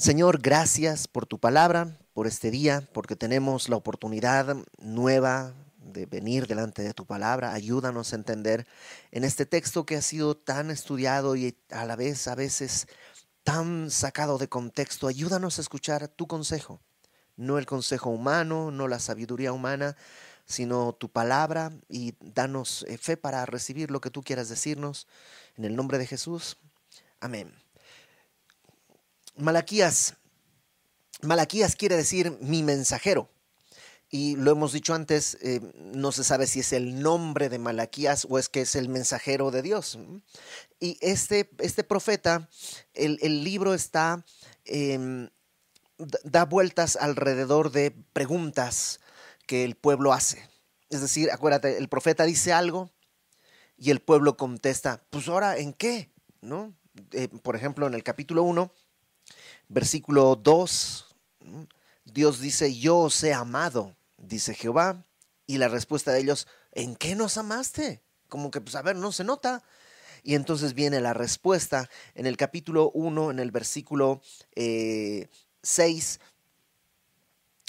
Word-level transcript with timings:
Señor, 0.00 0.40
gracias 0.40 1.08
por 1.08 1.26
tu 1.26 1.38
palabra, 1.38 1.98
por 2.14 2.26
este 2.26 2.50
día, 2.50 2.88
porque 2.94 3.16
tenemos 3.16 3.68
la 3.68 3.76
oportunidad 3.76 4.56
nueva 4.78 5.52
de 5.76 6.06
venir 6.06 6.46
delante 6.46 6.80
de 6.80 6.94
tu 6.94 7.04
palabra. 7.04 7.52
Ayúdanos 7.52 8.10
a 8.10 8.16
entender 8.16 8.66
en 9.10 9.24
este 9.24 9.44
texto 9.44 9.84
que 9.84 9.96
ha 9.96 10.00
sido 10.02 10.38
tan 10.38 10.70
estudiado 10.70 11.36
y 11.36 11.54
a 11.68 11.84
la 11.84 11.96
vez 11.96 12.28
a 12.28 12.34
veces 12.34 12.88
tan 13.44 13.90
sacado 13.90 14.38
de 14.38 14.48
contexto. 14.48 15.06
Ayúdanos 15.06 15.58
a 15.58 15.60
escuchar 15.60 16.08
tu 16.08 16.26
consejo, 16.26 16.80
no 17.36 17.58
el 17.58 17.66
consejo 17.66 18.08
humano, 18.08 18.70
no 18.70 18.88
la 18.88 19.00
sabiduría 19.00 19.52
humana, 19.52 19.98
sino 20.46 20.94
tu 20.94 21.10
palabra 21.10 21.72
y 21.90 22.14
danos 22.22 22.86
eh, 22.88 22.96
fe 22.96 23.18
para 23.18 23.44
recibir 23.44 23.90
lo 23.90 24.00
que 24.00 24.08
tú 24.08 24.22
quieras 24.22 24.48
decirnos. 24.48 25.06
En 25.58 25.66
el 25.66 25.76
nombre 25.76 25.98
de 25.98 26.06
Jesús. 26.06 26.56
Amén. 27.20 27.52
Malaquías. 29.40 30.14
Malaquías 31.22 31.76
quiere 31.76 31.96
decir 31.96 32.36
mi 32.40 32.62
mensajero. 32.62 33.30
Y 34.12 34.34
lo 34.34 34.50
hemos 34.50 34.72
dicho 34.72 34.92
antes, 34.92 35.38
eh, 35.40 35.60
no 35.76 36.10
se 36.10 36.24
sabe 36.24 36.48
si 36.48 36.60
es 36.60 36.72
el 36.72 37.00
nombre 37.00 37.48
de 37.48 37.60
Malaquías 37.60 38.26
o 38.28 38.38
es 38.40 38.48
que 38.48 38.62
es 38.62 38.74
el 38.74 38.88
mensajero 38.88 39.52
de 39.52 39.62
Dios. 39.62 39.98
Y 40.80 40.98
este, 41.00 41.48
este 41.58 41.84
profeta, 41.84 42.48
el, 42.92 43.44
libro 43.44 43.72
está, 43.72 44.24
em, 44.64 45.30
da 46.24 46.44
vueltas 46.44 46.96
alrededor 46.96 47.70
de 47.70 47.92
preguntas 48.12 48.98
que 49.46 49.64
el 49.64 49.76
pueblo 49.76 50.12
hace. 50.12 50.48
Es 50.88 51.00
decir, 51.00 51.30
acuérdate, 51.30 51.78
el 51.78 51.88
profeta 51.88 52.24
dice 52.24 52.52
algo 52.52 52.90
y 53.78 53.90
el 53.90 54.00
pueblo 54.00 54.36
contesta, 54.36 55.04
pues 55.10 55.28
ahora, 55.28 55.56
¿en 55.56 55.72
qué? 55.72 56.10
¿No? 56.40 56.74
Eh, 57.12 57.28
por 57.28 57.54
ejemplo, 57.54 57.86
en 57.86 57.94
el 57.94 58.02
capítulo 58.02 58.42
1, 58.42 58.72
versículo 59.70 60.36
2, 60.36 61.06
Dios 62.04 62.40
dice, 62.40 62.78
yo 62.78 62.98
os 62.98 63.24
he 63.24 63.32
amado 63.32 63.96
dice 64.20 64.54
Jehová. 64.54 65.04
Y 65.46 65.58
la 65.58 65.68
respuesta 65.68 66.12
de 66.12 66.20
ellos, 66.20 66.46
¿en 66.72 66.94
qué 66.94 67.16
nos 67.16 67.36
amaste? 67.36 68.02
Como 68.28 68.50
que, 68.50 68.60
pues 68.60 68.76
a 68.76 68.82
ver, 68.82 68.96
no 68.96 69.10
se 69.10 69.24
nota. 69.24 69.62
Y 70.22 70.34
entonces 70.34 70.74
viene 70.74 71.00
la 71.00 71.14
respuesta 71.14 71.88
en 72.14 72.26
el 72.26 72.36
capítulo 72.36 72.90
1, 72.92 73.32
en 73.32 73.38
el 73.40 73.50
versículo 73.50 74.20
6, 74.54 74.56
eh, 74.56 76.18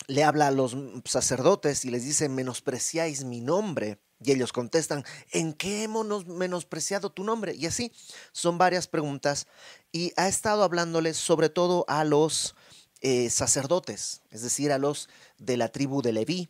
le 0.07 0.23
habla 0.23 0.47
a 0.47 0.51
los 0.51 0.75
sacerdotes 1.05 1.85
y 1.85 1.89
les 1.89 2.03
dice, 2.03 2.29
menospreciáis 2.29 3.23
mi 3.23 3.41
nombre. 3.41 3.99
Y 4.23 4.31
ellos 4.31 4.53
contestan, 4.53 5.03
¿en 5.31 5.53
qué 5.53 5.83
hemos 5.83 6.27
menospreciado 6.27 7.11
tu 7.11 7.23
nombre? 7.23 7.55
Y 7.55 7.65
así 7.65 7.91
son 8.31 8.59
varias 8.59 8.87
preguntas. 8.87 9.47
Y 9.91 10.13
ha 10.15 10.27
estado 10.27 10.63
hablándoles 10.63 11.17
sobre 11.17 11.49
todo 11.49 11.85
a 11.87 12.03
los 12.03 12.55
eh, 13.01 13.29
sacerdotes, 13.29 14.21
es 14.29 14.41
decir, 14.41 14.71
a 14.71 14.77
los 14.77 15.09
de 15.37 15.57
la 15.57 15.69
tribu 15.69 16.01
de 16.01 16.13
Leví. 16.13 16.49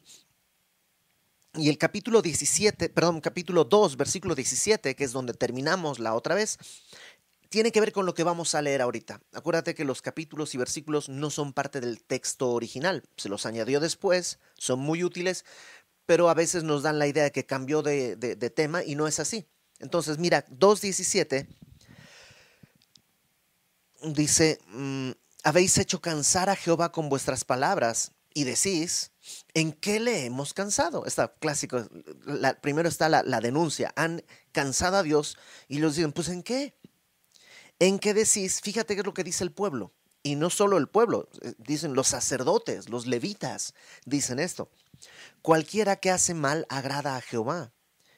Y 1.56 1.70
el 1.70 1.78
capítulo 1.78 2.22
17, 2.22 2.90
perdón, 2.90 3.20
capítulo 3.20 3.66
2, 3.66 3.98
versículo 3.98 4.36
17, 4.36 4.96
que 4.96 5.04
es 5.04 5.12
donde 5.12 5.34
terminamos 5.34 6.00
la 6.00 6.14
otra 6.14 6.36
vez, 6.36 6.58
tiene 7.52 7.74
que 7.74 7.82
ver 7.82 7.92
con 7.92 8.06
lo 8.06 8.14
que 8.14 8.24
vamos 8.24 8.56
a 8.56 8.62
leer 8.62 8.82
ahorita. 8.82 9.22
Acuérdate 9.34 9.76
que 9.76 9.84
los 9.84 10.02
capítulos 10.02 10.56
y 10.56 10.58
versículos 10.58 11.10
no 11.10 11.30
son 11.30 11.52
parte 11.52 11.82
del 11.82 12.02
texto 12.02 12.52
original, 12.52 13.04
se 13.18 13.28
los 13.28 13.46
añadió 13.46 13.82
después, 13.82 14.40
son 14.58 14.80
muy 14.80 15.04
útiles, 15.04 15.44
pero 16.06 16.30
a 16.30 16.34
veces 16.34 16.64
nos 16.64 16.84
dan 16.84 17.00
la 17.00 17.08
idea 17.08 17.24
de 17.24 17.32
que 17.32 17.46
cambió 17.46 17.82
de, 17.82 18.16
tema 18.56 18.86
y 18.86 18.96
no 18.96 19.06
es 19.06 19.20
así. 19.20 19.46
Entonces, 19.80 20.18
mira, 20.18 20.46
2.17 20.48 21.48
dice, 24.04 24.60
mm, 24.68 25.12
habéis 25.44 25.78
hecho 25.78 26.02
cansar 26.02 26.50
a 26.50 26.56
Jehová 26.56 26.92
con 26.92 27.10
vuestras 27.10 27.46
palabras 27.46 28.12
y 28.34 28.44
decís, 28.44 29.12
¿en 29.54 29.74
qué 29.74 30.00
le 30.00 30.26
hemos 30.26 30.54
cansado? 30.54 31.06
Está 31.06 31.34
clásico. 31.34 31.88
primero 32.62 32.88
está 32.88 33.10
la, 33.10 33.42
denuncia. 33.42 33.92
Han 33.96 34.24
cansado 34.52 34.98
a 34.98 35.04
Dios 35.04 35.38
y 35.68 35.80
los 35.80 35.96
dicen, 35.96 36.12
pues 36.12 36.30
¿en 36.30 36.44
qué? 36.44 36.76
¿En 37.80 38.00
qué 38.00 38.14
decís? 38.14 38.62
Fíjate 38.62 38.96
qué 38.96 39.02
es 39.02 39.06
lo 39.06 39.14
que 39.14 39.24
dice 39.24 39.44
el 39.44 39.52
pueblo. 39.52 39.94
Y 40.24 40.36
no 40.36 40.52
solo 40.52 40.78
el 40.78 40.88
pueblo, 40.88 41.30
eh, 41.42 41.56
dicen 41.58 41.96
los 41.96 42.08
sacerdotes, 42.08 42.90
los 42.90 43.08
levitas, 43.08 43.74
dicen 44.06 44.40
esto. 44.40 44.70
Cualquiera 45.42 45.96
que 45.96 46.12
hace 46.12 46.36
mal 46.36 46.68
agrada 46.70 47.16
a 47.16 47.22
Jehová 47.22 47.74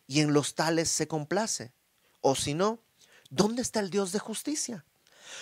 y 0.05 0.19
en 0.19 0.33
los 0.33 0.55
tales 0.55 0.89
se 0.89 1.07
complace. 1.07 1.71
O 2.19 2.35
si 2.35 2.53
no, 2.53 2.83
¿dónde 3.29 3.61
está 3.61 3.79
el 3.79 3.89
Dios 3.89 4.11
de 4.11 4.19
justicia? 4.19 4.85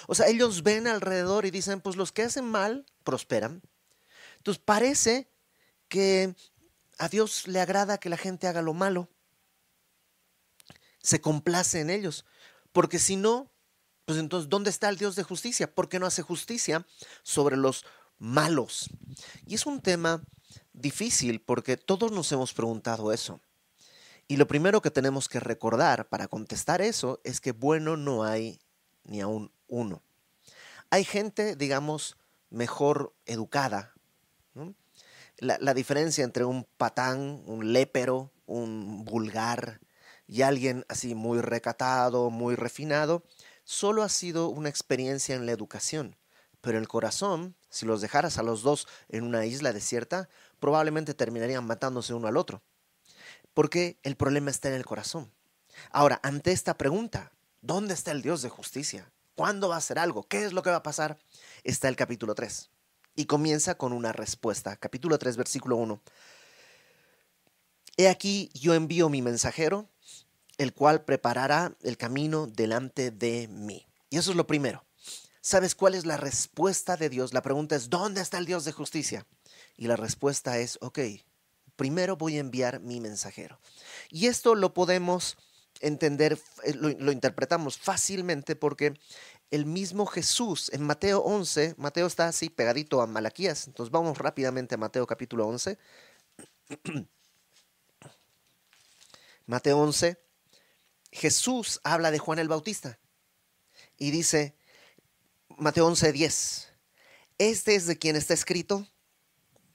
O 0.08 0.16
sea, 0.16 0.28
ellos 0.28 0.64
ven 0.64 0.88
alrededor 0.88 1.46
y 1.46 1.52
dicen, 1.52 1.82
pues 1.82 1.96
los 1.96 2.12
que 2.12 2.24
hacen 2.24 2.46
mal 2.46 2.86
prosperan. 3.04 3.62
Entonces 4.38 4.62
parece 4.64 5.30
que 5.88 6.36
a 6.98 7.10
Dios 7.10 7.48
le 7.48 7.60
agrada 7.60 8.00
que 8.00 8.10
la 8.10 8.18
gente 8.18 8.48
haga 8.48 8.62
lo 8.62 8.74
malo. 8.74 9.10
Se 11.02 11.20
complace 11.20 11.80
en 11.80 11.90
ellos. 11.90 12.26
Porque 12.72 13.00
si 13.00 13.16
no, 13.16 13.52
pues 14.06 14.18
entonces, 14.18 14.50
¿dónde 14.50 14.70
está 14.70 14.90
el 14.90 14.98
Dios 14.98 15.16
de 15.16 15.24
justicia? 15.24 15.74
¿Por 15.74 15.90
qué 15.90 16.00
no 16.00 16.06
hace 16.06 16.22
justicia 16.22 16.86
sobre 17.24 17.58
los 17.58 17.86
malos? 18.18 18.90
Y 19.46 19.56
es 19.56 19.66
un 19.66 19.82
tema 19.82 20.24
difícil 20.74 21.42
porque 21.42 21.78
todos 21.78 22.12
nos 22.12 22.32
hemos 22.32 22.54
preguntado 22.54 23.12
eso. 23.12 23.42
Y 24.28 24.38
lo 24.38 24.48
primero 24.48 24.82
que 24.82 24.92
tenemos 24.92 25.28
que 25.28 25.40
recordar 25.40 26.08
para 26.08 26.28
contestar 26.28 26.82
eso 26.82 27.20
es 27.24 27.42
que 27.42 27.52
bueno 27.52 27.98
no 27.98 28.24
hay 28.24 28.60
ni 29.04 29.22
aún 29.22 29.52
uno. 29.72 30.04
Hay 30.92 31.04
gente, 31.04 31.56
digamos, 31.56 32.18
mejor 32.52 33.16
educada. 33.26 33.96
La, 35.38 35.74
diferencia 35.74 36.24
entre 36.24 36.46
un 36.46 36.66
patán, 36.78 37.42
un 37.48 37.74
lépero, 37.74 38.32
un 38.46 39.04
vulgar 39.06 39.80
y 40.28 40.44
alguien 40.44 40.86
así 40.88 41.16
muy 41.16 41.42
recatado, 41.42 42.30
muy 42.30 42.54
refinado, 42.54 43.24
solo 43.64 44.04
ha 44.04 44.10
sido 44.10 44.50
una 44.50 44.70
experiencia 44.70 45.34
en 45.34 45.48
la 45.48 45.52
educación. 45.52 46.16
Pero 46.60 46.78
el 46.78 46.88
corazón, 46.88 47.56
si 47.72 47.88
los 47.88 48.02
dejaras 48.02 48.38
a 48.38 48.44
los 48.44 48.62
dos 48.62 48.88
en 49.10 49.24
una 49.24 49.46
isla 49.48 49.74
desierta, 49.74 50.30
probablemente 50.60 51.16
terminarían 51.16 51.66
matándose 51.66 52.14
uno 52.14 52.28
al 52.28 52.38
otro. 52.38 52.62
Porque 53.56 53.98
el 54.04 54.16
problema 54.16 54.52
está 54.52 54.68
en 54.68 54.76
el 54.76 54.86
corazón. 54.86 55.32
Ahora, 55.90 56.20
ante 56.22 56.52
esta 56.52 56.78
pregunta, 56.78 57.32
¿dónde 57.62 57.96
está 57.96 58.12
el 58.12 58.22
Dios 58.22 58.44
de 58.44 58.50
justicia? 58.50 59.12
¿Cuándo 59.42 59.70
va 59.70 59.74
a 59.74 59.80
hacer 59.80 59.98
algo? 59.98 60.28
¿Qué 60.28 60.46
es 60.46 60.54
lo 60.54 60.62
que 60.62 60.70
va 60.70 60.76
a 60.76 60.84
pasar? 60.84 61.18
Está 61.64 61.88
el 61.88 61.96
capítulo 61.96 62.36
3. 62.36 62.70
Y 63.16 63.26
comienza 63.26 63.74
con 63.74 63.92
una 63.92 64.12
respuesta. 64.12 64.76
Capítulo 64.76 65.18
3, 65.18 65.36
versículo 65.36 65.78
1. 65.78 66.00
He 67.98 68.08
aquí 68.08 68.52
yo 68.54 68.76
envío 68.76 69.10
mi 69.10 69.24
mensajero, 69.24 69.90
el 70.60 70.76
cual 70.76 71.06
preparará 71.06 71.76
el 71.82 71.98
camino 71.98 72.46
delante 72.46 73.10
de 73.10 73.48
mí. 73.48 73.88
Y 74.12 74.20
eso 74.20 74.30
es 74.30 74.38
lo 74.38 74.46
primero. 74.46 74.86
¿Sabes 75.42 75.74
cuál 75.74 75.96
es 75.96 76.06
la 76.06 76.18
respuesta 76.18 76.96
de 76.96 77.10
Dios? 77.10 77.34
La 77.34 77.42
pregunta 77.42 77.76
es, 77.76 77.90
¿dónde 77.90 78.22
está 78.22 78.38
el 78.38 78.46
Dios 78.46 78.64
de 78.64 78.74
justicia? 78.74 79.26
Y 79.76 79.88
la 79.88 79.96
respuesta 79.96 80.60
es, 80.60 80.78
ok, 80.82 81.00
primero 81.76 82.16
voy 82.16 82.38
a 82.38 82.42
enviar 82.42 82.80
mi 82.80 83.00
mensajero. 83.00 83.60
Y 84.12 84.28
esto 84.28 84.54
lo 84.54 84.76
podemos 84.76 85.36
entender, 85.82 86.40
eh, 86.64 86.74
lo, 86.74 87.12
interpretamos 87.12 87.78
fácilmente 87.78 88.56
porque 88.56 88.94
el 89.52 89.66
mismo 89.66 90.06
Jesús 90.06 90.72
en 90.74 90.82
Mateo 90.82 91.20
11, 91.20 91.76
Mateo 91.78 92.08
está 92.08 92.30
así 92.30 92.50
pegadito 92.50 93.02
a 93.02 93.08
Malaquías, 93.08 93.68
entonces 93.68 93.92
vamos 93.92 94.18
rápidamente 94.18 94.76
a 94.76 94.78
Mateo 94.78 95.06
capítulo 95.06 95.46
11. 95.46 95.78
Mateo 99.46 99.78
11, 99.80 100.18
Jesús 101.12 101.82
habla 101.84 102.12
de 102.12 102.20
Juan 102.20 102.40
el 102.40 102.48
Bautista 102.48 102.98
y 103.98 104.12
dice, 104.12 104.56
Mateo 105.58 105.86
11, 105.86 106.14
10, 106.14 106.74
este 107.38 107.76
es 107.76 107.88
de 107.88 107.98
quien 107.98 108.16
está 108.16 108.34
escrito, 108.34 108.88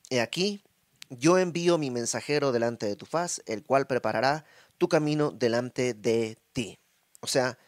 he 0.09 0.23
aquí, 0.23 0.65
yo 1.11 1.37
envío 1.37 1.77
mi 1.77 1.91
mensajero 1.91 2.50
delante 2.50 2.87
de 2.87 2.97
tu 2.97 3.05
faz, 3.05 3.43
el 3.45 3.62
cual 3.62 3.87
preparará 3.87 4.47
tu 4.79 4.89
camino 4.89 5.31
delante 5.31 5.93
de 5.93 6.39
ti. 6.53 6.79
O 7.21 7.27
sea, 7.27 7.59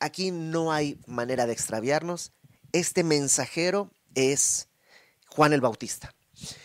aquí 0.00 0.30
no 0.30 0.72
hay 0.72 0.98
manera 1.06 1.46
de 1.46 1.52
extraviarnos. 1.52 2.32
Este 2.72 3.04
mensajero 3.04 3.92
es 4.14 4.68
Juan 5.28 5.52
el 5.52 5.60
Bautista. 5.60 6.14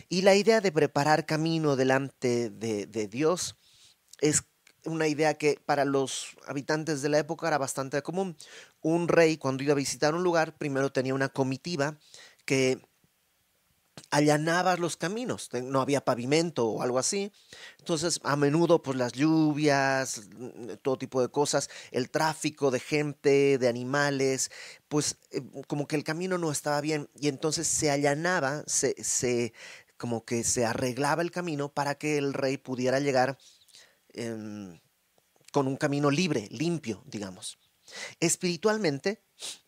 Y 0.10 0.22
la 0.22 0.36
idea 0.36 0.62
de 0.62 0.72
preparar 0.72 1.26
camino 1.26 1.76
delante 1.76 2.50
de, 2.50 3.08
Dios 3.08 3.58
es 4.22 4.44
una 4.86 5.08
idea 5.08 5.34
que 5.34 5.60
para 5.66 5.84
los 5.84 6.38
habitantes 6.48 7.02
de 7.02 7.10
la 7.10 7.20
época 7.20 7.48
era 7.48 7.58
bastante 7.58 8.02
común. 8.02 8.38
Un 8.82 9.08
rey 9.08 9.38
cuando 9.38 9.64
iba 9.64 9.74
a 9.74 9.76
visitar 9.76 10.16
un 10.16 10.24
lugar, 10.24 10.58
primero 10.58 10.92
tenía 10.92 11.14
una 11.14 11.30
comitiva 11.30 11.98
que 12.46 12.80
allanaba 14.12 14.78
los 14.78 14.98
caminos, 14.98 15.50
no 15.54 15.82
había 15.82 16.04
pavimento 16.04 16.68
o 16.68 16.82
algo 16.82 17.00
así. 17.00 17.32
Entonces, 17.80 18.20
a 18.24 18.36
menudo, 18.36 18.82
pues 18.82 18.98
las 18.98 19.14
lluvias, 19.14 20.22
mm, 20.36 20.76
todo 20.82 20.98
tipo 20.98 21.22
de 21.22 21.30
cosas, 21.30 21.70
el 21.92 22.10
tráfico 22.10 22.72
de 22.72 22.80
gente, 22.80 23.58
de 23.58 23.68
animales, 23.68 24.52
pues 24.88 25.18
eh, 25.32 25.42
como 25.68 25.88
que 25.88 25.96
el 25.96 26.04
camino 26.04 26.38
no 26.38 26.52
estaba 26.52 26.82
bien 26.82 27.10
y 27.20 27.28
entonces 27.28 27.68
se 27.68 27.92
allanaba, 27.92 28.64
se, 28.68 28.96
se 29.04 29.54
como 29.98 30.26
que 30.26 30.44
se 30.44 30.66
arreglaba 30.66 31.22
el 31.22 31.32
camino 31.32 31.70
para 31.70 31.96
que 31.96 32.18
el 32.18 32.34
rey 32.34 32.58
pudiera 32.58 33.00
llegar 33.00 33.38
em, 34.14 34.80
con 35.52 35.68
un 35.68 35.78
camino 35.78 36.12
libre, 36.12 36.48
limpio, 36.52 37.04
digamos. 37.06 37.58
Espiritualmente, 38.20 39.24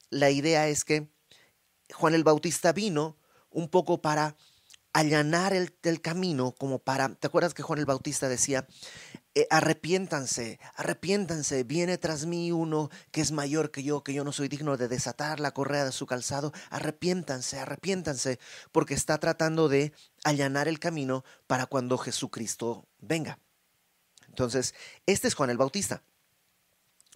la 0.10 0.30
idea 0.30 0.68
es 0.68 0.84
que 0.84 1.10
Juan 1.94 2.14
el 2.14 2.24
Bautista 2.24 2.74
vino 2.74 3.18
un 3.58 3.70
poco 3.70 4.04
para 4.04 4.36
allanar 4.94 5.52
el, 5.54 6.02
camino, 6.02 6.52
como 6.52 6.78
para, 6.78 7.10
¿te 7.16 7.26
acuerdas 7.26 7.56
que 7.56 7.64
Juan 7.64 7.80
el 7.80 7.86
Bautista 7.86 8.30
decía, 8.30 8.68
eh, 9.34 9.48
arrepiéntanse, 9.50 10.60
arrepiéntanse, 10.76 11.64
viene 11.64 11.98
tras 11.98 12.28
mí 12.28 12.52
uno 12.52 12.92
que 13.10 13.22
es 13.22 13.32
mayor 13.32 13.72
que 13.72 13.82
yo, 13.82 14.04
que 14.04 14.14
yo 14.14 14.24
no 14.24 14.32
soy 14.32 14.48
digno 14.48 14.78
de 14.78 14.88
desatar 14.88 15.40
la 15.40 15.56
correa 15.56 15.86
de 15.86 15.92
su 15.92 16.06
calzado, 16.06 16.54
arrepiéntanse, 16.70 17.58
arrepiéntanse, 17.58 18.40
porque 18.72 18.94
está 18.94 19.18
tratando 19.18 19.70
de 19.70 19.92
allanar 20.24 20.68
el 20.68 20.78
camino 20.78 21.24
para 21.48 21.66
cuando 21.66 21.98
Jesucristo 21.98 22.88
venga. 23.00 23.40
Entonces, 24.28 24.76
este 25.08 25.28
es 25.28 25.34
Juan 25.34 25.50
el 25.50 25.58
Bautista. 25.58 26.04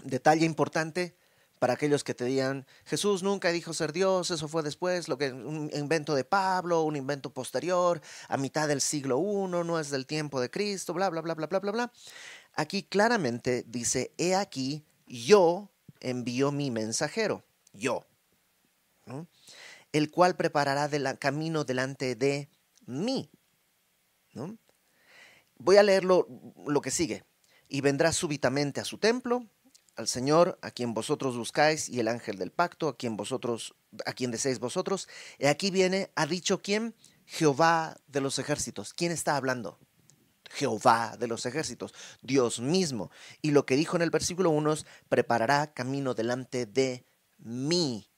Detalle 0.03 0.45
importante 0.47 1.15
para 1.61 1.73
aquellos 1.73 2.03
que 2.03 2.15
te 2.15 2.25
digan, 2.25 2.65
Jesús 2.85 3.21
nunca 3.21 3.51
dijo 3.51 3.71
ser 3.75 3.93
Dios, 3.93 4.31
eso 4.31 4.47
fue 4.47 4.63
después, 4.63 5.07
lo 5.07 5.19
que 5.19 5.31
un 5.31 5.69
invento 5.75 6.15
de 6.15 6.23
Pablo, 6.23 6.81
un 6.81 6.95
invento 6.95 7.31
posterior, 7.31 8.01
a 8.29 8.37
mitad 8.37 8.67
del 8.67 8.81
siglo 8.81 9.19
I, 9.19 9.47
no 9.47 9.79
es 9.79 9.91
del 9.91 10.07
tiempo 10.07 10.41
de 10.41 10.49
Cristo, 10.49 10.91
bla, 10.95 11.11
bla, 11.11 11.21
bla, 11.21 11.35
bla, 11.35 11.45
bla, 11.45 11.59
bla, 11.59 11.71
bla. 11.71 11.93
Aquí 12.55 12.81
claramente 12.81 13.63
dice, 13.67 14.11
he 14.17 14.33
aquí, 14.33 14.83
yo 15.05 15.69
envío 15.99 16.51
mi 16.51 16.71
mensajero, 16.71 17.43
yo, 17.73 18.07
el 19.91 20.09
cual 20.09 20.35
preparará 20.35 20.85
el 20.85 21.19
camino 21.19 21.63
delante 21.63 22.15
de 22.15 22.49
mí. 22.87 23.29
¿no? 24.33 24.57
Voy 25.57 25.77
a 25.77 25.83
leerlo 25.83 26.27
lo 26.65 26.81
que 26.81 26.89
sigue. 26.89 27.23
Y 27.67 27.81
vendrá 27.81 28.13
súbitamente 28.13 28.81
a 28.81 28.83
su 28.83 28.97
templo, 28.97 29.47
al 29.95 30.07
Señor, 30.07 30.57
a 30.61 30.71
quien 30.71 30.93
vosotros 30.93 31.37
buscáis, 31.37 31.89
y 31.89 31.99
el 31.99 32.07
ángel 32.07 32.37
del 32.37 32.51
pacto, 32.51 32.87
a 32.87 32.97
quien 32.97 33.17
vosotros, 33.17 33.75
a 34.05 34.13
quien 34.13 34.31
deseáis 34.31 34.59
vosotros. 34.59 35.07
Y 35.39 35.45
aquí 35.45 35.71
viene, 35.71 36.11
ha 36.15 36.25
dicho 36.25 36.61
quién? 36.61 36.95
Jehová 37.25 37.95
de 38.07 38.21
los 38.21 38.39
ejércitos. 38.39 38.93
¿Quién 38.93 39.11
está 39.11 39.35
hablando? 39.35 39.79
Jehová 40.49 41.15
de 41.17 41.27
los 41.27 41.45
ejércitos, 41.45 41.93
Dios 42.21 42.59
mismo. 42.59 43.09
Y 43.41 43.51
lo 43.51 43.65
que 43.65 43.75
dijo 43.75 43.95
en 43.95 44.01
el 44.01 44.09
versículo 44.09 44.49
1 44.49 44.73
es, 44.73 44.85
preparará 45.07 45.73
camino 45.73 46.13
delante 46.13 46.65
de 46.65 47.05
mí. 47.37 48.09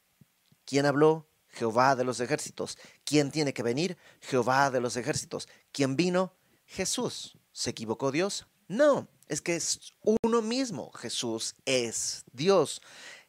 ¿Quién 0.65 0.85
habló? 0.85 1.29
Jehová 1.47 1.95
de 1.95 2.03
los 2.03 2.19
ejércitos. 2.19 2.77
¿Quién 3.03 3.31
tiene 3.31 3.53
que 3.53 3.61
venir? 3.61 3.97
Jehová 4.21 4.71
de 4.71 4.81
los 4.81 4.97
ejércitos. 4.97 5.47
¿Quién 5.71 5.95
vino? 5.95 6.33
Jesús. 6.65 7.37
¿Se 7.51 7.69
equivocó 7.69 8.11
Dios? 8.11 8.47
No, 8.67 9.07
es 9.33 9.41
que 9.41 9.55
es 9.55 9.93
uno 10.23 10.41
mismo. 10.41 10.91
Jesús 10.91 11.55
es 11.65 12.23
Dios. 12.31 12.81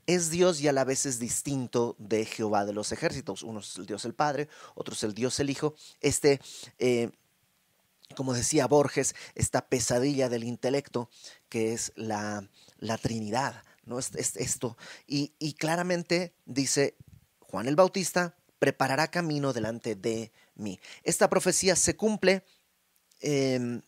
Es 0.07 0.31
Dios 0.31 0.61
y 0.61 0.69
a 0.69 0.73
la 0.73 0.85
vez 0.85 1.07
es 1.07 1.19
distinto 1.19 1.97
de 1.99 2.27
Jehová 2.27 2.65
de 2.67 2.75
los 2.75 2.93
ejércitos. 2.93 3.43
Uno 3.43 3.61
es 3.61 3.77
el 3.77 3.87
Dios 3.87 4.05
el 4.05 4.15
Padre, 4.15 4.49
otro 4.75 4.95
es 4.95 5.03
el 5.03 5.15
Dios 5.15 5.41
el 5.41 5.51
Hijo. 5.51 5.75
Este, 6.01 6.41
eh, 6.79 7.11
como 8.15 8.35
decía 8.35 8.67
Borges, 8.67 9.15
esta 9.35 9.67
pesadilla 9.67 10.29
del 10.29 10.45
intelecto 10.45 11.09
que 11.49 11.73
es 11.73 11.93
la, 11.97 12.49
la 12.79 12.99
Trinidad. 12.99 13.65
¿no? 13.87 13.99
Es, 13.99 14.37
esto. 14.37 14.77
Y, 15.07 15.55
claramente 15.55 16.35
dice 16.45 16.97
Juan 17.41 17.69
el 17.69 17.77
Bautista, 17.77 18.37
preparará 18.59 19.09
camino 19.09 19.53
delante 19.53 19.95
de 19.95 20.33
mí. 20.55 20.81
Esta 21.03 21.29
profecía 21.29 21.77
se 21.77 21.97
cumple 21.97 22.45
em, 23.21 23.83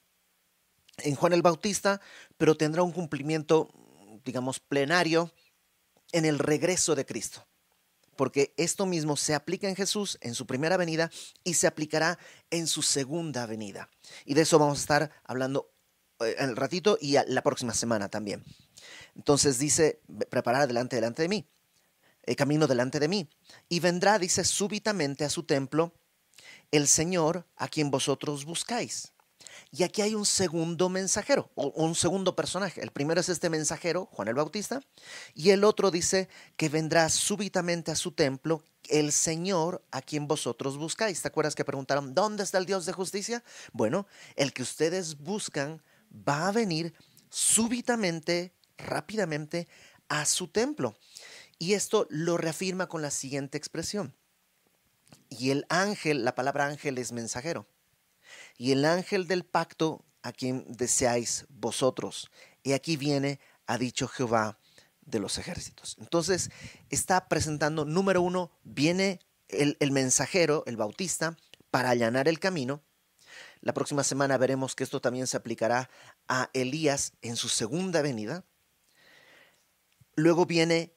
en 0.98 1.14
Juan 1.14 1.32
el 1.32 1.42
Bautista, 1.42 2.00
pero 2.36 2.56
tendrá 2.56 2.82
un 2.82 2.92
cumplimiento, 2.92 3.70
digamos, 4.24 4.60
plenario 4.60 5.32
en 6.12 6.24
el 6.24 6.38
regreso 6.38 6.94
de 6.94 7.06
Cristo. 7.06 7.46
Porque 8.16 8.54
esto 8.56 8.86
mismo 8.86 9.16
se 9.16 9.34
aplica 9.34 9.68
en 9.68 9.76
Jesús 9.76 10.18
en 10.22 10.34
su 10.34 10.46
primera 10.46 10.78
venida 10.78 11.10
y 11.44 11.54
se 11.54 11.66
aplicará 11.66 12.18
en 12.50 12.66
su 12.66 12.82
segunda 12.82 13.44
venida. 13.44 13.90
Y 14.24 14.34
de 14.34 14.42
eso 14.42 14.58
vamos 14.58 14.78
a 14.78 14.80
estar 14.80 15.10
hablando 15.24 15.70
eh, 16.20 16.34
el 16.38 16.56
ratito 16.56 16.96
y 17.00 17.16
la 17.26 17.42
próxima 17.42 17.74
semana 17.74 18.08
también. 18.08 18.42
Entonces 19.14 19.58
dice, 19.58 20.00
preparar 20.30 20.66
delante, 20.66 20.96
delante 20.96 21.22
de 21.22 21.28
mí, 21.28 21.46
el 22.22 22.36
camino 22.36 22.66
delante 22.66 23.00
de 23.00 23.08
mí. 23.08 23.28
Y 23.68 23.80
vendrá, 23.80 24.18
dice, 24.18 24.44
súbitamente 24.44 25.24
a 25.24 25.30
su 25.30 25.42
templo 25.44 25.92
el 26.70 26.88
Señor 26.88 27.46
a 27.56 27.68
quien 27.68 27.90
vosotros 27.90 28.44
buscáis. 28.44 29.12
Y 29.70 29.82
aquí 29.82 30.02
hay 30.02 30.14
un 30.14 30.26
segundo 30.26 30.88
mensajero, 30.88 31.50
o 31.54 31.68
un 31.76 31.94
segundo 31.94 32.36
personaje. 32.36 32.80
El 32.80 32.90
primero 32.90 33.20
es 33.20 33.28
este 33.28 33.50
mensajero, 33.50 34.08
Juan 34.12 34.28
el 34.28 34.34
Bautista, 34.34 34.80
y 35.34 35.50
el 35.50 35.64
otro 35.64 35.90
dice 35.90 36.28
que 36.56 36.68
vendrá 36.68 37.08
súbitamente 37.08 37.90
a 37.90 37.96
su 37.96 38.12
templo 38.12 38.62
el 38.88 39.12
Señor 39.12 39.84
a 39.90 40.02
quien 40.02 40.26
vosotros 40.26 40.78
buscáis. 40.78 41.20
¿Te 41.20 41.28
acuerdas 41.28 41.54
que 41.54 41.64
preguntaron, 41.64 42.14
¿dónde 42.14 42.42
está 42.42 42.58
el 42.58 42.66
Dios 42.66 42.86
de 42.86 42.92
justicia? 42.92 43.42
Bueno, 43.72 44.06
el 44.36 44.52
que 44.52 44.62
ustedes 44.62 45.18
buscan 45.18 45.82
va 46.10 46.48
a 46.48 46.52
venir 46.52 46.94
súbitamente, 47.28 48.54
rápidamente, 48.78 49.68
a 50.08 50.24
su 50.24 50.48
templo. 50.48 50.96
Y 51.58 51.74
esto 51.74 52.06
lo 52.10 52.36
reafirma 52.36 52.88
con 52.88 53.02
la 53.02 53.10
siguiente 53.10 53.58
expresión. 53.58 54.14
Y 55.28 55.50
el 55.50 55.66
ángel, 55.68 56.24
la 56.24 56.34
palabra 56.34 56.66
ángel 56.66 56.98
es 56.98 57.12
mensajero 57.12 57.66
y 58.56 58.72
el 58.72 58.84
ángel 58.84 59.26
del 59.26 59.44
pacto 59.44 60.04
a 60.22 60.32
quien 60.32 60.64
deseáis 60.68 61.46
vosotros. 61.48 62.30
Y 62.62 62.72
aquí 62.72 62.96
viene, 62.96 63.38
ha 63.66 63.78
dicho 63.78 64.08
Jehová 64.08 64.58
de 65.02 65.20
los 65.20 65.38
ejércitos. 65.38 65.96
Entonces, 66.00 66.50
está 66.90 67.28
presentando, 67.28 67.84
número 67.84 68.22
uno, 68.22 68.50
viene 68.64 69.20
el, 69.48 69.76
el 69.80 69.92
mensajero, 69.92 70.64
el 70.66 70.76
bautista, 70.76 71.36
para 71.70 71.90
allanar 71.90 72.28
el 72.28 72.40
camino. 72.40 72.82
La 73.60 73.72
próxima 73.72 74.04
semana 74.04 74.36
veremos 74.36 74.74
que 74.74 74.84
esto 74.84 75.00
también 75.00 75.26
se 75.26 75.36
aplicará 75.36 75.90
a 76.28 76.50
Elías 76.52 77.12
en 77.22 77.36
su 77.36 77.48
segunda 77.48 78.02
venida. 78.02 78.44
Luego 80.14 80.46
viene 80.46 80.92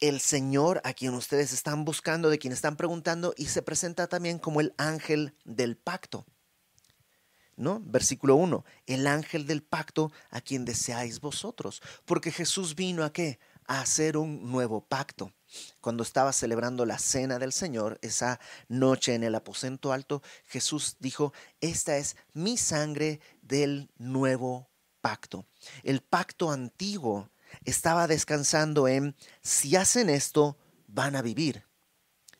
el 0.00 0.20
Señor 0.20 0.80
a 0.84 0.92
quien 0.92 1.14
ustedes 1.14 1.52
están 1.52 1.84
buscando, 1.84 2.30
de 2.30 2.38
quien 2.38 2.52
están 2.52 2.76
preguntando, 2.76 3.34
y 3.36 3.46
se 3.46 3.62
presenta 3.62 4.06
también 4.06 4.38
como 4.38 4.60
el 4.60 4.74
ángel 4.78 5.34
del 5.44 5.76
pacto. 5.76 6.26
¿No? 7.56 7.80
Versículo 7.84 8.36
1, 8.36 8.64
el 8.86 9.06
ángel 9.06 9.46
del 9.46 9.62
pacto 9.62 10.12
a 10.30 10.40
quien 10.40 10.64
deseáis 10.64 11.20
vosotros, 11.20 11.82
porque 12.04 12.30
Jesús 12.30 12.74
vino 12.74 13.04
a 13.04 13.12
qué? 13.12 13.38
A 13.66 13.80
hacer 13.80 14.16
un 14.16 14.50
nuevo 14.50 14.82
pacto. 14.82 15.32
Cuando 15.80 16.02
estaba 16.02 16.32
celebrando 16.32 16.84
la 16.84 16.98
cena 16.98 17.38
del 17.38 17.52
Señor, 17.52 17.98
esa 18.02 18.40
noche 18.68 19.14
en 19.14 19.22
el 19.22 19.34
aposento 19.34 19.92
alto, 19.92 20.22
Jesús 20.46 20.96
dijo, 20.98 21.32
esta 21.60 21.96
es 21.96 22.16
mi 22.32 22.56
sangre 22.56 23.20
del 23.40 23.90
nuevo 23.96 24.68
pacto. 25.00 25.46
El 25.82 26.00
pacto 26.00 26.50
antiguo 26.50 27.30
estaba 27.64 28.06
descansando 28.06 28.88
en, 28.88 29.14
si 29.42 29.76
hacen 29.76 30.10
esto, 30.10 30.58
van 30.86 31.16
a 31.16 31.22
vivir. 31.22 31.64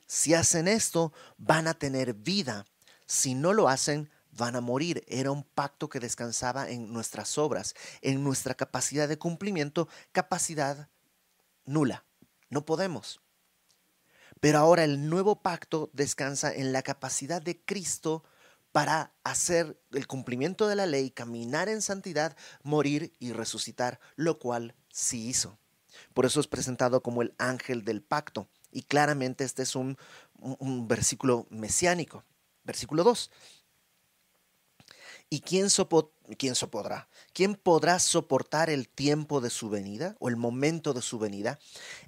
Si 0.06 0.34
hacen 0.34 0.68
esto, 0.68 1.12
van 1.36 1.66
a 1.66 1.74
tener 1.74 2.14
vida. 2.14 2.66
Si 3.06 3.34
no 3.34 3.52
lo 3.52 3.68
hacen, 3.68 4.10
van 4.36 4.56
a 4.56 4.60
morir. 4.60 5.04
Era 5.06 5.30
un 5.30 5.44
pacto 5.44 5.88
que 5.88 6.00
descansaba 6.00 6.70
en 6.70 6.92
nuestras 6.92 7.38
obras, 7.38 7.74
en 8.00 8.22
nuestra 8.24 8.54
capacidad 8.54 9.08
de 9.08 9.18
cumplimiento, 9.18 9.88
capacidad 10.12 10.88
nula. 11.64 12.04
No 12.50 12.64
podemos. 12.64 13.20
Pero 14.40 14.58
ahora 14.58 14.84
el 14.84 15.08
nuevo 15.08 15.42
pacto 15.42 15.90
descansa 15.92 16.52
en 16.52 16.72
la 16.72 16.82
capacidad 16.82 17.40
de 17.40 17.64
Cristo 17.64 18.24
para 18.72 19.14
hacer 19.22 19.80
el 19.92 20.06
cumplimiento 20.06 20.66
de 20.66 20.74
la 20.74 20.86
ley, 20.86 21.10
caminar 21.10 21.68
en 21.68 21.80
santidad, 21.80 22.36
morir 22.62 23.12
y 23.20 23.32
resucitar, 23.32 24.00
lo 24.16 24.38
cual 24.40 24.74
sí 24.90 25.28
hizo. 25.28 25.58
Por 26.12 26.26
eso 26.26 26.40
es 26.40 26.48
presentado 26.48 27.02
como 27.02 27.22
el 27.22 27.34
ángel 27.38 27.84
del 27.84 28.02
pacto. 28.02 28.48
Y 28.72 28.82
claramente 28.82 29.44
este 29.44 29.62
es 29.62 29.76
un, 29.76 29.96
versículo 30.88 31.46
mesiánico. 31.50 32.24
Versículo 32.64 33.04
2. 33.04 33.30
¿Y 35.30 35.40
quién, 35.40 35.68
quién 36.38 36.54
sopodrá? 36.54 37.08
¿Quién 37.32 37.54
podrá 37.54 37.98
soportar 37.98 38.70
el 38.70 38.88
tiempo 38.88 39.40
de 39.40 39.50
su 39.50 39.68
venida 39.68 40.16
o 40.20 40.28
el 40.28 40.36
momento 40.36 40.94
de 40.94 41.02
su 41.02 41.18
venida? 41.18 41.58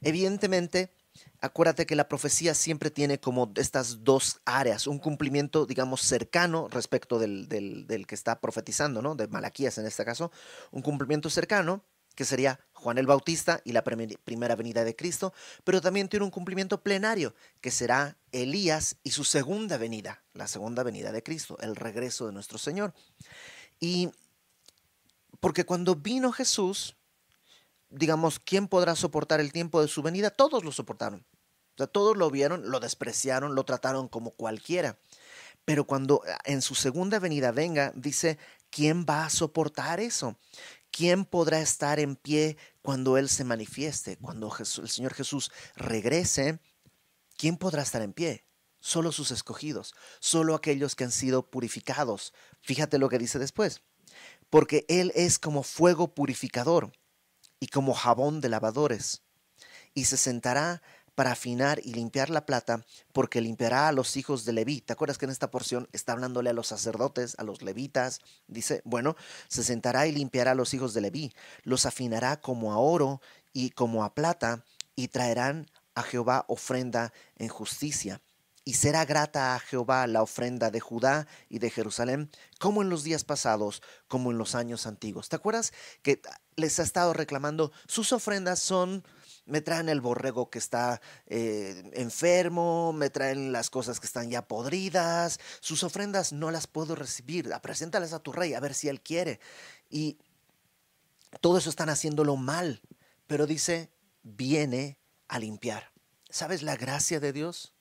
Evidentemente, 0.01 0.93
acuérdate 1.41 1.87
que 1.87 1.97
la 1.97 2.09
profecía 2.09 2.55
siempre 2.55 2.91
tiene 2.91 3.19
como 3.19 3.53
estas 3.57 4.05
dos 4.05 4.41
áreas, 4.45 4.87
un 4.87 4.99
cumplimiento, 4.99 5.67
digamos, 5.67 6.03
cercano 6.03 6.69
respecto 6.69 7.19
del, 7.19 7.49
del, 7.49 8.07
que 8.07 8.15
está 8.15 8.41
profetizando, 8.41 9.03
¿no? 9.03 9.15
De 9.15 9.29
Malaquías 9.29 9.79
en 9.79 9.87
este 9.87 10.05
caso, 10.05 10.31
un 10.71 10.83
cumplimiento 10.83 11.31
cercano, 11.31 11.83
que 12.17 12.25
sería 12.25 12.59
Juan 12.73 12.99
el 12.99 13.07
Bautista 13.07 13.61
y 13.65 13.73
la 13.73 13.85
primera 13.85 14.57
venida 14.57 14.83
de 14.83 14.97
Cristo, 14.97 15.33
pero 15.63 15.81
también 15.81 16.09
tiene 16.09 16.25
un 16.25 16.31
cumplimiento 16.31 16.83
plenario, 16.83 17.35
que 17.61 17.71
será 17.71 18.17
Elías 18.33 18.97
y 19.05 19.11
su 19.13 19.23
segunda 19.23 19.77
venida, 19.77 20.25
la 20.33 20.49
segunda 20.49 20.83
venida 20.83 21.13
de 21.13 21.23
Cristo, 21.23 21.57
el 21.61 21.77
regreso 21.77 22.27
de 22.27 22.33
nuestro 22.33 22.59
Señor. 22.59 22.95
Y 23.79 24.11
porque 25.39 25.65
cuando 25.65 25.95
vino 25.95 26.33
Jesús, 26.33 26.97
digamos, 27.91 28.41
¿quién 28.41 28.67
podrá 28.67 28.97
soportar 28.97 29.41
el 29.41 29.53
tiempo 29.53 29.81
de 29.83 29.89
su 29.89 30.03
venida? 30.03 30.31
Todos 30.31 30.65
lo 30.65 30.73
soportaron. 30.73 31.25
O 31.75 31.77
sea, 31.77 31.87
todos 31.87 32.17
lo 32.17 32.31
vieron, 32.31 32.71
lo 32.71 32.81
despreciaron, 32.81 33.55
lo 33.55 33.65
trataron 33.65 34.09
como 34.09 34.31
cualquiera. 34.31 34.99
Pero 35.67 35.87
cuando 35.87 36.23
ah, 36.27 36.39
en 36.45 36.63
su 36.63 36.75
segunda 36.75 37.19
venida 37.19 37.53
venga, 37.53 37.93
dice, 37.95 38.39
¿quién 38.71 39.05
va 39.05 39.27
a 39.27 39.31
soportar 39.31 40.01
eso? 40.01 40.39
¿Quién 40.97 41.27
podrá 41.27 41.61
estar 41.61 42.01
en 42.01 42.17
pie 42.17 42.57
cuando 42.81 43.19
Él 43.19 43.29
se 43.29 43.45
manifieste? 43.45 44.17
Cuando 44.17 44.51
el 44.59 44.89
Señor 44.89 45.13
Jesús 45.13 45.53
regrese, 45.75 46.59
¿quién 47.37 47.59
podrá 47.59 47.83
estar 47.83 48.01
en 48.01 48.15
pie? 48.15 48.47
Solo 48.81 49.13
sus 49.13 49.31
escogidos, 49.31 49.95
solo 50.21 50.55
aquellos 50.55 50.97
que 50.97 51.05
han 51.05 51.13
sido 51.13 51.51
purificados. 51.51 52.33
Fíjate 52.63 52.97
lo 52.97 53.11
que 53.11 53.19
dice 53.19 53.39
después. 53.39 53.83
Porque 54.49 54.87
Él 54.89 55.13
es 55.15 55.39
como 55.39 55.63
fuego 55.63 56.15
purificador 56.15 56.91
y 57.61 57.67
como 57.67 57.93
jabón 57.93 58.41
de 58.41 58.49
lavadores, 58.49 59.21
y 59.93 60.07
se 60.07 60.17
sentará 60.17 60.81
para 61.17 61.33
afinar 61.33 61.81
y 61.83 61.95
limpiar 61.95 62.31
la 62.31 62.47
plata, 62.47 62.85
porque 63.13 63.41
limpiará 63.41 63.89
a 63.89 63.93
los 63.93 64.17
hijos 64.17 64.45
de 64.45 64.53
Leví. 64.53 64.83
¿Te 64.83 64.93
acuerdas 64.93 65.19
que 65.19 65.25
en 65.25 65.33
esta 65.33 65.51
porción 65.51 65.89
está 65.93 66.13
hablándole 66.13 66.51
a 66.51 66.53
los 66.53 66.69
sacerdotes, 66.69 67.35
a 67.39 67.43
los 67.43 67.63
levitas? 67.63 68.21
Dice, 68.47 68.83
bueno, 68.85 69.17
se 69.49 69.65
sentará 69.65 70.07
y 70.07 70.13
limpiará 70.13 70.53
a 70.53 70.55
los 70.55 70.75
hijos 70.75 70.95
de 70.95 71.01
Leví, 71.01 71.35
los 71.65 71.87
afinará 71.87 72.41
como 72.41 72.73
a 72.73 72.79
oro 72.79 73.21
y 73.53 73.71
como 73.71 74.05
a 74.05 74.15
plata, 74.15 74.63
y 74.95 75.09
traerán 75.09 75.71
a 75.95 76.03
Jehová 76.03 76.45
ofrenda 76.49 77.13
en 77.37 77.49
justicia. 77.49 78.21
Y 78.65 78.75
será 78.75 79.05
grata 79.05 79.55
a 79.55 79.61
Jehová 79.61 80.07
la 80.07 80.23
ofrenda 80.23 80.71
de 80.71 80.81
Judá 80.81 81.27
y 81.49 81.61
de 81.61 81.71
Jerusalén, 81.71 82.31
como 82.59 82.83
en 82.83 82.91
los 82.91 83.05
días 83.05 83.25
pasados, 83.25 83.81
como 84.07 84.33
en 84.33 84.39
los 84.39 84.55
años 84.55 84.87
antiguos. 84.87 85.29
¿Te 85.29 85.37
acuerdas 85.37 85.73
que 86.03 86.21
les 86.57 86.79
ha 86.79 86.83
estado 86.83 87.13
reclamando? 87.13 87.73
Sus 87.87 88.13
ofrendas 88.13 88.59
son 88.59 89.05
me 89.47 89.61
traen 89.61 89.89
el 89.89 90.01
borrego 90.01 90.51
que 90.51 90.59
está 90.59 91.01
eh, 91.27 91.91
enfermo, 91.95 92.93
me 92.93 93.11
traen 93.11 93.53
las 93.53 93.71
cosas 93.71 94.01
que 94.01 94.07
están 94.07 94.29
ya 94.29 94.47
podridas, 94.47 95.41
sus 95.61 95.85
ofrendas 95.85 96.33
no 96.33 96.51
las 96.51 96.67
puedo 96.67 96.95
recibir, 96.95 97.51
preséntalas 97.63 98.13
a 98.13 98.19
tu 98.19 98.33
rey 98.33 98.55
a 98.55 98.61
ver 98.61 98.75
si 98.75 98.89
él 98.89 99.01
quiere. 99.01 99.41
Y 99.89 100.19
todo 101.41 101.59
eso 101.59 101.71
están 101.71 101.89
haciéndolo 101.89 102.37
mal, 102.37 102.83
pero 103.27 103.47
dice, 103.47 103.91
viene 104.23 104.99
a 105.29 105.39
limpiar. 105.39 105.93
¿Sabes 106.29 106.63
la 106.63 106.77
gracia 106.77 107.21
de 107.21 107.33
Dios? 107.33 107.73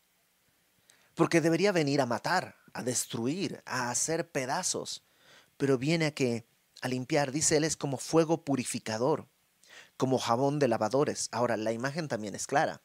Porque 1.16 1.42
debería 1.42 1.72
venir 1.72 2.00
a 2.00 2.06
matar, 2.06 2.58
a 2.74 2.84
destruir, 2.84 3.64
a 3.66 3.90
hacer 3.90 4.30
pedazos, 4.30 5.04
pero 5.58 5.78
viene 5.78 6.08
a 6.08 6.14
que 6.14 6.46
a 6.82 6.88
limpiar, 6.88 7.32
dice 7.32 7.58
él 7.58 7.64
es 7.64 7.76
como 7.76 7.98
fuego 7.98 8.44
purificador 8.44 9.28
como 9.98 10.20
jabón 10.20 10.60
de 10.60 10.68
lavadores. 10.68 11.30
Ahora, 11.32 11.58
la 11.58 11.72
imagen 11.72 12.08
también 12.08 12.36
es 12.36 12.48
clara. 12.48 12.82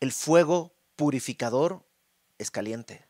El 0.00 0.12
fuego 0.12 0.74
purificador 0.96 1.84
es 2.38 2.50
caliente. 2.50 3.06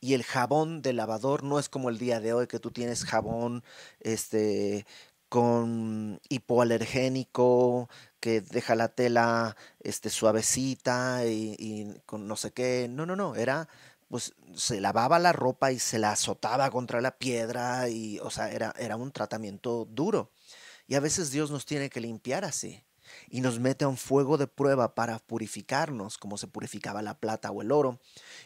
Y 0.00 0.14
el 0.14 0.22
jabón 0.24 0.82
de 0.82 0.92
lavador 0.92 1.42
no 1.42 1.58
es 1.58 1.68
como 1.68 1.88
el 1.88 1.98
día 1.98 2.20
de 2.20 2.32
hoy 2.32 2.46
que 2.46 2.60
tú 2.60 2.70
tienes 2.70 3.04
jabón 3.04 3.64
este, 4.00 4.86
con 5.28 6.20
hipoalergénico, 6.28 7.88
que 8.20 8.40
deja 8.40 8.74
la 8.74 8.88
tela 8.88 9.56
este, 9.80 10.10
suavecita 10.10 11.26
y, 11.26 11.56
y, 11.58 12.00
con 12.06 12.28
no 12.28 12.36
sé 12.36 12.52
qué. 12.52 12.88
No, 12.90 13.06
no, 13.06 13.16
no, 13.16 13.34
era, 13.34 13.68
pues 14.08 14.34
se 14.54 14.80
lavaba 14.80 15.18
la 15.18 15.32
ropa 15.32 15.72
y 15.72 15.78
se 15.78 15.98
la 15.98 16.12
azotaba 16.12 16.70
contra 16.70 17.00
la 17.00 17.18
piedra 17.18 17.88
y, 17.88 18.18
o 18.20 18.30
sea, 18.30 18.50
era, 18.52 18.74
era 18.78 18.96
un 18.96 19.12
tratamiento 19.12 19.86
duro. 19.90 20.30
Y 20.86 20.94
a 20.94 21.00
veces 21.00 21.30
Dios 21.30 21.50
nos 21.50 21.66
tiene 21.66 21.90
que 21.90 22.00
limpiar 22.00 22.44
así 22.44 22.82
y 23.28 23.40
nos 23.40 23.58
mete 23.58 23.84
a 23.84 23.88
un 23.88 23.96
fuego 23.96 24.36
de 24.38 24.46
prueba 24.46 24.94
para 24.94 25.18
purificarnos, 25.18 26.18
como 26.18 26.38
se 26.38 26.46
purificaba 26.46 27.02
la 27.02 27.18
plata 27.18 27.50
o 27.50 27.62
el 27.62 27.72
oro, 27.72 28.00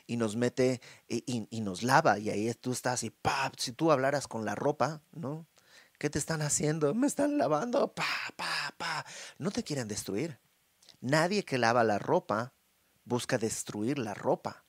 y 0.07 0.17
nos 0.17 0.37
mete 0.37 0.81
y, 1.09 1.61
nos 1.61 1.83
lava, 1.83 2.19
y 2.19 2.31
ahí 2.31 2.53
tú 2.55 2.73
estás 2.73 3.03
y 3.03 3.11
pa, 3.11 3.53
si 3.57 3.73
tú 3.73 3.93
hablaras 3.93 4.29
con 4.29 4.45
la 4.45 4.55
ropa, 4.55 5.03
¿no? 5.13 5.47
¿Qué 5.99 6.09
te 6.09 6.19
están 6.19 6.41
haciendo? 6.41 6.95
Me 6.95 7.07
están 7.07 7.37
lavando, 7.37 7.93
pa, 7.93 8.07
pa, 8.35 8.75
pa. 8.79 9.05
No 9.37 9.51
te 9.51 9.63
quieren 9.63 9.87
destruir. 9.87 10.39
Nadie 11.03 11.45
que 11.45 11.59
lava 11.59 11.85
la 11.85 11.99
ropa 11.99 12.55
busca 13.05 13.37
destruir 13.37 13.99
la 13.99 14.15
ropa. 14.15 14.65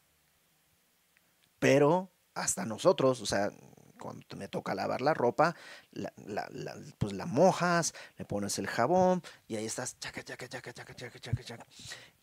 Pero 1.59 2.11
hasta 2.33 2.65
nosotros, 2.65 3.21
o 3.21 3.25
sea, 3.25 3.49
cuando 4.01 4.35
me 4.35 4.47
toca 4.47 4.73
lavar 4.73 5.01
la 5.01 5.13
ropa, 5.13 5.55
la, 5.91 6.11
pues 6.97 7.13
la 7.13 7.27
mojas, 7.27 7.93
le 8.17 8.25
pones 8.25 8.57
el 8.57 8.67
jabón 8.67 9.21
y 9.47 9.55
ahí 9.55 9.65
estás, 9.65 9.99
chaca, 9.99 10.23
chaca, 10.23 10.47
chaca, 10.47 10.73
chaca, 10.73 10.93
chaca, 10.95 11.43
chaca, 11.43 11.65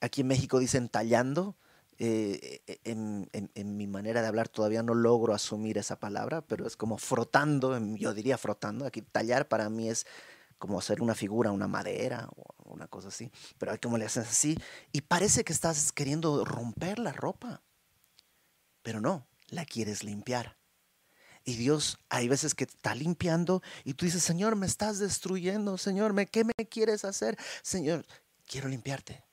Aquí 0.00 0.22
en 0.22 0.26
México 0.26 0.58
dicen 0.58 0.88
tallando. 0.88 1.56
Eh, 2.00 2.60
e, 2.68 2.78
en, 2.84 3.28
en, 3.32 3.76
mi 3.76 3.88
manera 3.88 4.22
de 4.22 4.28
hablar 4.28 4.48
todavía 4.48 4.84
no 4.84 4.94
logro 4.94 5.34
asumir 5.34 5.78
esa 5.78 5.98
palabra, 5.98 6.42
pero 6.42 6.64
es 6.64 6.76
como 6.76 6.96
frotando, 6.96 7.76
yo 7.96 8.14
diría 8.14 8.38
frotando. 8.38 8.86
Aquí 8.86 9.02
tallar 9.02 9.48
para 9.48 9.68
mí 9.68 9.88
es 9.88 10.06
como 10.58 10.78
hacer 10.78 11.02
una 11.02 11.14
figura, 11.14 11.50
una 11.50 11.66
madera 11.66 12.28
o 12.36 12.72
una 12.72 12.86
cosa 12.88 13.08
así. 13.08 13.30
Pero 13.58 13.72
hay 13.72 13.78
como 13.78 13.98
le 13.98 14.04
haces 14.04 14.28
así 14.28 14.58
y 14.92 15.02
parece 15.02 15.44
que 15.44 15.52
estás 15.52 15.92
queriendo 15.92 16.44
romper 16.44 16.98
la 16.98 17.12
ropa. 17.12 17.62
Pero 18.82 19.00
no, 19.00 19.26
la 19.48 19.64
quieres 19.64 20.04
limpiar. 20.04 20.57
Y 21.48 21.56
Dios 21.56 21.98
hay 22.10 22.28
veces 22.28 22.54
que 22.54 22.64
está 22.64 22.94
limpiando 22.94 23.62
y 23.82 23.94
tú 23.94 24.04
dices, 24.04 24.22
Señor, 24.22 24.54
me 24.54 24.66
estás 24.66 24.98
destruyendo, 24.98 25.78
Señor, 25.78 26.14
¿qué 26.26 26.44
me 26.44 26.52
quieres 26.68 27.06
hacer? 27.06 27.38
Señor, 27.62 28.04
quiero 28.46 28.68
limpiarte. 28.68 29.24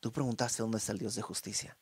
Tú 0.00 0.10
preguntaste 0.10 0.62
dónde 0.64 0.78
está 0.78 0.90
el 0.90 0.98
Dios 0.98 1.14
de 1.14 1.22
justicia. 1.22 1.78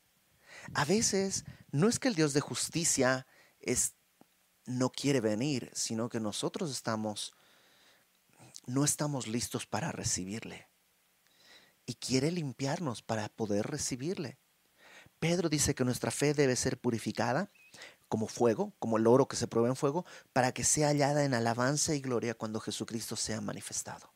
A 0.74 0.84
veces 0.84 1.46
no 1.70 1.88
es 1.88 1.98
que 1.98 2.08
el 2.08 2.14
Dios 2.14 2.34
de 2.34 2.42
justicia 2.42 3.26
es, 3.58 3.94
no 4.66 4.90
quiere 4.90 5.22
venir, 5.22 5.70
sino 5.72 6.10
que 6.10 6.20
nosotros 6.20 6.70
estamos, 6.70 7.32
no 8.66 8.84
estamos 8.84 9.26
listos 9.26 9.64
para 9.64 9.90
recibirle. 9.90 10.68
Y 11.86 11.94
quiere 11.94 12.30
limpiarnos 12.30 13.00
para 13.00 13.30
poder 13.30 13.68
recibirle. 13.68 14.36
Pedro 15.18 15.48
dice 15.48 15.74
que 15.74 15.86
nuestra 15.86 16.10
fe 16.10 16.34
debe 16.34 16.56
ser 16.56 16.78
purificada 16.78 17.50
como 18.08 18.28
fuego, 18.28 18.72
como 18.78 18.96
el 18.96 19.06
oro 19.06 19.28
que 19.28 19.36
se 19.36 19.48
prueba 19.48 19.68
en 19.68 19.76
fuego, 19.76 20.04
para 20.32 20.52
que 20.52 20.64
sea 20.64 20.88
hallada 20.88 21.24
en 21.24 21.34
alabanza 21.34 21.94
y 21.94 22.00
gloria 22.00 22.34
cuando 22.34 22.60
Jesucristo 22.60 23.16
sea 23.16 23.40
manifestado. 23.40 24.12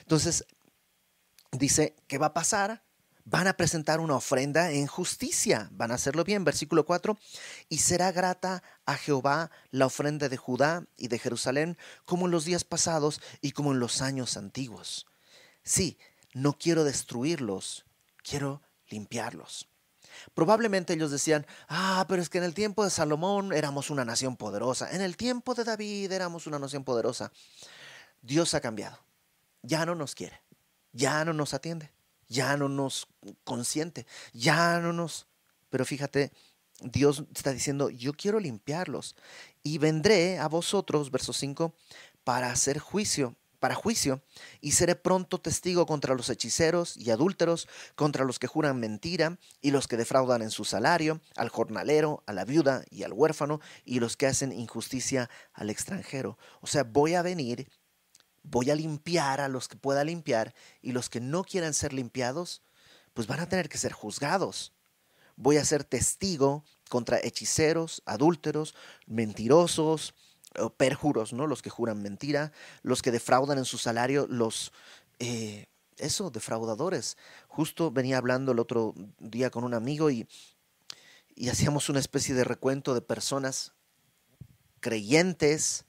Entonces, 0.00 0.44
dice, 1.52 1.96
¿qué 2.06 2.18
va 2.18 2.26
a 2.26 2.34
pasar? 2.34 2.84
Van 3.24 3.48
a 3.48 3.56
presentar 3.56 3.98
una 3.98 4.14
ofrenda 4.14 4.70
en 4.70 4.86
justicia, 4.86 5.68
van 5.72 5.90
a 5.90 5.94
hacerlo 5.96 6.22
bien, 6.22 6.44
versículo 6.44 6.86
4, 6.86 7.18
y 7.68 7.78
será 7.78 8.12
grata 8.12 8.62
a 8.84 8.96
Jehová 8.96 9.50
la 9.72 9.86
ofrenda 9.86 10.28
de 10.28 10.36
Judá 10.36 10.86
y 10.96 11.08
de 11.08 11.18
Jerusalén, 11.18 11.76
como 12.04 12.26
en 12.26 12.30
los 12.30 12.44
días 12.44 12.62
pasados 12.62 13.20
y 13.40 13.50
como 13.50 13.72
en 13.72 13.80
los 13.80 14.00
años 14.00 14.36
antiguos. 14.36 15.06
Sí, 15.64 15.98
no 16.34 16.56
quiero 16.56 16.84
destruirlos, 16.84 17.84
quiero 18.22 18.62
limpiarlos. 18.86 19.68
Probablemente 20.34 20.94
ellos 20.94 21.10
decían, 21.10 21.46
ah, 21.68 22.04
pero 22.08 22.22
es 22.22 22.28
que 22.28 22.38
en 22.38 22.44
el 22.44 22.54
tiempo 22.54 22.84
de 22.84 22.90
Salomón 22.90 23.52
éramos 23.52 23.90
una 23.90 24.04
nación 24.04 24.36
poderosa, 24.36 24.90
en 24.92 25.02
el 25.02 25.16
tiempo 25.16 25.54
de 25.54 25.64
David 25.64 26.12
éramos 26.12 26.46
una 26.46 26.58
nación 26.58 26.84
poderosa. 26.84 27.32
Dios 28.22 28.54
ha 28.54 28.60
cambiado, 28.60 28.98
ya 29.62 29.86
no 29.86 29.94
nos 29.94 30.14
quiere, 30.14 30.42
ya 30.92 31.24
no 31.24 31.32
nos 31.32 31.54
atiende, 31.54 31.92
ya 32.28 32.56
no 32.56 32.68
nos 32.68 33.08
consiente, 33.44 34.06
ya 34.32 34.80
no 34.80 34.92
nos... 34.92 35.26
Pero 35.70 35.84
fíjate, 35.84 36.32
Dios 36.80 37.24
está 37.34 37.52
diciendo, 37.52 37.90
yo 37.90 38.12
quiero 38.12 38.40
limpiarlos 38.40 39.16
y 39.62 39.78
vendré 39.78 40.38
a 40.38 40.48
vosotros, 40.48 41.10
verso 41.10 41.32
5, 41.32 41.74
para 42.24 42.50
hacer 42.50 42.78
juicio 42.78 43.36
para 43.58 43.74
juicio, 43.74 44.22
y 44.60 44.72
seré 44.72 44.94
pronto 44.94 45.40
testigo 45.40 45.86
contra 45.86 46.14
los 46.14 46.30
hechiceros 46.30 46.96
y 46.96 47.10
adúlteros, 47.10 47.68
contra 47.94 48.24
los 48.24 48.38
que 48.38 48.46
juran 48.46 48.78
mentira, 48.78 49.38
y 49.60 49.70
los 49.70 49.88
que 49.88 49.96
defraudan 49.96 50.42
en 50.42 50.50
su 50.50 50.64
salario, 50.64 51.20
al 51.36 51.48
jornalero, 51.48 52.22
a 52.26 52.32
la 52.32 52.44
viuda 52.44 52.84
y 52.90 53.02
al 53.02 53.12
huérfano, 53.12 53.60
y 53.84 54.00
los 54.00 54.16
que 54.16 54.26
hacen 54.26 54.52
injusticia 54.52 55.30
al 55.52 55.70
extranjero. 55.70 56.38
O 56.60 56.66
sea, 56.66 56.84
voy 56.84 57.14
a 57.14 57.22
venir, 57.22 57.68
voy 58.42 58.70
a 58.70 58.74
limpiar 58.74 59.40
a 59.40 59.48
los 59.48 59.68
que 59.68 59.76
pueda 59.76 60.04
limpiar 60.04 60.54
y 60.80 60.92
los 60.92 61.10
que 61.10 61.20
no 61.20 61.44
quieran 61.44 61.74
ser 61.74 61.92
limpiados, 61.92 62.62
pues 63.14 63.26
van 63.26 63.40
a 63.40 63.48
tener 63.48 63.68
que 63.68 63.78
ser 63.78 63.92
juzgados. 63.92 64.72
Voy 65.36 65.58
a 65.58 65.64
ser 65.64 65.84
testigo 65.84 66.64
contra 66.88 67.18
hechiceros, 67.18 68.02
adúlteros, 68.06 68.74
mentirosos, 69.06 70.14
perjuros, 70.76 71.32
¿no? 71.32 71.46
Los 71.46 71.62
que 71.62 71.70
juran 71.70 72.02
mentira, 72.02 72.52
los 72.82 73.02
que 73.02 73.10
defraudan 73.10 73.58
en 73.58 73.64
su 73.64 73.78
salario, 73.78 74.26
los, 74.28 74.72
eh, 75.18 75.66
eso, 75.98 76.30
defraudadores. 76.30 77.16
Justo 77.48 77.90
venía 77.90 78.18
hablando 78.18 78.52
el 78.52 78.58
otro 78.58 78.94
día 79.18 79.50
con 79.50 79.64
un 79.64 79.74
amigo 79.74 80.10
y, 80.10 80.28
y 81.34 81.48
hacíamos 81.48 81.88
una 81.88 82.00
especie 82.00 82.34
de 82.34 82.44
recuento 82.44 82.94
de 82.94 83.02
personas 83.02 83.72
creyentes 84.80 85.84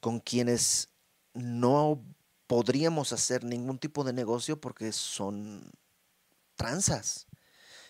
con 0.00 0.20
quienes 0.20 0.88
no 1.32 2.02
podríamos 2.46 3.12
hacer 3.12 3.44
ningún 3.44 3.78
tipo 3.78 4.04
de 4.04 4.12
negocio 4.12 4.60
porque 4.60 4.92
son 4.92 5.70
tranzas. 6.56 7.26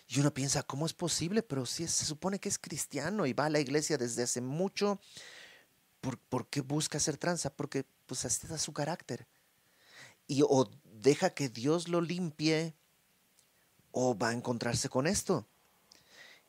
Y 0.07 0.19
uno 0.19 0.33
piensa, 0.33 0.63
¿cómo 0.63 0.85
es 0.85 0.93
posible? 0.93 1.41
Pero 1.41 1.65
si 1.65 1.87
se 1.87 2.05
supone 2.05 2.39
que 2.39 2.49
es 2.49 2.59
cristiano 2.59 3.25
y 3.25 3.33
va 3.33 3.45
a 3.45 3.49
la 3.49 3.59
iglesia 3.59 3.97
desde 3.97 4.23
hace 4.23 4.39
mucho, 4.39 4.99
¿por, 6.13 6.47
qué 6.47 6.61
busca 6.61 6.99
ser 6.99 7.17
tranza? 7.17 7.49
Porque 7.49 7.85
pues 8.05 8.25
así 8.25 8.47
da 8.47 8.57
su 8.57 8.73
carácter. 8.73 9.27
Y 10.27 10.41
o 10.43 10.69
deja 10.83 11.31
que 11.31 11.49
Dios 11.49 11.87
lo 11.87 12.01
limpie 12.01 12.75
o 13.91 14.17
va 14.17 14.29
a 14.29 14.33
encontrarse 14.33 14.89
con 14.89 15.07
esto. 15.07 15.47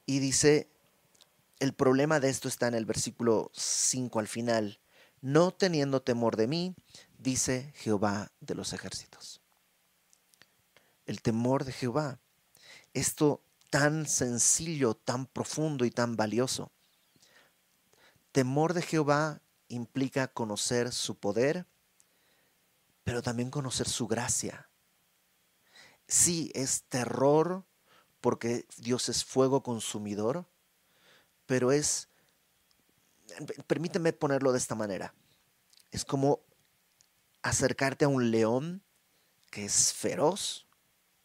Y 0.05 0.19
dice, 0.19 0.69
el 1.59 1.73
problema 1.73 2.21
de 2.21 2.29
esto 2.29 2.49
está 2.49 2.69
en 2.69 2.75
el 2.75 2.87
versículo 2.87 3.51
5 3.55 4.19
al 4.19 4.29
final. 4.29 4.81
No 5.21 5.53
teniendo 5.53 6.03
temor 6.03 6.37
de 6.37 6.47
mí, 6.47 6.75
dice 7.19 7.73
Jehová 7.77 8.31
de 8.41 8.55
los 8.55 8.73
ejércitos. 8.73 9.41
El 11.07 11.23
temor 11.23 11.65
de 11.65 11.73
Jehová. 11.73 12.19
Esto 12.95 13.43
tan 13.71 14.07
sencillo, 14.07 14.95
tan 14.95 15.27
profundo 15.27 15.85
y 15.85 15.91
tan 15.91 16.17
valioso. 16.17 16.71
Temor 18.33 18.75
de 18.75 18.83
Jehová 18.83 19.41
implica 19.69 20.29
conocer 20.29 20.93
su 20.93 21.19
poder, 21.19 21.67
pero 23.05 23.23
también 23.23 23.51
conocer 23.51 23.89
su 23.89 24.07
gracia. 24.07 24.69
Sí, 26.09 26.51
es 26.55 26.85
terror 26.85 27.65
porque 28.21 28.67
Dios 28.79 29.09
es 29.09 29.25
fuego 29.25 29.63
consumidor, 29.63 30.47
pero 31.47 31.73
es, 31.73 32.09
permíteme 33.67 34.13
ponerlo 34.13 34.53
de 34.53 34.59
esta 34.59 34.75
manera, 34.75 35.15
es 35.91 36.05
como 36.05 36.41
acercarte 37.43 38.05
a 38.05 38.09
un 38.09 38.31
león 38.31 38.83
que 39.51 39.65
es 39.65 39.93
feroz 39.93 40.67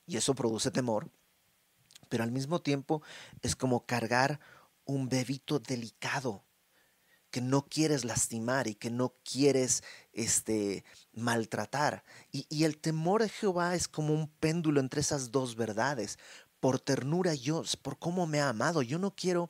y 0.06 0.18
eso 0.18 0.36
produce 0.36 0.72
temor, 0.72 1.10
pero 2.10 2.24
al 2.24 2.32
mismo 2.32 2.62
tiempo 2.62 3.02
es 3.42 3.56
como 3.56 3.86
cargar 3.86 4.40
un 4.86 5.10
bebito 5.10 5.60
delicado 5.60 6.44
que 7.32 7.42
no 7.42 7.66
quieres 7.66 8.06
lastimar 8.06 8.68
y 8.68 8.76
que 8.76 8.92
no 8.92 9.16
quieres 9.24 9.84
este, 10.14 10.84
maltratar. 11.14 12.04
Y, 12.32 12.64
el 12.64 12.78
temor 12.78 13.24
de 13.24 13.30
Jehová 13.30 13.74
es 13.76 13.88
como 13.88 14.14
un 14.14 14.28
péndulo 14.28 14.80
entre 14.80 15.02
esas 15.02 15.32
dos 15.32 15.56
verdades. 15.56 16.20
Por 16.60 16.80
ternura 16.80 17.34
yo, 17.34 17.64
por 17.82 17.98
cómo 17.98 18.28
me 18.28 18.42
ha 18.42 18.50
amado, 18.50 18.84
yo 18.84 19.00
no 19.00 19.16
quiero, 19.16 19.50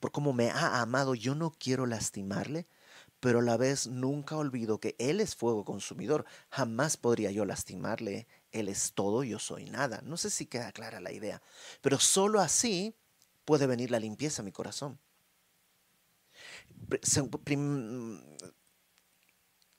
por 0.00 0.12
cómo 0.12 0.32
me 0.32 0.50
ha 0.50 0.82
amado, 0.82 1.14
yo 1.14 1.34
no 1.34 1.50
quiero 1.50 1.86
lastimarle, 1.86 2.66
pero 3.20 3.38
a 3.38 3.42
la 3.42 3.56
vez 3.56 3.86
nunca 3.86 4.36
olvido 4.36 4.80
que 4.80 4.96
Él 4.98 5.20
es 5.20 5.36
fuego 5.36 5.64
consumidor. 5.64 6.26
Jamás 6.50 6.96
podría 6.96 7.30
yo 7.30 7.44
lastimarle. 7.44 8.26
Él 8.50 8.68
es 8.68 8.92
todo, 8.94 9.22
yo 9.22 9.38
soy 9.38 9.70
nada. 9.70 10.02
No 10.02 10.16
sé 10.16 10.28
si 10.28 10.46
queda 10.46 10.72
clara 10.72 11.00
la 11.00 11.12
idea, 11.12 11.40
pero 11.80 11.98
solo 12.00 12.40
así 12.40 12.96
puede 13.44 13.66
venir 13.66 13.90
la 13.90 14.00
limpieza 14.00 14.42
a 14.42 14.44
mi 14.44 14.52
corazón. 14.52 14.98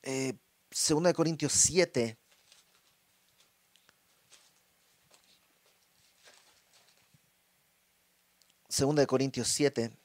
Eh, 0.04 0.34
segunda 0.72 1.10
de 1.10 1.14
Corintios 1.14 1.54
7. 1.54 2.18
Segunda 8.70 9.02
de 9.02 9.08
Corintios 9.08 9.48
7 9.50 9.96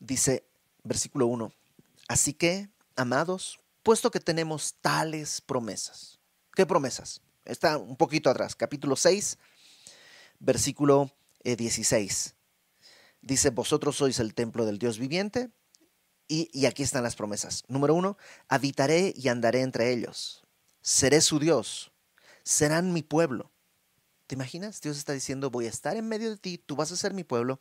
dice, 0.00 0.44
versículo 0.82 1.26
1, 1.26 1.52
así 2.08 2.32
que, 2.32 2.68
amados, 2.96 3.60
puesto 3.82 4.10
que 4.10 4.18
tenemos 4.18 4.74
tales 4.80 5.40
promesas. 5.40 6.18
¿Qué 6.54 6.66
promesas? 6.66 7.22
Está 7.44 7.78
un 7.78 7.96
poquito 7.96 8.28
atrás, 8.28 8.56
capítulo 8.56 8.96
6, 8.96 9.38
versículo 10.40 11.10
16. 11.44 12.34
Dice, 13.22 13.50
vosotros 13.50 13.96
sois 13.96 14.18
el 14.18 14.34
templo 14.34 14.64
del 14.66 14.78
Dios 14.78 14.98
viviente. 14.98 15.50
Y, 16.28 16.48
y 16.52 16.66
aquí 16.66 16.82
están 16.82 17.02
las 17.02 17.16
promesas. 17.16 17.64
Número 17.66 17.94
uno, 17.94 18.16
habitaré 18.48 19.12
y 19.16 19.28
andaré 19.28 19.62
entre 19.62 19.92
ellos. 19.92 20.44
Seré 20.80 21.20
su 21.20 21.38
Dios. 21.38 21.92
Serán 22.44 22.92
mi 22.92 23.02
pueblo. 23.02 23.50
¿Te 24.30 24.36
imaginas? 24.36 24.80
Dios 24.80 24.96
está 24.96 25.12
diciendo, 25.12 25.50
voy 25.50 25.66
a 25.66 25.70
estar 25.70 25.96
en 25.96 26.06
medio 26.06 26.30
de 26.30 26.36
ti, 26.36 26.56
tú 26.56 26.76
vas 26.76 26.92
a 26.92 26.96
ser 26.96 27.14
mi 27.14 27.24
pueblo. 27.24 27.58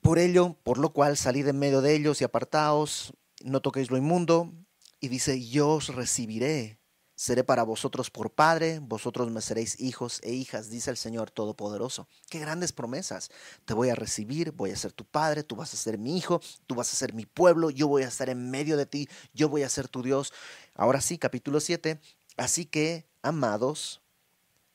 Por 0.00 0.18
ello, 0.18 0.56
por 0.62 0.78
lo 0.78 0.94
cual 0.94 1.18
salid 1.18 1.46
en 1.48 1.58
medio 1.58 1.82
de 1.82 1.94
ellos 1.94 2.22
y 2.22 2.24
apartaos, 2.24 3.12
no 3.44 3.60
toquéis 3.60 3.90
lo 3.90 3.98
inmundo. 3.98 4.50
Y 4.98 5.08
dice, 5.08 5.46
yo 5.46 5.68
os 5.68 5.94
recibiré 5.94 6.79
Seré 7.20 7.44
para 7.44 7.64
vosotros 7.64 8.08
por 8.08 8.30
padre, 8.30 8.78
vosotros 8.78 9.30
me 9.30 9.42
seréis 9.42 9.78
hijos 9.78 10.20
e 10.22 10.32
hijas, 10.32 10.70
dice 10.70 10.90
el 10.90 10.96
Señor 10.96 11.30
Todopoderoso. 11.30 12.08
Qué 12.30 12.38
grandes 12.38 12.72
promesas. 12.72 13.30
Te 13.66 13.74
voy 13.74 13.90
a 13.90 13.94
recibir, 13.94 14.52
voy 14.52 14.70
a 14.70 14.76
ser 14.76 14.92
tu 14.94 15.04
padre, 15.04 15.42
tú 15.42 15.54
vas 15.54 15.74
a 15.74 15.76
ser 15.76 15.98
mi 15.98 16.16
hijo, 16.16 16.40
tú 16.66 16.76
vas 16.76 16.90
a 16.90 16.96
ser 16.96 17.12
mi 17.12 17.26
pueblo, 17.26 17.68
yo 17.68 17.88
voy 17.88 18.04
a 18.04 18.08
estar 18.08 18.30
en 18.30 18.50
medio 18.50 18.78
de 18.78 18.86
ti, 18.86 19.06
yo 19.34 19.50
voy 19.50 19.64
a 19.64 19.68
ser 19.68 19.86
tu 19.86 20.02
Dios. 20.02 20.32
Ahora 20.74 21.02
sí, 21.02 21.18
capítulo 21.18 21.60
7. 21.60 22.00
Así 22.38 22.64
que, 22.64 23.06
amados, 23.20 24.00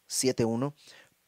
7.1, 0.08 0.76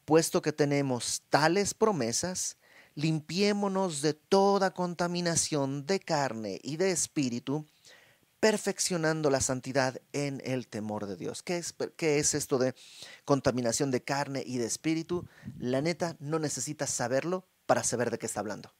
puesto 0.06 0.44
que 0.44 0.54
tenemos 0.54 1.24
tales 1.32 1.74
promesas, 1.74 2.58
limpiémonos 2.94 4.04
de 4.04 4.14
toda 4.14 4.76
contaminación 4.76 5.88
de 5.88 6.00
carne 6.00 6.60
y 6.62 6.78
de 6.78 6.92
espíritu, 6.92 7.66
perfeccionando 8.40 9.30
la 9.30 9.42
santidad 9.42 10.02
en 10.14 10.42
el 10.46 10.68
temor 10.68 11.08
de 11.08 11.16
Dios. 11.16 11.44
¿Qué 11.44 11.58
es, 11.58 11.74
¿Qué 11.96 12.20
es, 12.20 12.34
esto 12.34 12.58
de 12.58 12.76
contaminación 13.26 13.92
de 13.92 14.04
carne 14.04 14.44
y 14.46 14.58
de 14.58 14.66
espíritu? 14.66 15.28
La 15.58 15.82
neta, 15.82 16.16
no 16.20 16.40
necesitas 16.40 16.90
saberlo 16.90 17.48
para 17.66 17.84
saber 17.84 18.12
de 18.12 18.20
qué 18.20 18.28
está 18.28 18.40
hablando. 18.40 18.74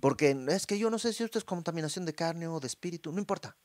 Porque 0.00 0.36
es 0.48 0.66
que 0.66 0.78
yo 0.78 0.90
no 0.90 0.98
sé 0.98 1.12
si 1.12 1.24
esto 1.24 1.38
es 1.38 1.44
contaminación 1.44 2.04
de 2.06 2.14
carne 2.14 2.48
o 2.48 2.60
de 2.60 2.66
espíritu, 2.66 3.12
no 3.12 3.18
importa. 3.18 3.56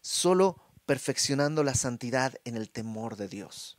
Solo 0.00 0.60
perfeccionando 0.86 1.62
la 1.62 1.74
santidad 1.74 2.34
en 2.44 2.56
el 2.56 2.70
temor 2.70 3.16
de 3.16 3.28
Dios. 3.28 3.76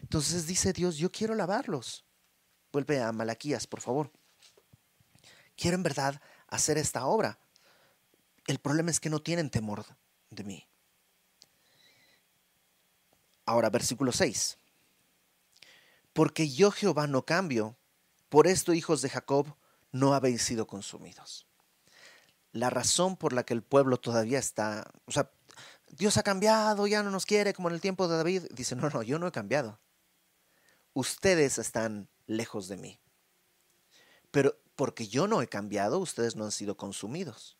Entonces 0.00 0.46
dice 0.46 0.72
Dios, 0.72 0.96
yo 0.96 1.10
quiero 1.10 1.34
lavarlos. 1.34 2.04
Vuelve 2.72 3.02
a 3.02 3.12
Malaquías, 3.12 3.66
por 3.66 3.80
favor. 3.80 4.10
Quiero 5.56 5.76
en 5.76 5.82
verdad 5.82 6.20
hacer 6.48 6.78
esta 6.78 7.06
obra. 7.06 7.38
El 8.46 8.58
problema 8.58 8.90
es 8.90 9.00
que 9.00 9.10
no 9.10 9.20
tienen 9.20 9.50
temor 9.50 9.84
de 10.30 10.44
mí. 10.44 10.68
Ahora, 13.44 13.70
versículo 13.70 14.12
6. 14.12 14.58
Porque 16.12 16.48
yo 16.48 16.70
Jehová 16.70 17.06
no 17.06 17.24
cambio, 17.24 17.76
por 18.28 18.46
esto 18.46 18.74
hijos 18.74 19.02
de 19.02 19.08
Jacob 19.08 19.54
no 19.90 20.14
habéis 20.14 20.42
sido 20.42 20.66
consumidos. 20.66 21.46
La 22.52 22.70
razón 22.70 23.16
por 23.16 23.32
la 23.32 23.44
que 23.44 23.54
el 23.54 23.62
pueblo 23.62 23.98
todavía 23.98 24.38
está, 24.38 24.90
o 25.06 25.12
sea, 25.12 25.30
Dios 25.88 26.16
ha 26.16 26.22
cambiado, 26.22 26.86
ya 26.86 27.02
no 27.02 27.10
nos 27.10 27.26
quiere 27.26 27.54
como 27.54 27.68
en 27.68 27.74
el 27.74 27.80
tiempo 27.80 28.08
de 28.08 28.16
David, 28.16 28.44
dice, 28.50 28.76
no, 28.76 28.88
no, 28.90 29.02
yo 29.02 29.18
no 29.18 29.26
he 29.26 29.32
cambiado. 29.32 29.78
Ustedes 30.94 31.58
están 31.58 32.08
lejos 32.26 32.68
de 32.68 32.76
mí. 32.76 33.00
Pero 34.30 34.58
porque 34.76 35.06
yo 35.06 35.26
no 35.26 35.42
he 35.42 35.48
cambiado, 35.48 35.98
ustedes 35.98 36.36
no 36.36 36.44
han 36.44 36.52
sido 36.52 36.76
consumidos. 36.76 37.56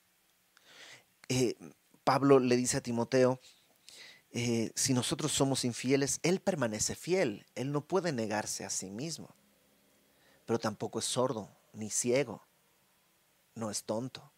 Eh, 1.35 1.57
Pablo 2.05 2.39
le 2.41 2.59
dice 2.59 2.77
a 2.77 2.83
Timoteo, 2.83 3.41
eh, 4.33 4.71
si 4.75 4.93
nosotros 4.93 5.33
somos 5.33 5.65
infieles, 5.65 6.21
Él 6.23 6.41
permanece 6.41 6.95
fiel, 6.95 7.47
Él 7.55 7.73
no 7.73 7.87
puede 7.87 8.13
negarse 8.13 8.67
a 8.67 8.71
sí 8.71 8.91
mismo, 8.91 9.35
pero 10.45 10.59
tampoco 10.59 10.99
es 10.99 11.07
sordo 11.07 11.49
ni 11.73 11.89
ciego, 11.89 12.43
no 13.55 13.71
es 13.71 13.85
tonto, 13.85 14.31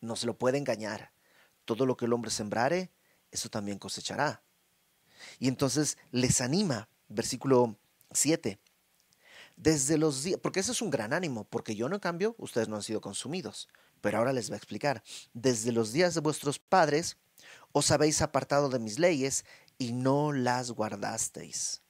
no 0.00 0.16
se 0.16 0.26
lo 0.26 0.36
puede 0.36 0.58
engañar. 0.58 1.12
Todo 1.64 1.86
lo 1.86 1.96
que 1.96 2.06
el 2.06 2.12
hombre 2.12 2.32
sembrare, 2.32 2.90
eso 3.30 3.48
también 3.48 3.78
cosechará. 3.78 4.42
Y 5.38 5.46
entonces 5.46 5.98
les 6.10 6.40
anima, 6.40 6.88
versículo 7.08 7.76
7, 8.10 8.58
desde 9.54 9.98
los 9.98 10.24
días, 10.24 10.40
porque 10.42 10.58
ese 10.58 10.72
es 10.72 10.82
un 10.82 10.90
gran 10.90 11.12
ánimo, 11.12 11.44
porque 11.44 11.76
yo 11.76 11.88
no 11.88 12.00
cambio, 12.00 12.34
ustedes 12.38 12.66
no 12.66 12.74
han 12.74 12.82
sido 12.82 13.00
consumidos. 13.00 13.68
Pero 14.00 14.18
ahora 14.18 14.32
les 14.32 14.50
va 14.50 14.54
a 14.54 14.58
explicar. 14.58 15.02
Desde 15.32 15.72
los 15.72 15.92
días 15.92 16.14
de 16.14 16.20
vuestros 16.20 16.58
padres 16.58 17.16
os 17.72 17.90
habéis 17.90 18.22
apartado 18.22 18.68
de 18.68 18.78
mis 18.78 18.98
leyes 18.98 19.44
y 19.78 19.92
no 19.92 20.32
las 20.32 20.70
guardasteis. 20.70 21.82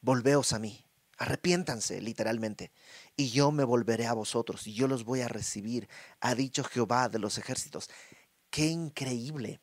Volveos 0.00 0.52
a 0.52 0.58
mí, 0.58 0.84
arrepiéntanse 1.18 2.00
literalmente, 2.00 2.72
y 3.16 3.30
yo 3.30 3.52
me 3.52 3.64
volveré 3.64 4.06
a 4.06 4.14
vosotros, 4.14 4.66
y 4.66 4.74
yo 4.74 4.88
los 4.88 5.04
voy 5.04 5.20
a 5.20 5.28
recibir, 5.28 5.88
ha 6.20 6.34
dicho 6.34 6.64
Jehová 6.64 7.08
de 7.08 7.18
los 7.18 7.38
ejércitos. 7.38 7.90
¡Qué 8.48 8.66
increíble! 8.66 9.60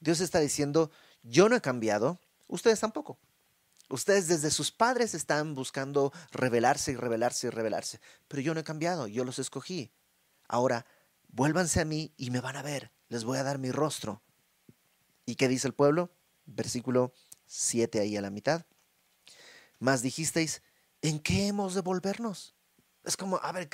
Dios 0.00 0.20
está 0.20 0.40
diciendo, 0.40 0.90
yo 1.22 1.48
no 1.48 1.56
he 1.56 1.60
cambiado, 1.60 2.20
ustedes 2.46 2.80
tampoco. 2.80 3.18
Ustedes 3.88 4.28
desde 4.28 4.50
sus 4.50 4.72
padres 4.72 5.14
están 5.14 5.54
buscando 5.54 6.12
revelarse 6.32 6.92
y 6.92 6.96
revelarse 6.96 7.46
y 7.46 7.50
revelarse, 7.50 8.00
pero 8.28 8.42
yo 8.42 8.52
no 8.54 8.60
he 8.60 8.64
cambiado, 8.64 9.06
yo 9.06 9.24
los 9.24 9.38
escogí. 9.38 9.92
Ahora, 10.48 10.86
vuélvanse 11.28 11.80
a 11.80 11.84
mí 11.84 12.12
y 12.16 12.30
me 12.30 12.40
van 12.40 12.56
a 12.56 12.62
ver, 12.62 12.92
les 13.08 13.24
voy 13.24 13.38
a 13.38 13.42
dar 13.42 13.58
mi 13.58 13.70
rostro. 13.70 14.22
¿Y 15.26 15.36
qué 15.36 15.48
dice 15.48 15.66
el 15.66 15.74
pueblo? 15.74 16.10
Versículo 16.46 17.14
7 17.46 18.00
ahí 18.00 18.16
a 18.16 18.20
la 18.20 18.30
mitad. 18.30 18.66
Más 19.78 20.02
dijisteis, 20.02 20.62
¿en 21.02 21.20
qué 21.20 21.46
hemos 21.46 21.74
de 21.74 21.80
volvernos? 21.80 22.54
Es 23.04 23.16
como, 23.16 23.36
a 23.42 23.52
ver, 23.52 23.68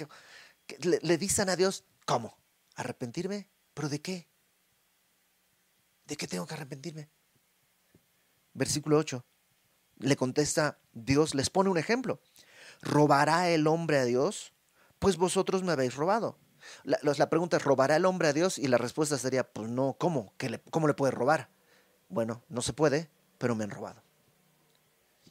le, 0.81 0.99
le 1.03 1.19
dicen 1.19 1.49
a 1.51 1.57
Dios, 1.57 1.85
¿cómo? 2.07 2.37
¿Arrepentirme? 2.77 3.51
¿Pero 3.75 3.89
de 3.89 4.01
qué? 4.01 4.29
¿De 6.07 6.17
qué 6.17 6.27
tengo 6.27 6.47
que 6.47 6.55
arrepentirme? 6.55 7.09
Versículo 8.55 8.99
8. 8.99 9.25
Le 9.99 10.17
contesta 10.17 10.81
Dios, 10.93 11.35
les 11.35 11.51
pone 11.51 11.71
un 11.71 11.79
ejemplo. 11.79 12.21
¿Robará 12.83 13.51
el 13.51 13.67
hombre 13.67 13.99
a 13.99 14.05
Dios? 14.05 14.55
Pues 14.99 15.17
vosotros 15.17 15.63
me 15.63 15.73
habéis 15.73 15.95
robado. 15.95 16.39
La, 16.85 16.99
la 17.03 17.31
pregunta 17.31 17.57
es, 17.57 17.65
¿robará 17.65 17.97
el 17.97 18.05
hombre 18.05 18.29
a 18.29 18.33
Dios? 18.33 18.59
Y 18.59 18.69
la 18.69 18.79
respuesta 18.79 19.19
sería, 19.19 19.45
pues 19.45 19.69
no, 19.69 19.97
¿cómo? 19.99 20.35
¿Qué 20.37 20.51
le, 20.51 20.61
¿Cómo 20.71 20.89
le 20.89 20.95
puede 20.95 21.13
robar? 21.13 21.51
Bueno, 22.09 22.43
no 22.49 22.63
se 22.63 22.73
puede, 22.73 23.11
pero 23.39 23.55
me 23.55 23.65
han 23.65 23.71
robado. 23.71 24.03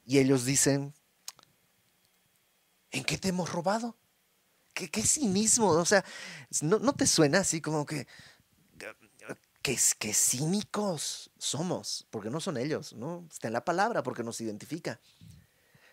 Y 0.05 0.19
ellos 0.19 0.45
dicen, 0.45 0.93
¿en 2.91 3.03
qué 3.03 3.17
te 3.17 3.29
hemos 3.29 3.51
robado? 3.51 3.95
¿Qué, 4.73 4.89
qué 4.89 5.03
cinismo? 5.03 5.69
O 5.69 5.85
sea, 5.85 6.03
¿no, 6.61 6.79
¿no 6.79 6.93
te 6.93 7.05
suena 7.05 7.39
así 7.39 7.61
como 7.61 7.85
que 7.85 8.07
qué, 9.61 9.77
qué 9.99 10.13
cínicos 10.13 11.31
somos, 11.37 12.07
porque 12.09 12.29
no 12.29 12.39
son 12.39 12.57
ellos, 12.57 12.93
¿no? 12.93 13.27
Está 13.31 13.47
en 13.47 13.53
la 13.53 13.65
palabra, 13.65 14.03
porque 14.03 14.23
nos 14.23 14.39
identifica. 14.41 14.99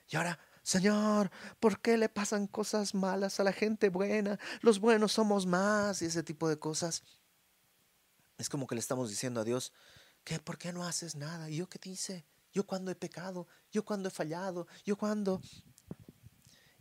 Y 0.08 0.16
ahora, 0.16 0.38
Señor, 0.66 1.30
¿por 1.60 1.80
qué 1.80 1.96
le 1.96 2.08
pasan 2.08 2.48
cosas 2.48 2.92
malas 2.92 3.38
a 3.38 3.44
la 3.44 3.52
gente 3.52 3.88
buena? 3.88 4.36
Los 4.62 4.80
buenos 4.80 5.12
somos 5.12 5.46
más 5.46 6.02
y 6.02 6.06
ese 6.06 6.24
tipo 6.24 6.48
de 6.48 6.58
cosas. 6.58 7.04
Es 8.36 8.48
como 8.48 8.66
que 8.66 8.74
le 8.74 8.80
estamos 8.80 9.08
diciendo 9.08 9.40
a 9.40 9.44
Dios, 9.44 9.72
¿qué? 10.24 10.40
¿Por 10.40 10.58
qué 10.58 10.72
no 10.72 10.84
haces 10.84 11.14
nada? 11.14 11.48
¿Y 11.48 11.58
yo 11.58 11.68
qué 11.68 11.78
dice? 11.80 12.26
¿Yo 12.52 12.66
cuando 12.66 12.90
he 12.90 12.96
pecado? 12.96 13.46
¿Yo 13.70 13.84
cuando 13.84 14.08
he 14.08 14.10
fallado? 14.10 14.66
¿Yo 14.84 14.98
cuando? 14.98 15.40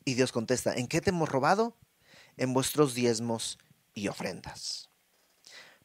Y 0.04 0.15
Dios 0.15 0.32
contesta, 0.32 0.74
¿en 0.74 0.88
qué 0.88 1.00
te 1.00 1.12
hemos 1.12 1.30
robado? 1.30 1.78
En 2.38 2.56
vuestros 2.56 2.95
diezmos 2.95 3.60
y 3.93 4.08
ofrendas. 4.08 4.89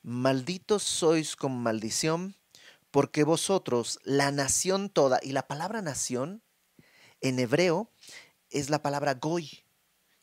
Malditos 0.00 0.84
sois 0.84 1.36
con 1.36 1.62
maldición, 1.62 2.34
porque 2.90 3.24
vosotros, 3.24 3.98
la 4.04 4.30
nación 4.30 4.88
toda, 4.88 5.20
y 5.22 5.32
la 5.32 5.46
palabra 5.46 5.82
nación 5.82 6.42
en 7.20 7.38
hebreo 7.38 7.90
es 8.50 8.70
la 8.70 8.82
palabra 8.82 9.14
goy, 9.14 9.64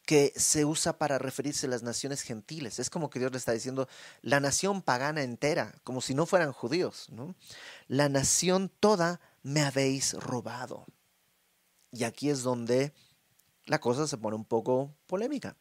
que 0.07 0.31
se 0.37 0.63
usa 0.63 0.97
para 0.97 1.19
referirse 1.19 1.65
a 1.65 1.69
las 1.69 1.83
naciones 1.83 2.21
gentiles. 2.21 2.79
Es 2.79 2.89
como 2.89 3.09
que 3.09 3.19
Dios 3.19 3.31
le 3.31 3.37
está 3.37 3.51
diciendo 3.51 3.89
la 4.21 4.39
nación 4.39 4.81
pagana 4.81 5.21
entera, 5.21 5.75
como 5.83 5.99
si 5.99 6.13
no 6.13 6.25
fueran 6.25 6.53
judíos. 6.53 7.07
¿no? 7.09 7.35
La 7.87 8.07
nación 8.07 8.71
toda 8.79 9.19
me 9.43 9.61
habéis 9.61 10.13
robado. 10.13 10.85
Y 11.91 12.05
aquí 12.05 12.29
es 12.29 12.41
donde 12.41 12.93
la 13.65 13.79
cosa 13.79 14.07
se 14.07 14.17
pone 14.17 14.37
un 14.37 14.45
poco 14.45 14.95
polémica. 15.07 15.57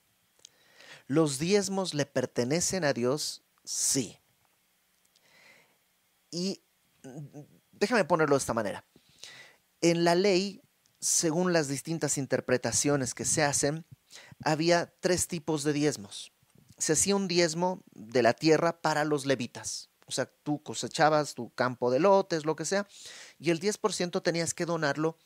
¿Los 1.09 1.41
diezmos 1.41 1.93
le 1.93 2.07
pertenecen 2.07 2.85
a 2.85 2.93
Dios? 2.93 3.43
Sí. 3.65 4.17
Y 6.31 6.63
mm, 7.03 7.41
déjame 7.73 8.05
ponerlo 8.05 8.37
de 8.37 8.41
esta 8.41 8.55
manera. 8.55 8.85
En 9.81 10.05
la 10.05 10.15
ley, 10.15 10.63
según 11.07 11.53
las 11.53 11.69
distintas 11.69 12.19
interpretaciones 12.19 13.15
que 13.15 13.25
se 13.25 13.45
hacen, 13.45 13.85
había 14.45 14.93
tres 14.99 15.29
tipos 15.29 15.63
de 15.63 15.73
diezmos. 15.73 16.33
Se 16.79 16.95
hacía 16.95 17.15
un 17.15 17.29
diezmo 17.29 17.81
de 17.93 18.25
la 18.25 18.33
tierra 18.33 18.83
para 18.83 19.05
los 19.05 19.25
levitas. 19.25 19.89
O 20.07 20.11
sea, 20.11 20.27
tú 20.27 20.61
cosechabas 20.65 21.35
tu 21.35 21.51
campo 21.51 21.93
de 21.93 22.01
lotes, 22.01 22.45
lo 22.45 22.57
que 22.57 22.65
sea, 22.65 22.89
y 23.39 23.51
el 23.51 23.61
10% 23.61 24.21
tenías 24.21 24.53
que 24.53 24.67
donarlo 24.67 25.17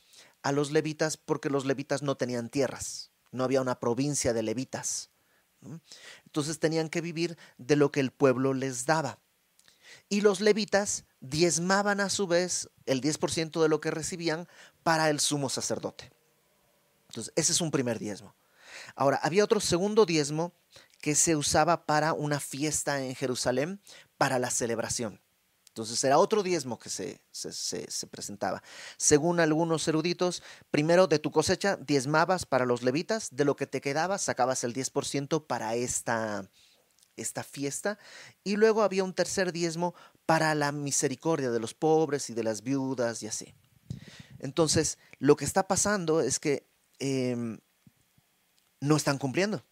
a 0.42 0.52
los 0.52 0.70
levitas 0.70 1.16
porque 1.16 1.48
los 1.48 1.64
levitas 1.64 2.02
no 2.02 2.14
tenían 2.14 2.50
tierras. 2.50 3.10
No 3.32 3.44
había 3.44 3.62
una 3.62 3.80
provincia 3.80 4.34
de 4.34 4.42
levitas. 4.42 5.08
Entonces 6.26 6.58
tenían 6.58 6.90
que 6.90 7.00
vivir 7.00 7.38
de 7.56 7.76
lo 7.76 7.90
que 7.90 8.00
el 8.00 8.10
pueblo 8.10 8.52
les 8.52 8.84
daba. 8.84 9.18
Y 10.10 10.20
los 10.20 10.40
levitas 10.40 11.04
diezmaban 11.20 12.00
a 12.00 12.10
su 12.10 12.26
vez 12.26 12.68
el 12.86 13.00
10% 13.00 13.62
de 13.62 13.68
lo 13.68 13.80
que 13.80 13.90
recibían 13.90 14.48
para 14.82 15.10
el 15.10 15.20
sumo 15.20 15.48
sacerdote. 15.48 16.10
Entonces, 17.08 17.32
ese 17.36 17.52
es 17.52 17.60
un 17.60 17.70
primer 17.70 17.98
diezmo. 17.98 18.34
Ahora, 18.94 19.18
había 19.22 19.44
otro 19.44 19.60
segundo 19.60 20.06
diezmo 20.06 20.52
que 21.00 21.14
se 21.14 21.34
usaba 21.36 21.86
para 21.86 22.12
una 22.12 22.40
fiesta 22.40 23.02
en 23.02 23.14
Jerusalén, 23.14 23.80
para 24.16 24.38
la 24.38 24.50
celebración. 24.50 25.20
Entonces 25.70 26.02
era 26.02 26.18
otro 26.18 26.42
diezmo 26.42 26.78
que 26.78 26.90
se, 26.90 27.20
se, 27.30 28.06
presentaba. 28.08 28.60
Según 28.96 29.38
algunos 29.38 29.86
eruditos, 29.86 30.42
primero 30.70 31.06
de 31.06 31.20
tu 31.20 31.30
cosecha 31.30 31.76
diezmabas 31.76 32.44
para 32.44 32.66
los 32.66 32.82
levitas, 32.82 33.28
de 33.30 33.44
lo 33.44 33.54
que 33.54 33.68
te 33.68 33.80
quedaba 33.80 34.18
sacabas 34.18 34.64
el 34.64 34.74
10% 34.74 35.46
para 35.46 35.76
esta, 35.76 36.50
esta 37.16 37.44
fiesta, 37.44 37.98
y 38.42 38.56
luego 38.56 38.82
había 38.82 39.04
un 39.04 39.14
tercer 39.14 39.52
diezmo 39.52 39.94
para 40.26 40.56
la 40.56 40.72
misericordia 40.72 41.52
de 41.52 41.60
los 41.60 41.72
pobres 41.72 42.30
y 42.30 42.34
de 42.34 42.42
las 42.42 42.62
viudas 42.62 43.22
y 43.22 43.28
así. 43.28 43.54
Entonces, 44.40 44.98
lo 45.18 45.36
que 45.36 45.44
está 45.44 45.68
pasando 45.68 46.20
es 46.20 46.38
que 46.38 46.66
em, 46.98 47.58
no 48.80 48.96
están 48.96 49.18
cumpliendo. 49.18 49.64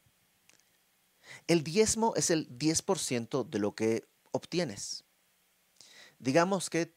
El 1.46 1.64
diezmo 1.64 2.14
es 2.16 2.30
el 2.30 2.48
10% 2.58 3.48
de 3.48 3.58
lo 3.58 3.74
que 3.74 4.06
obtienes 4.30 5.04
digamos 6.18 6.70
que 6.70 6.94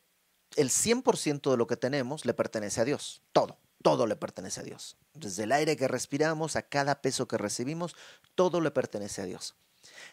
el 0.55 0.69
100% 0.69 1.51
de 1.51 1.57
lo 1.57 1.67
que 1.67 1.77
tenemos 1.77 2.25
le 2.25 2.33
pertenece 2.33 2.81
a 2.81 2.85
Dios, 2.85 3.21
todo, 3.31 3.57
todo 3.81 4.05
le 4.05 4.15
pertenece 4.15 4.59
a 4.59 4.63
Dios. 4.63 4.97
Desde 5.13 5.43
el 5.43 5.51
aire 5.51 5.77
que 5.77 5.87
respiramos 5.87 6.55
a 6.55 6.63
cada 6.63 7.01
peso 7.01 7.27
que 7.27 7.37
recibimos, 7.37 7.95
todo 8.35 8.61
le 8.61 8.71
pertenece 8.71 9.21
a 9.21 9.25
Dios. 9.25 9.55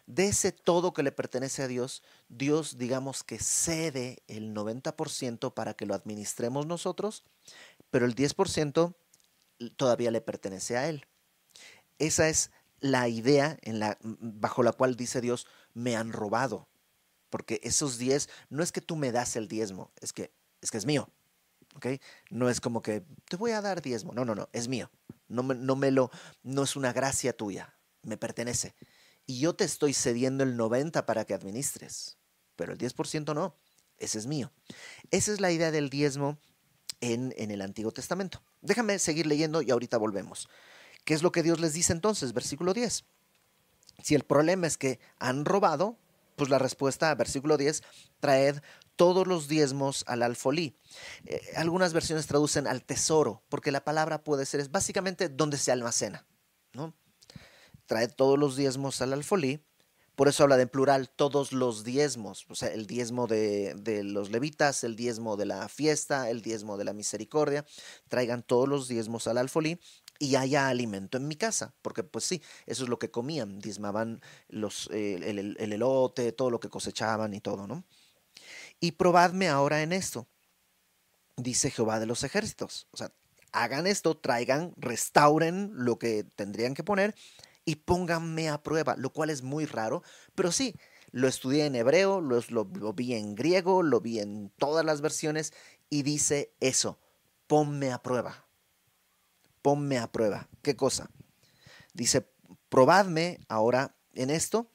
De 0.06 0.28
ese 0.28 0.52
todo 0.52 0.92
que 0.92 1.02
le 1.02 1.12
pertenece 1.12 1.62
a 1.62 1.68
Dios, 1.68 2.02
Dios 2.28 2.78
digamos 2.78 3.24
que 3.24 3.38
cede 3.38 4.22
el 4.26 4.54
90% 4.54 5.54
para 5.54 5.74
que 5.74 5.86
lo 5.86 5.94
administremos 5.94 6.66
nosotros, 6.66 7.24
pero 7.90 8.06
el 8.06 8.14
10% 8.14 8.94
todavía 9.76 10.10
le 10.10 10.20
pertenece 10.20 10.76
a 10.76 10.88
Él. 10.88 11.06
Esa 11.98 12.28
es 12.28 12.50
la 12.80 13.08
idea 13.08 13.58
en 13.62 13.80
la, 13.80 13.98
bajo 14.02 14.62
la 14.62 14.72
cual 14.72 14.96
dice 14.96 15.20
Dios, 15.20 15.46
me 15.74 15.96
han 15.96 16.12
robado. 16.12 16.68
Porque 17.30 17.60
esos 17.62 17.98
10 17.98 18.28
no 18.50 18.62
es 18.62 18.72
que 18.72 18.80
tú 18.80 18.96
me 18.96 19.12
das 19.12 19.36
el 19.36 19.48
diezmo, 19.48 19.90
es 20.00 20.12
que 20.12 20.32
es, 20.60 20.70
que 20.70 20.78
es 20.78 20.86
mío. 20.86 21.08
¿ok? 21.74 21.86
No 22.30 22.48
es 22.48 22.60
como 22.60 22.82
que 22.82 23.04
te 23.28 23.36
voy 23.36 23.52
a 23.52 23.60
dar 23.60 23.82
diezmo. 23.82 24.12
No, 24.12 24.24
no, 24.24 24.34
no, 24.34 24.48
es 24.52 24.68
mío. 24.68 24.90
No 25.28 25.42
me, 25.42 25.54
no 25.54 25.76
me 25.76 25.90
lo, 25.90 26.10
no 26.42 26.62
es 26.62 26.76
una 26.76 26.92
gracia 26.92 27.36
tuya, 27.36 27.74
me 28.02 28.16
pertenece. 28.16 28.74
Y 29.28 29.40
yo 29.40 29.54
te 29.54 29.64
estoy 29.64 29.92
cediendo 29.92 30.42
el 30.42 30.56
90 30.56 31.04
para 31.04 31.26
que 31.26 31.34
administres, 31.34 32.16
pero 32.56 32.72
el 32.72 32.78
10% 32.78 33.34
no, 33.34 33.54
ese 33.98 34.16
es 34.16 34.26
mío. 34.26 34.50
Esa 35.10 35.32
es 35.32 35.40
la 35.42 35.52
idea 35.52 35.70
del 35.70 35.90
diezmo 35.90 36.38
en, 37.02 37.34
en 37.36 37.50
el 37.50 37.60
Antiguo 37.60 37.92
Testamento. 37.92 38.42
Déjame 38.62 38.98
seguir 38.98 39.26
leyendo 39.26 39.60
y 39.60 39.70
ahorita 39.70 39.98
volvemos. 39.98 40.48
¿Qué 41.04 41.12
es 41.12 41.22
lo 41.22 41.30
que 41.30 41.42
Dios 41.42 41.60
les 41.60 41.74
dice 41.74 41.92
entonces? 41.92 42.32
Versículo 42.32 42.72
10. 42.72 43.04
Si 44.02 44.14
el 44.14 44.24
problema 44.24 44.66
es 44.66 44.78
que 44.78 44.98
han 45.18 45.44
robado, 45.44 45.98
pues 46.34 46.48
la 46.48 46.58
respuesta, 46.58 47.14
versículo 47.14 47.58
10, 47.58 47.82
traed 48.20 48.62
todos 48.96 49.26
los 49.26 49.46
diezmos 49.46 50.04
al 50.06 50.22
alfolí. 50.22 50.74
Eh, 51.26 51.52
algunas 51.56 51.92
versiones 51.92 52.26
traducen 52.26 52.66
al 52.66 52.82
tesoro, 52.82 53.42
porque 53.50 53.72
la 53.72 53.84
palabra 53.84 54.24
puede 54.24 54.46
ser, 54.46 54.60
es 54.60 54.70
básicamente 54.70 55.28
donde 55.28 55.58
se 55.58 55.70
almacena. 55.70 56.24
¿no? 56.72 56.94
Traed 57.88 58.12
todos 58.12 58.38
los 58.38 58.54
diezmos 58.54 59.02
al 59.02 59.12
alfolí. 59.12 59.60
Por 60.14 60.28
eso 60.28 60.44
habla 60.44 60.56
de 60.56 60.66
plural, 60.66 61.08
todos 61.08 61.52
los 61.52 61.84
diezmos, 61.84 62.44
o 62.48 62.56
sea, 62.56 62.70
el 62.70 62.88
diezmo 62.88 63.28
de, 63.28 63.74
de, 63.74 64.02
los 64.02 64.30
levitas, 64.30 64.82
el 64.82 64.96
diezmo 64.96 65.36
de 65.36 65.46
la 65.46 65.68
fiesta, 65.68 66.28
el 66.28 66.42
diezmo 66.42 66.76
de 66.76 66.84
la 66.84 66.92
misericordia, 66.92 67.64
traigan 68.08 68.42
todos 68.42 68.68
los 68.68 68.88
diezmos 68.88 69.28
al 69.28 69.38
alfolí, 69.38 69.78
y 70.18 70.36
haya 70.36 70.68
alimento 70.68 71.16
en 71.16 71.28
mi 71.28 71.36
casa, 71.36 71.74
porque 71.82 72.02
pues 72.02 72.24
sí, 72.24 72.42
eso 72.66 72.84
es 72.84 72.88
lo 72.88 72.98
que 72.98 73.10
comían, 73.10 73.60
diezmaban 73.60 74.20
los, 74.48 74.88
el, 74.90 75.56
el, 75.56 75.72
elote, 75.72 76.32
todo 76.32 76.50
lo 76.50 76.60
que 76.60 76.68
cosechaban 76.68 77.34
y 77.34 77.40
todo, 77.40 77.66
¿no? 77.66 77.84
Y 78.80 78.92
probadme 78.92 79.48
ahora 79.48 79.82
en 79.82 79.92
esto, 79.92 80.26
dice 81.36 81.70
Jehová 81.70 82.00
de 82.00 82.06
los 82.06 82.24
ejércitos. 82.24 82.88
O 82.90 82.96
sea, 82.96 83.12
hagan 83.52 83.86
esto, 83.86 84.16
traigan, 84.16 84.72
restauren 84.76 85.70
lo 85.74 85.98
que 85.98 86.24
tendrían 86.24 86.74
que 86.74 86.84
poner 86.84 87.14
y 87.68 87.76
pónganme 87.76 88.48
a 88.48 88.62
prueba, 88.62 88.96
lo 88.96 89.12
cual 89.12 89.28
es 89.28 89.42
muy 89.42 89.66
raro, 89.66 90.02
pero 90.34 90.50
sí, 90.50 90.74
lo 91.10 91.28
estudié 91.28 91.66
en 91.66 91.74
hebreo, 91.74 92.22
lo, 92.22 92.40
lo, 92.48 92.64
vi 92.94 93.12
en 93.12 93.34
griego, 93.34 93.82
lo 93.82 94.00
vi 94.00 94.20
en 94.20 94.48
todas 94.56 94.86
las 94.86 95.02
versiones 95.02 95.52
y 95.90 96.02
dice 96.02 96.54
eso, 96.60 96.98
ponme 97.46 97.92
a 97.92 98.02
prueba, 98.02 98.46
ponme 99.60 99.98
a 99.98 100.10
prueba. 100.10 100.48
¿Qué 100.62 100.76
cosa? 100.76 101.10
Dice, 101.92 102.26
probadme 102.70 103.38
ahora 103.48 103.94
en 104.14 104.30
esto. 104.30 104.70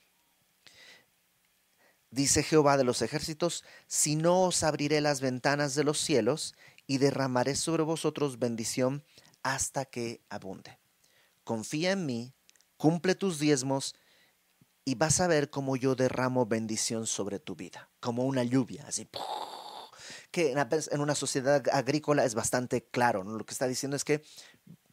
Dice 2.12 2.44
Jehová 2.44 2.78
de 2.78 2.84
los 2.84 3.02
ejércitos, 3.02 3.64
si 3.88 4.16
no 4.16 4.44
os 4.44 4.62
abriré 4.62 5.02
las 5.02 5.20
ventanas 5.20 5.74
de 5.74 5.84
los 5.84 5.98
cielos 5.98 6.54
y 6.86 7.00
derramaré 7.00 7.56
sobre 7.56 7.82
vosotros 7.82 8.38
bendición 8.38 9.04
hasta 9.42 9.86
que 9.86 10.22
abunde. 10.30 10.78
Confía 11.44 11.94
en 11.94 12.06
mí, 12.06 12.36
cumple 12.78 13.16
tus 13.16 13.40
diezmos 13.40 13.96
y 14.86 14.96
vas 14.96 15.20
a 15.22 15.28
ver 15.28 15.50
cómo 15.50 15.76
yo 15.76 15.96
derramo 15.96 16.46
bendición 16.46 17.08
sobre 17.08 17.40
tu 17.40 17.56
vida, 17.56 17.90
como 18.00 18.26
una 18.26 18.44
lluvia, 18.44 18.86
así. 18.88 19.08
Que 20.32 20.52
en 20.52 21.02
una 21.02 21.16
sociedad 21.16 21.64
agrícola 21.72 22.26
es 22.26 22.36
bastante 22.36 22.84
claro, 22.84 23.24
lo 23.24 23.46
que 23.46 23.54
está 23.54 23.68
diciendo 23.68 23.96
es 23.96 24.04
que 24.04 24.24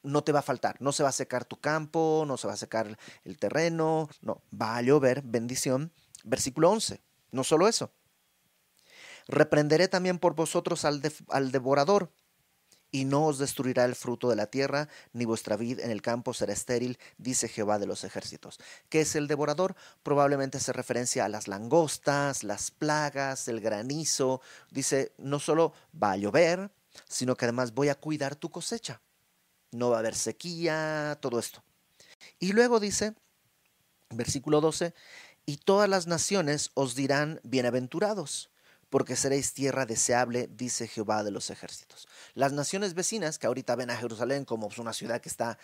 no 0.02 0.22
te 0.22 0.32
va 0.32 0.40
a 0.40 0.42
faltar, 0.42 0.76
no 0.80 0.92
se 0.92 1.02
va 1.02 1.10
a 1.10 1.12
secar 1.12 1.44
tu 1.44 1.60
campo, 1.60 2.24
no 2.26 2.36
se 2.36 2.46
va 2.46 2.54
a 2.54 2.58
secar 2.58 2.98
el 3.24 3.38
terreno, 3.38 4.08
no, 4.22 4.42
va 4.50 4.76
a 4.76 4.82
llover 4.82 5.22
bendición. 5.22 5.92
Versículo 6.24 6.70
11, 6.70 7.02
no 7.32 7.44
solo 7.44 7.68
eso. 7.68 7.92
Reprenderé 9.28 9.88
también 9.88 10.18
por 10.18 10.34
vosotros 10.34 10.84
al, 10.84 11.02
al 11.28 11.52
devorador, 11.52 12.10
y 12.92 13.04
no 13.04 13.26
os 13.26 13.38
destruirá 13.38 13.84
el 13.84 13.94
fruto 13.94 14.28
de 14.28 14.36
la 14.36 14.46
tierra, 14.46 14.88
ni 15.12 15.24
vuestra 15.24 15.56
vid 15.56 15.80
en 15.80 15.90
el 15.90 16.02
campo 16.02 16.34
será 16.34 16.52
estéril, 16.52 16.98
dice 17.18 17.48
Jehová 17.48 17.78
de 17.78 17.86
los 17.86 18.04
ejércitos. 18.04 18.58
¿Qué 18.88 19.02
es 19.02 19.14
el 19.14 19.28
devorador? 19.28 19.76
Probablemente 20.02 20.60
se 20.60 20.72
referencia 20.72 21.24
a 21.24 21.28
las 21.28 21.48
langostas, 21.48 22.42
las 22.42 22.70
plagas, 22.70 23.48
el 23.48 23.60
granizo. 23.60 24.40
Dice, 24.70 25.12
no 25.18 25.38
solo 25.38 25.72
va 26.00 26.12
a 26.12 26.16
llover, 26.16 26.70
sino 27.08 27.36
que 27.36 27.44
además 27.44 27.74
voy 27.74 27.88
a 27.88 27.94
cuidar 27.94 28.36
tu 28.36 28.50
cosecha. 28.50 29.00
No 29.72 29.90
va 29.90 29.96
a 29.96 30.00
haber 30.00 30.16
sequía, 30.16 31.18
todo 31.20 31.38
esto. 31.38 31.62
Y 32.38 32.52
luego 32.52 32.80
dice, 32.80 33.14
versículo 34.10 34.60
12, 34.60 34.94
y 35.46 35.58
todas 35.58 35.88
las 35.88 36.06
naciones 36.06 36.70
os 36.74 36.94
dirán 36.94 37.40
bienaventurados 37.44 38.50
porque 38.90 39.14
seréis 39.14 39.54
tierra 39.54 39.86
deseable, 39.86 40.48
dice 40.50 40.88
Jehová 40.88 41.22
de 41.22 41.30
los 41.30 41.48
ejércitos. 41.50 42.08
Las 42.34 42.52
naciones 42.52 42.94
vecinas, 42.94 43.38
que 43.38 43.46
ahorita 43.46 43.76
ven 43.76 43.90
a 43.90 43.96
Jerusalén 43.96 44.44
como 44.44 44.68
pues, 44.68 44.80
una 44.80 44.92
ciudad 44.92 45.20
que 45.20 45.28
está 45.28 45.58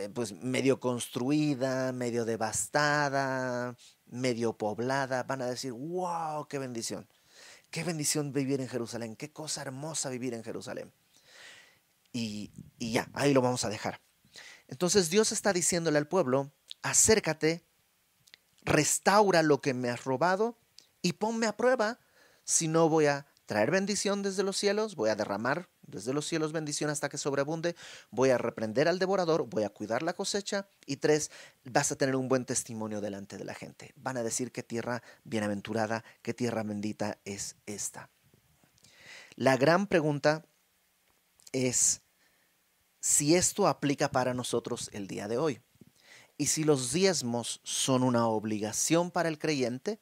eh, 0.00 0.08
pues 0.08 0.32
medio 0.32 0.80
construida, 0.80 1.92
medio 1.92 2.24
devastada, 2.24 3.76
medio 4.06 4.52
poblada, 4.58 5.22
van 5.22 5.42
a 5.42 5.46
decir, 5.46 5.72
wow, 5.72 6.46
qué 6.48 6.58
bendición. 6.58 7.08
Qué 7.70 7.84
bendición 7.84 8.32
vivir 8.32 8.60
en 8.60 8.68
Jerusalén, 8.68 9.14
qué 9.14 9.32
cosa 9.32 9.62
hermosa 9.62 10.10
vivir 10.10 10.34
en 10.34 10.42
Jerusalén. 10.42 10.92
Y, 12.12 12.50
y 12.78 12.92
ya, 12.92 13.08
ahí 13.14 13.32
lo 13.32 13.42
vamos 13.42 13.64
a 13.64 13.68
dejar. 13.68 14.00
Entonces 14.66 15.08
Dios 15.08 15.30
está 15.30 15.52
diciéndole 15.52 15.98
al 15.98 16.08
pueblo, 16.08 16.50
acércate, 16.82 17.64
restaura 18.62 19.42
lo 19.42 19.60
que 19.60 19.72
me 19.72 19.88
has 19.88 20.02
robado 20.04 20.58
y 21.00 21.12
ponme 21.12 21.46
a 21.46 21.56
prueba 21.56 22.00
si 22.46 22.68
no 22.68 22.88
voy 22.88 23.06
a 23.06 23.26
traer 23.44 23.70
bendición 23.70 24.22
desde 24.22 24.44
los 24.44 24.56
cielos, 24.56 24.94
voy 24.94 25.10
a 25.10 25.16
derramar 25.16 25.68
desde 25.82 26.12
los 26.12 26.26
cielos 26.26 26.52
bendición 26.52 26.90
hasta 26.90 27.08
que 27.08 27.18
sobreabunde, 27.18 27.76
voy 28.10 28.30
a 28.30 28.38
reprender 28.38 28.88
al 28.88 28.98
devorador, 28.98 29.46
voy 29.48 29.64
a 29.64 29.68
cuidar 29.68 30.02
la 30.02 30.14
cosecha 30.14 30.68
y 30.86 30.96
tres, 30.96 31.30
vas 31.64 31.92
a 31.92 31.96
tener 31.96 32.16
un 32.16 32.28
buen 32.28 32.44
testimonio 32.44 33.00
delante 33.00 33.36
de 33.36 33.44
la 33.44 33.54
gente. 33.54 33.92
Van 33.96 34.16
a 34.16 34.22
decir 34.22 34.52
qué 34.52 34.62
tierra 34.62 35.02
bienaventurada, 35.24 36.04
qué 36.22 36.34
tierra 36.34 36.62
bendita 36.62 37.18
es 37.24 37.56
esta. 37.66 38.10
La 39.34 39.56
gran 39.56 39.86
pregunta 39.86 40.44
es 41.52 42.02
si 43.00 43.34
esto 43.34 43.66
aplica 43.66 44.10
para 44.10 44.34
nosotros 44.34 44.88
el 44.92 45.06
día 45.08 45.28
de 45.28 45.38
hoy. 45.38 45.60
Y 46.38 46.46
si 46.46 46.64
los 46.64 46.92
diezmos 46.92 47.60
son 47.64 48.02
una 48.02 48.28
obligación 48.28 49.10
para 49.10 49.28
el 49.28 49.38
creyente, 49.38 50.00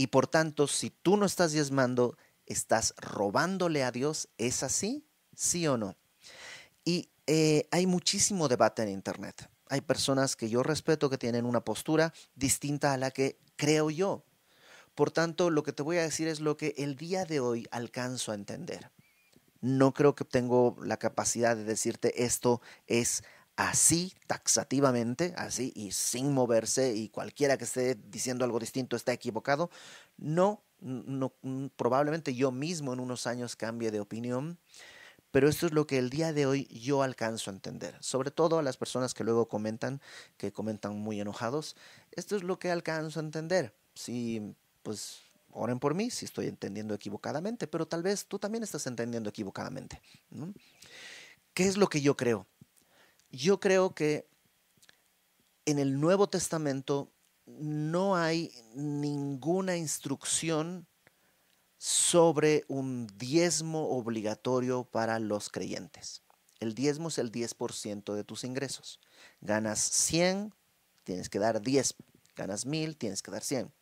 y 0.00 0.06
por 0.06 0.26
tanto, 0.26 0.66
si 0.66 0.88
tú 0.88 1.18
no 1.18 1.26
estás 1.26 1.52
diezmando, 1.52 2.16
estás 2.46 2.94
robándole 2.96 3.84
a 3.84 3.92
Dios. 3.92 4.30
¿Es 4.38 4.62
así? 4.62 5.04
¿Sí 5.36 5.66
o 5.66 5.76
no? 5.76 5.94
Y 6.86 7.10
eh, 7.26 7.68
hay 7.70 7.86
muchísimo 7.86 8.48
debate 8.48 8.82
en 8.82 8.88
Internet. 8.88 9.50
Hay 9.68 9.82
personas 9.82 10.36
que 10.36 10.48
yo 10.48 10.62
respeto 10.62 11.10
que 11.10 11.18
tienen 11.18 11.44
una 11.44 11.66
postura 11.66 12.14
distinta 12.34 12.94
a 12.94 12.96
la 12.96 13.10
que 13.10 13.38
creo 13.56 13.90
yo. 13.90 14.24
Por 14.94 15.10
tanto, 15.10 15.50
lo 15.50 15.62
que 15.64 15.74
te 15.74 15.82
voy 15.82 15.98
a 15.98 16.02
decir 16.02 16.28
es 16.28 16.40
lo 16.40 16.56
que 16.56 16.72
el 16.78 16.96
día 16.96 17.26
de 17.26 17.40
hoy 17.40 17.66
alcanzo 17.70 18.32
a 18.32 18.36
entender. 18.36 18.90
No 19.60 19.92
creo 19.92 20.14
que 20.14 20.24
tengo 20.24 20.78
la 20.82 20.96
capacidad 20.96 21.58
de 21.58 21.64
decirte 21.64 22.24
esto 22.24 22.62
es 22.86 23.22
así 23.60 24.14
taxativamente, 24.26 25.34
así 25.36 25.70
y 25.76 25.92
sin 25.92 26.32
moverse 26.32 26.94
y 26.94 27.10
cualquiera 27.10 27.58
que 27.58 27.64
esté 27.64 27.94
diciendo 27.94 28.46
algo 28.46 28.58
distinto 28.58 28.96
está 28.96 29.12
equivocado. 29.12 29.70
No, 30.16 30.62
no, 30.80 31.34
probablemente 31.76 32.34
yo 32.34 32.52
mismo 32.52 32.94
en 32.94 33.00
unos 33.00 33.26
años 33.26 33.56
cambie 33.56 33.90
de 33.90 34.00
opinión, 34.00 34.58
pero 35.30 35.46
esto 35.46 35.66
es 35.66 35.72
lo 35.72 35.86
que 35.86 35.98
el 35.98 36.08
día 36.08 36.32
de 36.32 36.46
hoy 36.46 36.68
yo 36.68 37.02
alcanzo 37.02 37.50
a 37.50 37.54
entender. 37.54 37.98
Sobre 38.00 38.30
todo 38.30 38.58
a 38.58 38.62
las 38.62 38.78
personas 38.78 39.12
que 39.12 39.24
luego 39.24 39.46
comentan, 39.46 40.00
que 40.38 40.52
comentan 40.52 40.96
muy 40.96 41.20
enojados, 41.20 41.76
esto 42.12 42.36
es 42.36 42.42
lo 42.42 42.58
que 42.58 42.70
alcanzo 42.70 43.20
a 43.20 43.24
entender. 43.24 43.74
Si, 43.94 44.54
pues, 44.82 45.20
oren 45.50 45.80
por 45.80 45.94
mí 45.94 46.10
si 46.10 46.24
estoy 46.24 46.46
entendiendo 46.46 46.94
equivocadamente, 46.94 47.66
pero 47.66 47.86
tal 47.86 48.02
vez 48.02 48.24
tú 48.24 48.38
también 48.38 48.64
estás 48.64 48.86
entendiendo 48.86 49.28
equivocadamente. 49.28 50.00
¿Qué 51.52 51.64
es 51.64 51.76
lo 51.76 51.88
que 51.88 52.00
yo 52.00 52.16
creo? 52.16 52.46
Yo 53.30 53.60
creo 53.60 53.94
que 53.94 54.28
en 55.64 55.78
el 55.78 56.00
Nuevo 56.00 56.28
Testamento 56.28 57.12
no 57.46 58.16
hay 58.16 58.52
ninguna 58.74 59.76
instrucción 59.76 60.86
sobre 61.78 62.64
un 62.68 63.06
diezmo 63.16 63.88
obligatorio 63.90 64.84
para 64.84 65.18
los 65.18 65.48
creyentes. 65.48 66.22
El 66.58 66.74
diezmo 66.74 67.08
es 67.08 67.18
el 67.18 67.32
10% 67.32 68.14
de 68.14 68.24
tus 68.24 68.44
ingresos. 68.44 69.00
Ganas 69.40 69.80
100, 69.80 70.54
tienes 71.04 71.30
que 71.30 71.38
dar 71.38 71.62
10. 71.62 71.94
Ganas 72.36 72.66
1000, 72.66 72.96
tienes 72.96 73.22
que 73.22 73.30
dar 73.30 73.42
100. 73.42 73.72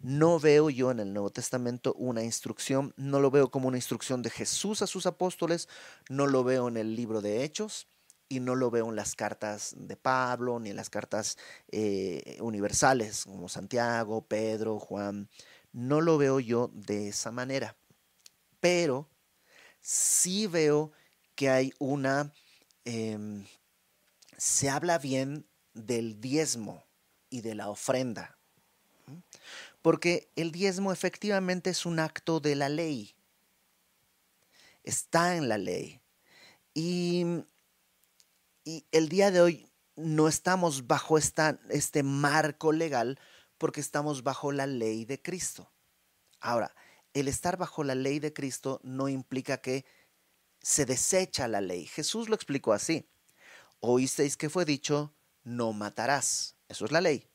No 0.00 0.40
veo 0.40 0.70
yo 0.70 0.90
en 0.90 1.00
el 1.00 1.12
Nuevo 1.12 1.30
Testamento 1.30 1.92
una 1.94 2.22
instrucción, 2.22 2.94
no 2.96 3.20
lo 3.20 3.30
veo 3.30 3.50
como 3.50 3.68
una 3.68 3.76
instrucción 3.76 4.22
de 4.22 4.30
Jesús 4.30 4.80
a 4.80 4.86
sus 4.86 5.04
apóstoles, 5.04 5.68
no 6.08 6.26
lo 6.26 6.42
veo 6.42 6.68
en 6.68 6.78
el 6.78 6.96
libro 6.96 7.20
de 7.20 7.44
Hechos, 7.44 7.86
y 8.30 8.38
no 8.38 8.54
lo 8.54 8.70
veo 8.70 8.88
en 8.88 8.96
las 8.96 9.16
cartas 9.16 9.74
de 9.76 9.96
Pablo 9.96 10.60
ni 10.60 10.70
en 10.70 10.76
las 10.76 10.88
cartas 10.88 11.36
eh, 11.72 12.38
universales 12.40 13.24
como 13.24 13.48
Santiago, 13.48 14.22
Pedro, 14.22 14.78
Juan. 14.78 15.28
No 15.72 16.00
lo 16.00 16.16
veo 16.16 16.38
yo 16.38 16.70
de 16.72 17.08
esa 17.08 17.32
manera. 17.32 17.76
Pero 18.60 19.08
sí 19.80 20.46
veo 20.46 20.92
que 21.34 21.50
hay 21.50 21.74
una... 21.80 22.32
Em, 22.84 23.44
se 24.36 24.70
habla 24.70 24.98
bien 24.98 25.44
del 25.74 26.20
diezmo 26.20 26.84
y 27.30 27.40
de 27.40 27.56
la 27.56 27.68
ofrenda. 27.68 28.38
Porque 29.82 30.30
el 30.36 30.52
diezmo 30.52 30.92
efectivamente 30.92 31.70
es 31.70 31.84
un 31.84 31.98
acto 31.98 32.38
de 32.38 32.54
la 32.54 32.68
ley. 32.68 33.12
Está 34.84 35.36
en 35.36 35.48
la 35.48 35.58
ley. 35.58 36.00
Y 36.74 37.24
y 38.64 38.86
el 38.92 39.08
día 39.08 39.30
de 39.30 39.40
hoy 39.40 39.70
no 39.96 40.28
estamos 40.28 40.86
bajo 40.86 41.18
esta, 41.18 41.60
este 41.68 42.02
marco 42.02 42.72
legal 42.72 43.18
porque 43.58 43.80
estamos 43.80 44.22
bajo 44.22 44.52
la 44.52 44.66
ley 44.66 45.04
de 45.04 45.20
Cristo. 45.20 45.70
Ahora, 46.40 46.74
el 47.12 47.28
estar 47.28 47.56
bajo 47.56 47.84
la 47.84 47.94
ley 47.94 48.18
de 48.18 48.32
Cristo 48.32 48.80
no 48.82 49.08
implica 49.08 49.58
que 49.58 49.84
se 50.62 50.86
desecha 50.86 51.48
la 51.48 51.60
ley. 51.60 51.86
Jesús 51.86 52.28
lo 52.28 52.34
explicó 52.34 52.72
así. 52.72 53.08
Oísteis 53.80 54.36
que 54.36 54.50
fue 54.50 54.64
dicho, 54.64 55.14
no 55.42 55.72
matarás. 55.72 56.56
Eso 56.68 56.84
es 56.84 56.92
la 56.92 57.00
ley. 57.00 57.28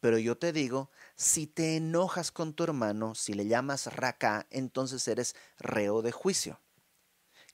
Pero 0.00 0.18
yo 0.18 0.36
te 0.36 0.52
digo, 0.52 0.90
si 1.14 1.46
te 1.46 1.76
enojas 1.76 2.32
con 2.32 2.54
tu 2.54 2.64
hermano, 2.64 3.14
si 3.14 3.34
le 3.34 3.46
llamas 3.46 3.86
raca, 3.94 4.46
entonces 4.50 5.06
eres 5.06 5.36
reo 5.58 6.02
de 6.02 6.10
juicio. 6.10 6.60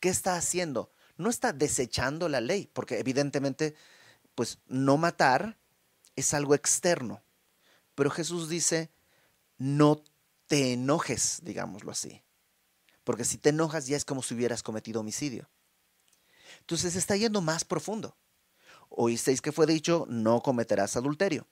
¿Qué 0.01 0.09
está 0.09 0.35
haciendo? 0.35 0.91
No 1.19 1.29
está 1.29 1.53
desechando 1.53 2.29
la 2.29 2.41
ley, 2.41 2.71
porque 2.73 2.99
evidentemente, 2.99 3.75
pues 4.35 4.59
no 4.67 4.97
matar 4.97 5.59
es 6.17 6.33
algo 6.33 6.55
externo. 6.55 7.23
Pero 7.95 8.11
Jesús 8.11 8.49
dice, 8.49 8.91
no 9.59 10.03
te 10.47 10.73
enojes, 10.73 11.41
digámoslo 11.43 11.91
así. 11.91 12.23
Porque 13.05 13.25
si 13.25 13.39
te 13.39 13.51
enojas 13.51 13.87
ya 13.87 13.97
es 13.97 14.05
como 14.05 14.23
si 14.23 14.35
hubieras 14.35 14.63
cometido 14.63 15.01
homicidio. 15.01 15.49
Entonces 16.61 16.97
está 16.97 17.17
yendo 17.17 17.41
más 17.41 17.65
profundo. 17.65 18.17
Oísteis 18.89 19.43
que 19.43 19.53
fue 19.53 19.67
dicho, 19.67 20.07
no 20.09 20.41
cometerás 20.43 20.97
adulterio. 20.97 21.47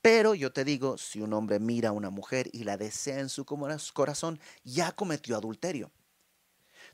Pero 0.00 0.34
yo 0.34 0.52
te 0.52 0.64
digo, 0.64 0.96
si 0.96 1.20
un 1.20 1.32
hombre 1.32 1.58
mira 1.58 1.90
a 1.90 1.92
una 1.92 2.10
mujer 2.10 2.48
y 2.52 2.64
la 2.64 2.76
desea 2.76 3.18
en 3.18 3.28
su 3.28 3.44
corazón, 3.44 4.38
ya 4.62 4.92
cometió 4.92 5.36
adulterio. 5.36 5.90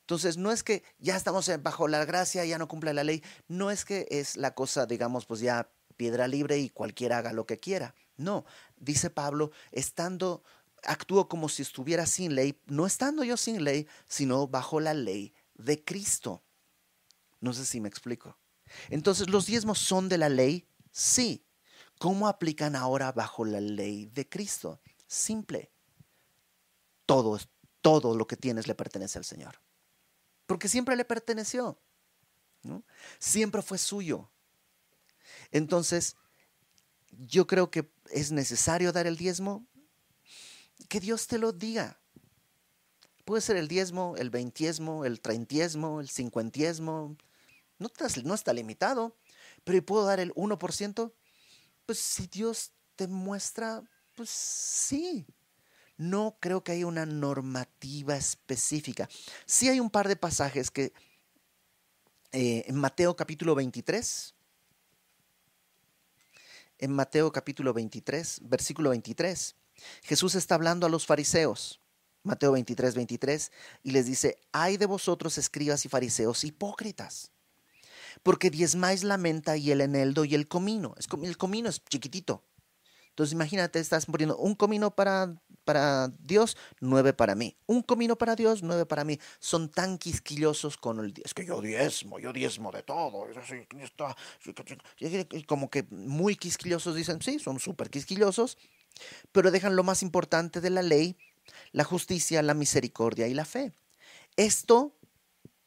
Entonces, 0.05 0.37
no 0.37 0.53
es 0.53 0.63
que 0.63 0.83
ya 0.99 1.17
estamos 1.17 1.51
bajo 1.63 1.89
la 1.89 2.05
gracia, 2.05 2.45
ya 2.45 2.59
no 2.59 2.69
cumple 2.69 2.93
la 2.93 3.05
ley, 3.05 3.23
no 3.49 3.71
es 3.71 3.87
que 3.87 4.07
es 4.11 4.37
la 4.37 4.55
cosa, 4.55 4.85
digamos, 4.85 5.25
pues 5.25 5.41
ya 5.41 5.71
piedra 5.97 6.29
libre 6.29 6.59
y 6.59 6.69
cualquiera 6.69 7.19
haga 7.19 7.33
lo 7.33 7.47
que 7.47 7.59
quiera. 7.59 7.95
No, 8.19 8.45
dice 8.77 9.09
Pablo, 9.09 9.51
estando, 9.73 10.45
actúo 10.83 11.27
como 11.27 11.49
si 11.49 11.63
estuviera 11.63 12.05
sin 12.05 12.35
ley, 12.35 12.61
no 12.67 12.85
estando 12.85 13.25
yo 13.25 13.39
sin 13.39 13.65
ley, 13.65 13.89
sino 14.07 14.47
bajo 14.47 14.79
la 14.79 14.93
ley 14.93 15.33
de 15.55 15.83
Cristo. 15.83 16.43
No 17.41 17.55
sé 17.55 17.65
si 17.65 17.81
me 17.81 17.89
explico. 17.89 18.37
Entonces, 18.91 19.31
¿los 19.31 19.47
diezmos 19.47 19.79
son 19.79 20.11
de 20.11 20.19
la 20.19 20.29
ley? 20.29 20.69
Sí. 20.93 21.47
¿Cómo 21.99 22.29
aplican 22.29 22.77
ahora 22.77 23.11
bajo 23.13 23.47
la 23.47 23.63
ley 23.63 24.05
de 24.05 24.29
Cristo? 24.29 24.83
Simple. 25.07 25.71
Todo, 27.07 27.39
todo 27.81 28.15
lo 28.15 28.27
que 28.27 28.37
tienes 28.37 28.67
le 28.67 28.75
pertenece 28.75 29.17
al 29.17 29.25
Señor 29.25 29.64
porque 30.47 30.69
siempre 30.69 30.97
le 30.97 31.05
perteneció, 31.05 31.79
siempre 33.19 33.63
fue 33.63 33.79
suyo. 33.79 34.31
Entonces, 35.51 36.17
yo 37.11 37.47
creo 37.47 37.71
que 37.71 37.91
es 38.11 38.33
necesario 38.33 38.93
dar 38.93 39.07
el 39.07 39.17
diezmo, 39.17 39.67
que 40.89 41.01
Dios 41.01 41.27
te 41.27 41.39
lo 41.39 41.53
diga. 41.53 41.99
Puede 43.25 43.41
ser 43.41 43.57
el 43.57 43.69
diezmo, 43.69 44.15
el 44.19 44.31
veintiesmo, 44.31 45.05
el 45.05 45.21
treintiesmo, 45.21 46.01
el 46.01 46.11
cincuentiesmo, 46.11 47.17
no 47.79 47.91
no 48.25 48.35
está 48.35 48.53
limitado, 48.53 49.17
pero 49.65 49.85
¿puedo 49.85 50.05
dar 50.05 50.21
el 50.21 50.33
1%? 50.35 51.13
Pues 51.87 51.99
si 51.99 52.27
Dios 52.27 52.73
te 52.97 53.09
muestra, 53.09 53.83
pues 54.15 54.31
sí, 54.31 55.27
no 55.97 56.37
creo 56.41 56.65
que 56.65 56.73
haya 56.73 56.87
una 56.87 57.07
normativa 57.07 58.17
específica. 58.17 59.09
Sí 59.47 59.69
hay 59.69 59.81
un 59.81 59.91
par 59.91 60.09
de 60.09 60.17
pasajes 60.17 60.71
que 60.71 60.93
eh, 62.33 62.65
en 62.67 62.77
Mateo 62.77 63.15
capítulo 63.15 63.55
23, 63.55 64.35
en 66.79 66.93
Mateo 66.93 67.31
capítulo 67.31 67.73
23, 67.73 68.41
versículo 68.43 68.91
23, 68.91 69.55
Jesús 70.03 70.35
está 70.35 70.57
hablando 70.57 70.87
a 70.87 70.91
los 70.91 71.07
fariseos. 71.07 71.81
Mateo 72.25 72.53
23, 72.53 72.95
23, 72.95 73.53
y 73.83 73.91
les 73.91 74.07
dice, 74.07 74.39
ay 74.51 74.79
de 74.79 74.87
vosotros 74.87 75.37
escribas 75.37 75.85
y 75.85 75.91
fariseos 75.91 76.43
hipócritas, 76.45 77.31
porque 78.23 78.49
diezmáis 78.49 79.05
la 79.05 79.19
menta 79.19 79.59
y 79.59 79.71
el 79.71 79.83
eneldo 79.83 80.25
y 80.25 80.35
el 80.35 80.49
comino. 80.49 80.95
El 81.23 81.37
comino 81.37 81.69
es 81.69 81.85
chiquitito, 81.85 82.43
entonces 83.15 83.33
imagínate, 83.33 83.79
estás 83.79 84.07
poniendo 84.07 84.37
un 84.39 84.57
comino 84.57 84.91
para, 84.91 85.41
para 85.65 86.09
Dios, 86.19 86.57
nueve 86.81 87.13
para 87.13 87.37
mí. 87.37 87.57
Un 87.67 87.81
comino 87.81 88.17
para 88.17 88.35
Dios, 88.35 88.65
nueve 88.65 88.87
para 88.87 89.05
mí. 89.05 89.21
Son 89.39 89.69
tan 89.69 89.99
quisquillosos 89.99 90.77
con 90.77 90.99
el... 90.99 91.15
Es 91.25 91.33
que 91.33 91.47
yo 91.47 91.61
diezmo, 91.61 92.19
yo 92.19 92.33
diezmo 92.33 92.73
de 92.73 92.83
todo. 92.83 93.29
Como 95.47 95.71
que 95.71 95.85
muy 95.91 96.35
quisquillosos 96.35 96.97
dicen, 96.97 97.23
sí, 97.23 97.39
son 97.39 97.61
súper 97.61 97.89
quisquillosos, 97.89 98.59
pero 99.31 99.53
dejan 99.53 99.77
lo 99.77 99.85
más 99.85 100.03
importante 100.03 100.61
de 100.61 100.71
la 100.71 100.83
ley, 100.83 101.17
la 101.71 101.85
justicia, 101.85 102.43
la 102.43 102.55
misericordia 102.55 103.29
y 103.29 103.35
la 103.35 103.45
fe. 103.45 103.73
Esto, 104.35 104.97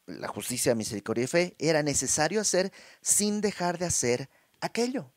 la 0.04 0.28
justicia, 0.28 0.74
misericordia 0.74 1.24
y 1.24 1.28
fe, 1.28 1.56
era 1.58 1.82
necesario 1.82 2.42
hacer 2.42 2.74
sin 3.00 3.40
dejar 3.40 3.78
de 3.78 3.86
hacer 3.86 4.28
aquello. 4.60 5.10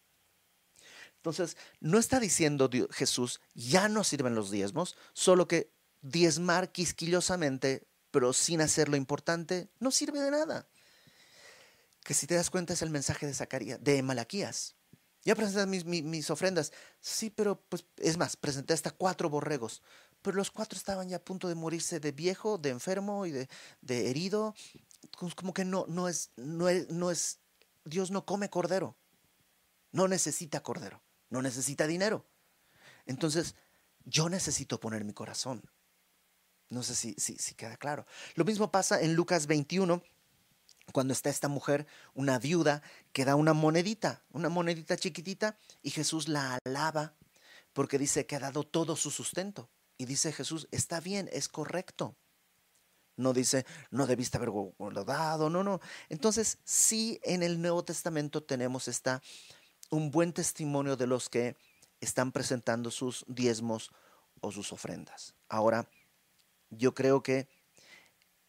Entonces, 1.22 1.56
no 1.82 2.00
está 2.00 2.20
diciendo 2.20 2.68
Jesús, 2.90 3.42
ya 3.54 3.88
no 3.90 4.04
sirven 4.04 4.34
los 4.34 4.50
diezmos, 4.50 4.98
solo 5.14 5.48
que 5.48 5.72
diezmar 6.02 6.72
quisquillosamente, 6.72 7.88
pero 8.10 8.34
sin 8.34 8.60
hacer 8.60 8.90
lo 8.90 8.96
importante, 8.96 9.70
no 9.80 9.92
sirve 9.92 10.20
de 10.20 10.32
nada. 10.32 10.68
Que 12.04 12.16
si 12.16 12.26
te 12.26 12.34
das 12.34 12.50
cuenta 12.50 12.74
es 12.74 12.82
el 12.82 12.90
mensaje 12.90 13.28
de 13.28 13.36
Zacarías, 13.36 13.84
de 13.84 14.02
Malaquías. 14.02 14.76
Ya 15.24 15.36
presenté 15.36 15.68
mis, 15.68 16.32
ofrendas. 16.32 16.74
Sí, 17.00 17.30
pero 17.30 17.62
pues 17.70 17.86
es 17.98 18.18
más, 18.18 18.36
presenté 18.36 18.74
hasta 18.74 18.90
cuatro 18.90 19.30
borregos. 19.30 19.84
Pero 20.24 20.38
los 20.38 20.50
cuatro 20.50 20.76
estaban 20.76 21.08
ya 21.08 21.18
a 21.18 21.24
punto 21.24 21.48
de 21.48 21.54
morirse 21.54 22.00
de 22.00 22.14
viejo, 22.14 22.58
de 22.58 22.70
enfermo 22.72 23.28
y 23.28 23.32
de, 23.32 23.48
de 23.82 24.10
herido. 24.10 24.56
Como 25.36 25.54
que 25.54 25.66
no, 25.66 25.86
no, 25.88 26.08
es, 26.08 26.32
no, 26.36 26.68
es, 26.68 26.90
no 26.90 27.12
es, 27.12 27.38
Dios 27.86 28.10
no 28.10 28.26
come 28.26 28.50
cordero. 28.50 28.98
No 29.92 30.08
necesita 30.08 30.64
cordero 30.64 31.04
no 31.32 31.41
necesita 31.41 31.88
dinero. 31.88 32.28
Entonces, 33.08 33.56
yo 34.06 34.30
necesito 34.30 34.80
poner 34.80 35.04
mi 35.04 35.13
corazón. 35.13 35.63
No 36.70 36.84
sé 36.84 36.96
si, 36.96 37.15
si, 37.17 37.56
queda 37.56 37.76
claro. 37.78 38.06
Lo 38.36 38.46
mismo 38.46 38.72
pasa 38.72 39.02
en 39.02 39.15
Lucas 39.15 39.48
21, 39.48 40.04
cuando 40.94 41.13
está 41.13 41.30
esta 41.30 41.48
mujer, 41.48 41.88
una 42.13 42.38
viuda, 42.38 42.84
que 43.12 43.26
da 43.26 43.36
una 43.36 43.54
monedita, 43.54 44.24
una 44.32 44.50
monedita 44.50 44.96
chiquitita, 44.96 45.58
y 45.82 45.89
Jesús 45.89 46.28
la 46.28 46.60
alaba 46.63 47.15
porque 47.74 47.98
dice 47.98 48.26
que 48.26 48.36
ha 48.36 48.39
dado 48.39 48.63
todo 48.63 48.96
su 48.96 49.12
sustento. 49.12 49.70
Y 49.98 50.06
dice 50.06 50.32
Jesús, 50.32 50.67
está 50.72 51.00
bien, 51.00 51.30
es 51.32 51.48
correcto. 51.48 52.15
No 53.17 53.34
dice, 53.34 53.65
no 53.91 54.08
debiste 54.08 54.38
haberlo 54.38 54.74
dado, 55.06 55.50
no, 55.50 55.63
no. 55.63 55.80
Entonces, 56.10 56.58
sí, 56.63 57.20
en 57.24 57.44
el 57.44 57.62
Nuevo 57.62 57.84
Testamento 57.84 58.44
tenemos 58.44 58.88
esta 58.88 59.22
un 59.91 60.10
buen 60.10 60.34
testimonio 60.34 60.97
de 60.97 61.06
los 61.06 61.30
que 61.30 61.56
están 61.99 62.32
presentando 62.32 62.89
sus 62.89 63.23
diezmos 63.27 63.91
o 64.39 64.51
sus 64.51 64.73
ofrendas. 64.73 65.36
Ahora, 65.47 65.88
yo 66.69 66.95
creo 66.95 67.21
que 67.21 67.47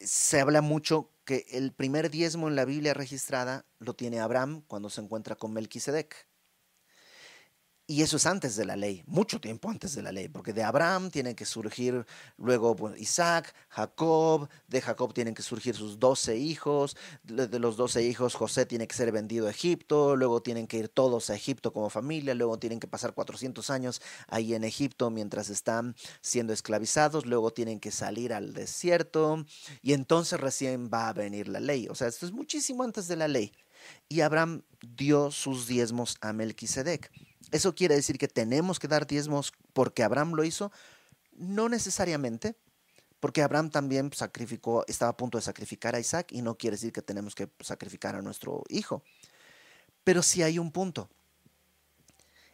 se 0.01 0.41
habla 0.41 0.63
mucho 0.63 1.11
que 1.25 1.45
el 1.51 1.73
primer 1.73 2.11
diezmo 2.11 2.49
en 2.49 2.57
la 2.57 2.65
Biblia 2.65 2.95
registrada 2.95 3.67
lo 3.79 3.95
tiene 3.95 4.21
Abraham 4.21 4.63
cuando 4.67 4.89
se 4.89 5.01
encuentra 5.01 5.37
con 5.37 5.53
Melquisedec. 5.53 6.27
Y 7.85 8.03
eso 8.03 8.17
es 8.17 8.27
antes 8.27 8.55
de 8.55 8.65
la 8.65 8.77
ley, 8.77 9.03
mucho 9.07 9.41
tiempo 9.41 9.69
antes 9.69 9.97
de 9.97 10.03
la 10.03 10.13
ley, 10.13 10.29
porque 10.29 10.53
de 10.53 10.63
Abraham 10.63 11.11
tienen 11.11 11.35
que 11.35 11.45
surgir 11.45 12.07
luego 12.39 12.77
Isaac, 12.97 13.55
Jacob, 13.69 14.49
de 14.69 14.81
Jacob 14.81 15.13
tienen 15.13 15.35
que 15.35 15.43
surgir 15.43 15.75
sus 15.75 15.99
doce 15.99 16.37
hijos, 16.37 16.97
de 17.25 17.59
los 17.59 17.77
doce 17.77 18.05
hijos 18.05 18.35
José 18.35 18.67
tiene 18.67 18.87
que 18.87 18.95
ser 18.95 19.11
vendido 19.11 19.49
a 19.49 19.51
Egipto, 19.51 20.15
luego 20.15 20.41
tienen 20.43 20.69
que 20.69 20.79
ir 20.79 20.89
todos 20.89 21.29
a 21.29 21.35
Egipto 21.35 21.73
como 21.73 21.91
familia, 21.91 22.35
luego 22.37 22.57
tienen 22.57 22.79
que 22.79 22.87
pasar 22.87 23.15
400 23.15 23.69
años 23.71 24.01
ahí 24.29 24.55
en 24.55 24.63
Egipto 24.63 25.11
mientras 25.11 25.51
están 25.51 25.97
siendo 26.21 26.53
esclavizados, 26.53 27.27
luego 27.27 27.53
tienen 27.53 27.81
que 27.81 27.91
salir 27.91 28.33
al 28.33 28.55
desierto 28.55 29.45
y 29.83 29.93
entonces 29.93 30.39
recién 30.39 30.89
va 30.89 31.09
a 31.09 31.13
venir 31.13 31.49
la 31.49 31.59
ley. 31.59 31.89
O 31.89 31.97
sea, 31.97 32.07
esto 32.07 32.27
es 32.27 32.33
muchísimo 32.33 32.85
antes 32.85 33.09
de 33.09 33.17
la 33.17 33.27
ley. 33.27 33.53
Y 34.09 34.21
Abraham 34.21 34.63
dio 34.81 35.33
sus 35.33 35.67
diezmos 35.67 36.17
a 36.21 36.33
Melquisedec. 36.33 37.11
¿Eso 37.53 37.75
quiere 37.75 37.95
decir 37.95 38.19
que 38.19 38.29
tenemos 38.29 38.81
que 38.81 38.89
dar 38.89 39.07
diezmos 39.07 39.53
porque 39.75 40.03
Abraham 40.03 40.33
lo 40.33 40.43
hizo? 40.43 40.73
No 41.33 41.69
necesariamente, 41.69 42.57
porque 43.21 43.43
Abraham 43.43 43.71
también 43.71 44.11
sacrificó, 44.13 44.85
estaba 44.89 45.11
a 45.11 45.17
punto 45.17 45.39
de 45.39 45.43
sacrificar 45.43 45.95
a 45.95 46.01
Isaac 46.01 46.33
y 46.33 46.43
no 46.43 46.57
quiere 46.57 46.77
decir 46.77 46.93
que 46.93 47.03
tenemos 47.03 47.35
que 47.35 47.49
sacrificar 47.61 48.17
a 48.17 48.23
nuestro 48.23 48.65
hijo. 48.69 49.05
Pero 50.03 50.23
sí 50.23 50.43
hay 50.43 50.59
un 50.59 50.73
punto. 50.73 51.09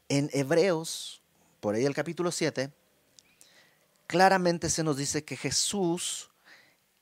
En 0.09 0.29
Hebreos, 0.33 1.23
por 1.61 1.77
ahí 1.77 1.85
el 1.85 1.95
capítulo 1.95 2.33
7, 2.33 2.73
claramente 4.07 4.69
se 4.69 4.83
nos 4.83 4.97
dice 4.97 5.25
que 5.25 5.37
Jesús 5.37 6.31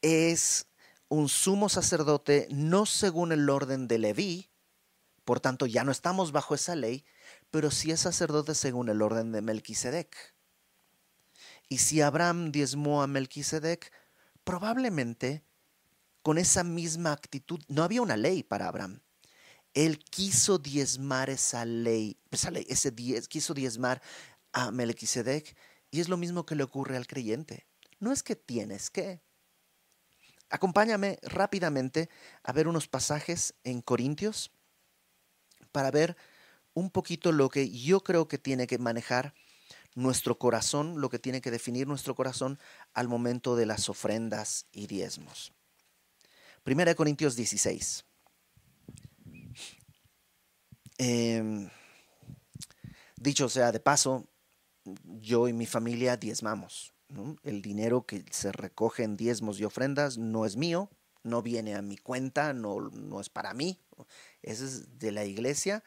es 0.03 0.67
un 1.09 1.29
sumo 1.29 1.69
sacerdote 1.69 2.47
no 2.51 2.85
según 2.85 3.33
el 3.33 3.49
orden 3.49 3.89
de 3.89 3.99
Leví, 3.99 4.51
por 5.25 5.41
tanto 5.41 5.67
ya 5.67 5.83
no 5.83 5.93
estamos 5.93 6.31
bajo 6.31 6.55
esa 6.55 6.77
ley, 6.77 7.05
pero 7.51 7.71
si 7.71 7.91
es 7.91 8.01
sacerdote 8.01 8.55
según 8.55 8.89
el 8.89 9.03
orden 9.03 9.33
de 9.33 9.43
Melquisedec. 9.43 10.35
Y 11.68 11.79
si 11.79 12.01
Abraham 12.01 12.53
diezmó 12.53 13.03
a 13.03 13.07
Melquisedec, 13.07 13.93
probablemente 14.45 15.45
con 16.23 16.39
esa 16.39 16.64
misma 16.64 17.12
actitud, 17.12 17.61
no 17.68 17.83
había 17.83 18.03
una 18.03 18.16
ley 18.16 18.43
para 18.43 18.68
Abraham. 18.68 19.01
Él 19.75 19.99
quiso 19.99 20.59
diezmar 20.59 21.31
esa 21.31 21.64
ley, 21.64 22.18
esa 22.31 22.51
ley 22.51 22.66
ese 22.68 22.91
diez, 22.91 23.29
quiso 23.29 23.55
diezmar 23.55 24.01
a 24.53 24.70
Melquisedec, 24.70 25.57
y 25.91 26.01
es 26.01 26.09
lo 26.09 26.16
mismo 26.16 26.47
que 26.47 26.55
le 26.55 26.62
ocurre 26.62 26.97
al 26.97 27.07
creyente. 27.07 27.66
No 27.99 28.12
es 28.12 28.23
que 28.23 28.37
tienes 28.37 28.91
que. 28.91 29.20
acompáñame 30.51 31.18
rápidamente 31.23 32.09
a 32.43 32.53
ver 32.53 32.68
unos 32.68 32.89
pasajes 32.89 33.55
en 33.64 33.83
Corintios 33.83 34.51
para 35.73 35.91
ver 35.91 36.16
un 36.77 36.91
poquito 36.91 37.33
lo 37.33 37.49
que 37.49 37.70
yo 37.70 38.03
creo 38.05 38.29
que 38.29 38.37
tiene 38.37 38.66
que 38.66 38.77
manejar 38.77 39.33
nuestro 39.95 40.39
corazón, 40.39 41.01
lo 41.01 41.09
que 41.09 41.18
tiene 41.18 41.41
que 41.41 41.51
definir 41.51 41.87
nuestro 41.89 42.14
corazón 42.14 42.59
al 42.93 43.09
momento 43.09 43.57
de 43.57 43.64
las 43.64 43.89
ofrendas 43.89 44.66
y 44.72 44.87
diezmos. 44.87 45.55
Primera 46.64 46.91
de 46.91 46.95
Corintios 46.95 47.35
16. 47.35 48.05
Em, 50.99 51.70
dicho 53.16 53.49
sea 53.49 53.72
de 53.72 53.81
paso, 53.81 54.29
yo 54.85 55.49
y 55.49 55.55
mi 55.55 55.64
familia 55.64 56.18
diezmamos. 56.18 56.93
El 57.43 57.62
dinero 57.62 58.05
que 58.05 58.22
se 58.31 58.53
recoge 58.53 59.03
en 59.03 59.16
diezmos 59.16 59.59
y 59.59 59.64
ofrendas 59.64 60.18
no 60.18 60.45
es 60.45 60.57
mío, 60.57 60.91
no 61.22 61.41
viene 61.41 61.74
a 61.74 61.81
mi 61.81 61.97
cuenta, 61.97 62.53
no, 62.53 62.81
no 62.81 63.18
es 63.20 63.31
para 63.31 63.55
mí, 63.55 63.81
es 64.43 64.99
de 64.99 65.11
la 65.11 65.24
iglesia 65.24 65.83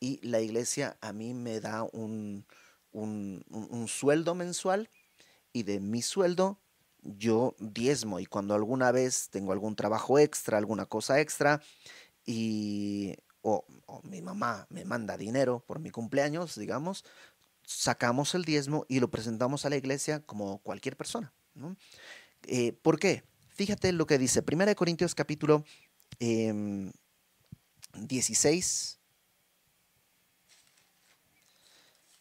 y 0.00 0.26
la 0.26 0.40
iglesia 0.40 0.96
a 1.00 1.12
mí 1.12 1.34
me 1.34 1.60
da 1.60 1.84
un, 1.84 2.46
un, 2.92 3.86
sueldo 3.88 4.34
mensual 4.34 4.90
y 5.52 5.62
de 5.62 5.80
mi 5.80 6.02
sueldo 6.02 6.58
yo 7.02 7.54
diezmo 7.58 8.20
y 8.20 8.26
cuando 8.26 8.54
alguna 8.54 8.92
vez 8.92 9.28
tengo 9.30 9.52
algún 9.52 9.76
trabajo 9.76 10.18
extra, 10.18 10.58
alguna 10.58 10.86
cosa 10.86 11.20
extra 11.20 11.62
y 12.24 13.14
o, 13.42 13.64
mi 14.02 14.22
mamá 14.22 14.66
me 14.70 14.84
manda 14.84 15.16
dinero 15.16 15.62
por 15.66 15.78
mi 15.78 15.90
cumpleaños, 15.90 16.58
digamos, 16.58 17.04
sacamos 17.64 18.34
el 18.34 18.44
diezmo 18.44 18.84
y 18.88 18.98
lo 18.98 19.10
presentamos 19.10 19.64
a 19.64 19.70
la 19.70 19.76
iglesia 19.76 20.20
como 20.20 20.58
cualquier 20.58 20.96
persona. 20.96 21.32
Eh, 22.42 22.72
¿Por 22.72 22.98
qué? 22.98 23.22
Fíjate 23.54 23.92
lo 23.92 24.06
que 24.06 24.18
dice 24.18 24.44
1 24.46 24.74
Corintios 24.74 25.14
capítulo 25.14 25.64
16, 26.18 28.98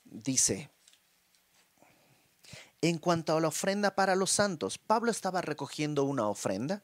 dice, 0.06 0.70
en 2.82 2.98
cuanto 2.98 3.36
a 3.36 3.42
la 3.42 3.48
ofrenda 3.48 3.96
para 3.96 4.16
los 4.16 4.32
santos, 4.32 4.78
Pablo 4.78 5.12
estaba 5.12 5.42
recogiendo 5.42 6.04
una 6.04 6.28
ofrenda 6.28 6.84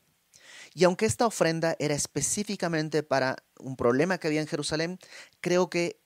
y 0.74 0.84
aunque 0.84 1.06
esta 1.06 1.26
ofrenda 1.26 1.76
era 1.80 1.96
específicamente 1.96 3.04
para 3.04 3.44
un 3.60 3.76
problema 3.76 4.18
que 4.18 4.28
había 4.28 4.42
en 4.42 4.48
Jerusalén, 4.48 5.00
creo 5.42 5.70
que 5.70 6.00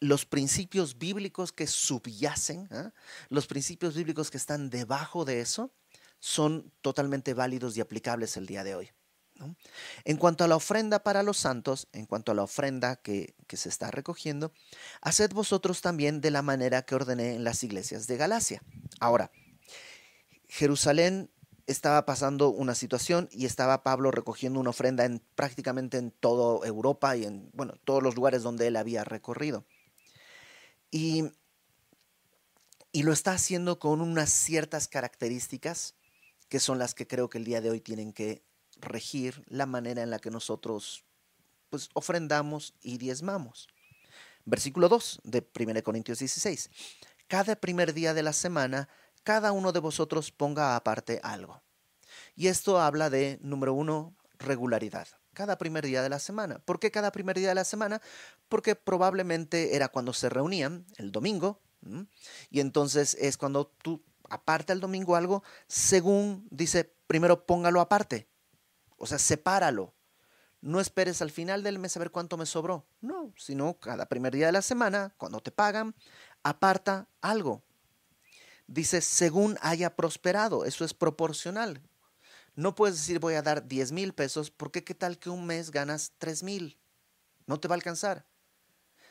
los 0.00 0.26
principios 0.26 0.98
bíblicos 0.98 1.52
que 1.52 1.66
subyacen, 1.66 2.68
¿ah? 2.72 2.92
los 3.28 3.46
principios 3.46 3.94
bíblicos 3.94 4.30
que 4.30 4.36
están 4.36 4.70
debajo 4.70 5.24
de 5.24 5.40
eso, 5.40 5.72
son 6.18 6.72
totalmente 6.80 7.34
válidos 7.34 7.76
y 7.76 7.80
aplicables 7.80 8.36
el 8.36 8.46
día 8.46 8.64
de 8.64 8.74
hoy. 8.74 8.90
En 10.04 10.16
cuanto 10.16 10.44
a 10.44 10.48
la 10.48 10.56
ofrenda 10.56 11.02
para 11.02 11.22
los 11.22 11.36
santos, 11.36 11.88
en 11.92 12.06
cuanto 12.06 12.32
a 12.32 12.34
la 12.34 12.42
ofrenda 12.42 12.96
que, 12.96 13.34
se 13.48 13.68
está 13.68 13.90
recogiendo, 13.90 14.52
haced 15.00 15.32
vosotros 15.32 15.80
también 15.80 16.20
de 16.20 16.30
la 16.30 16.42
manera 16.42 16.82
que 16.82 16.94
ordené 16.94 17.34
en 17.34 17.44
las 17.44 17.62
iglesias 17.62 18.06
de 18.06 18.16
Galacia. 18.16 18.62
Ahora, 19.00 19.30
Jerusalén 20.48 21.30
estaba 21.66 22.06
pasando 22.06 22.50
una 22.50 22.74
situación 22.74 23.28
y 23.32 23.46
estaba 23.46 23.82
Pablo 23.82 24.10
recogiendo 24.10 24.60
una 24.60 24.70
ofrenda 24.70 25.04
en 25.04 25.20
prácticamente 25.34 25.98
en 25.98 26.12
toda 26.12 26.66
Europa 26.66 27.16
y 27.16 27.24
en 27.24 27.50
bueno, 27.52 27.74
todos 27.84 28.02
los 28.02 28.14
lugares 28.14 28.42
donde 28.42 28.68
él 28.68 28.76
había 28.76 29.04
recorrido. 29.04 29.66
Y, 30.90 31.24
y 32.92 33.02
lo 33.02 33.12
está 33.12 33.32
haciendo 33.32 33.80
con 33.80 34.00
unas 34.00 34.30
ciertas 34.30 34.86
características 34.86 35.96
que 36.48 36.60
son 36.60 36.78
las 36.78 36.94
que 36.94 37.06
creo 37.06 37.28
que 37.28 37.38
el 37.38 37.44
día 37.44 37.60
de 37.60 37.70
hoy 37.70 37.80
tienen 37.80 38.12
que 38.12 38.45
regir 38.76 39.44
la 39.48 39.66
manera 39.66 40.02
en 40.02 40.10
la 40.10 40.18
que 40.18 40.30
nosotros 40.30 41.04
pues 41.70 41.88
ofrendamos 41.94 42.74
y 42.80 42.98
diezmamos. 42.98 43.68
Versículo 44.44 44.88
2 44.88 45.20
de 45.24 45.46
1 45.58 45.82
Corintios 45.82 46.20
16. 46.20 46.70
Cada 47.26 47.56
primer 47.56 47.92
día 47.92 48.14
de 48.14 48.22
la 48.22 48.32
semana, 48.32 48.88
cada 49.24 49.50
uno 49.52 49.72
de 49.72 49.80
vosotros 49.80 50.30
ponga 50.30 50.76
aparte 50.76 51.20
algo. 51.24 51.62
Y 52.36 52.46
esto 52.46 52.80
habla 52.80 53.10
de, 53.10 53.38
número 53.42 53.74
uno, 53.74 54.14
regularidad. 54.38 55.08
Cada 55.32 55.58
primer 55.58 55.84
día 55.84 56.02
de 56.02 56.08
la 56.08 56.20
semana. 56.20 56.60
¿Por 56.60 56.78
qué 56.78 56.90
cada 56.90 57.10
primer 57.10 57.36
día 57.36 57.48
de 57.48 57.56
la 57.56 57.64
semana? 57.64 58.00
Porque 58.48 58.76
probablemente 58.76 59.74
era 59.74 59.88
cuando 59.88 60.12
se 60.12 60.28
reunían, 60.28 60.86
el 60.96 61.10
domingo, 61.10 61.60
y 62.50 62.60
entonces 62.60 63.16
es 63.20 63.36
cuando 63.36 63.66
tú 63.66 64.02
aparta 64.28 64.72
el 64.72 64.80
domingo 64.80 65.16
algo, 65.16 65.42
según 65.68 66.46
dice, 66.50 66.92
primero 67.06 67.46
póngalo 67.46 67.80
aparte. 67.80 68.28
O 68.96 69.06
sea, 69.06 69.18
sepáralo. 69.18 69.94
No 70.60 70.80
esperes 70.80 71.22
al 71.22 71.30
final 71.30 71.62
del 71.62 71.78
mes 71.78 71.96
a 71.96 72.00
ver 72.00 72.10
cuánto 72.10 72.36
me 72.36 72.46
sobró. 72.46 72.86
No, 73.00 73.32
sino 73.36 73.78
cada 73.78 74.06
primer 74.06 74.34
día 74.34 74.46
de 74.46 74.52
la 74.52 74.62
semana, 74.62 75.14
cuando 75.16 75.40
te 75.40 75.50
pagan, 75.50 75.94
aparta 76.42 77.08
algo. 77.20 77.62
Dice, 78.66 79.00
según 79.00 79.58
haya 79.60 79.94
prosperado. 79.94 80.64
Eso 80.64 80.84
es 80.84 80.94
proporcional. 80.94 81.82
No 82.56 82.74
puedes 82.74 82.96
decir 82.96 83.20
voy 83.20 83.34
a 83.34 83.42
dar 83.42 83.68
10 83.68 83.92
mil 83.92 84.14
pesos 84.14 84.50
porque 84.50 84.82
qué 84.82 84.94
tal 84.94 85.18
que 85.18 85.30
un 85.30 85.46
mes 85.46 85.70
ganas 85.70 86.12
3 86.18 86.42
mil. 86.42 86.78
No 87.46 87.60
te 87.60 87.68
va 87.68 87.74
a 87.74 87.76
alcanzar. 87.76 88.26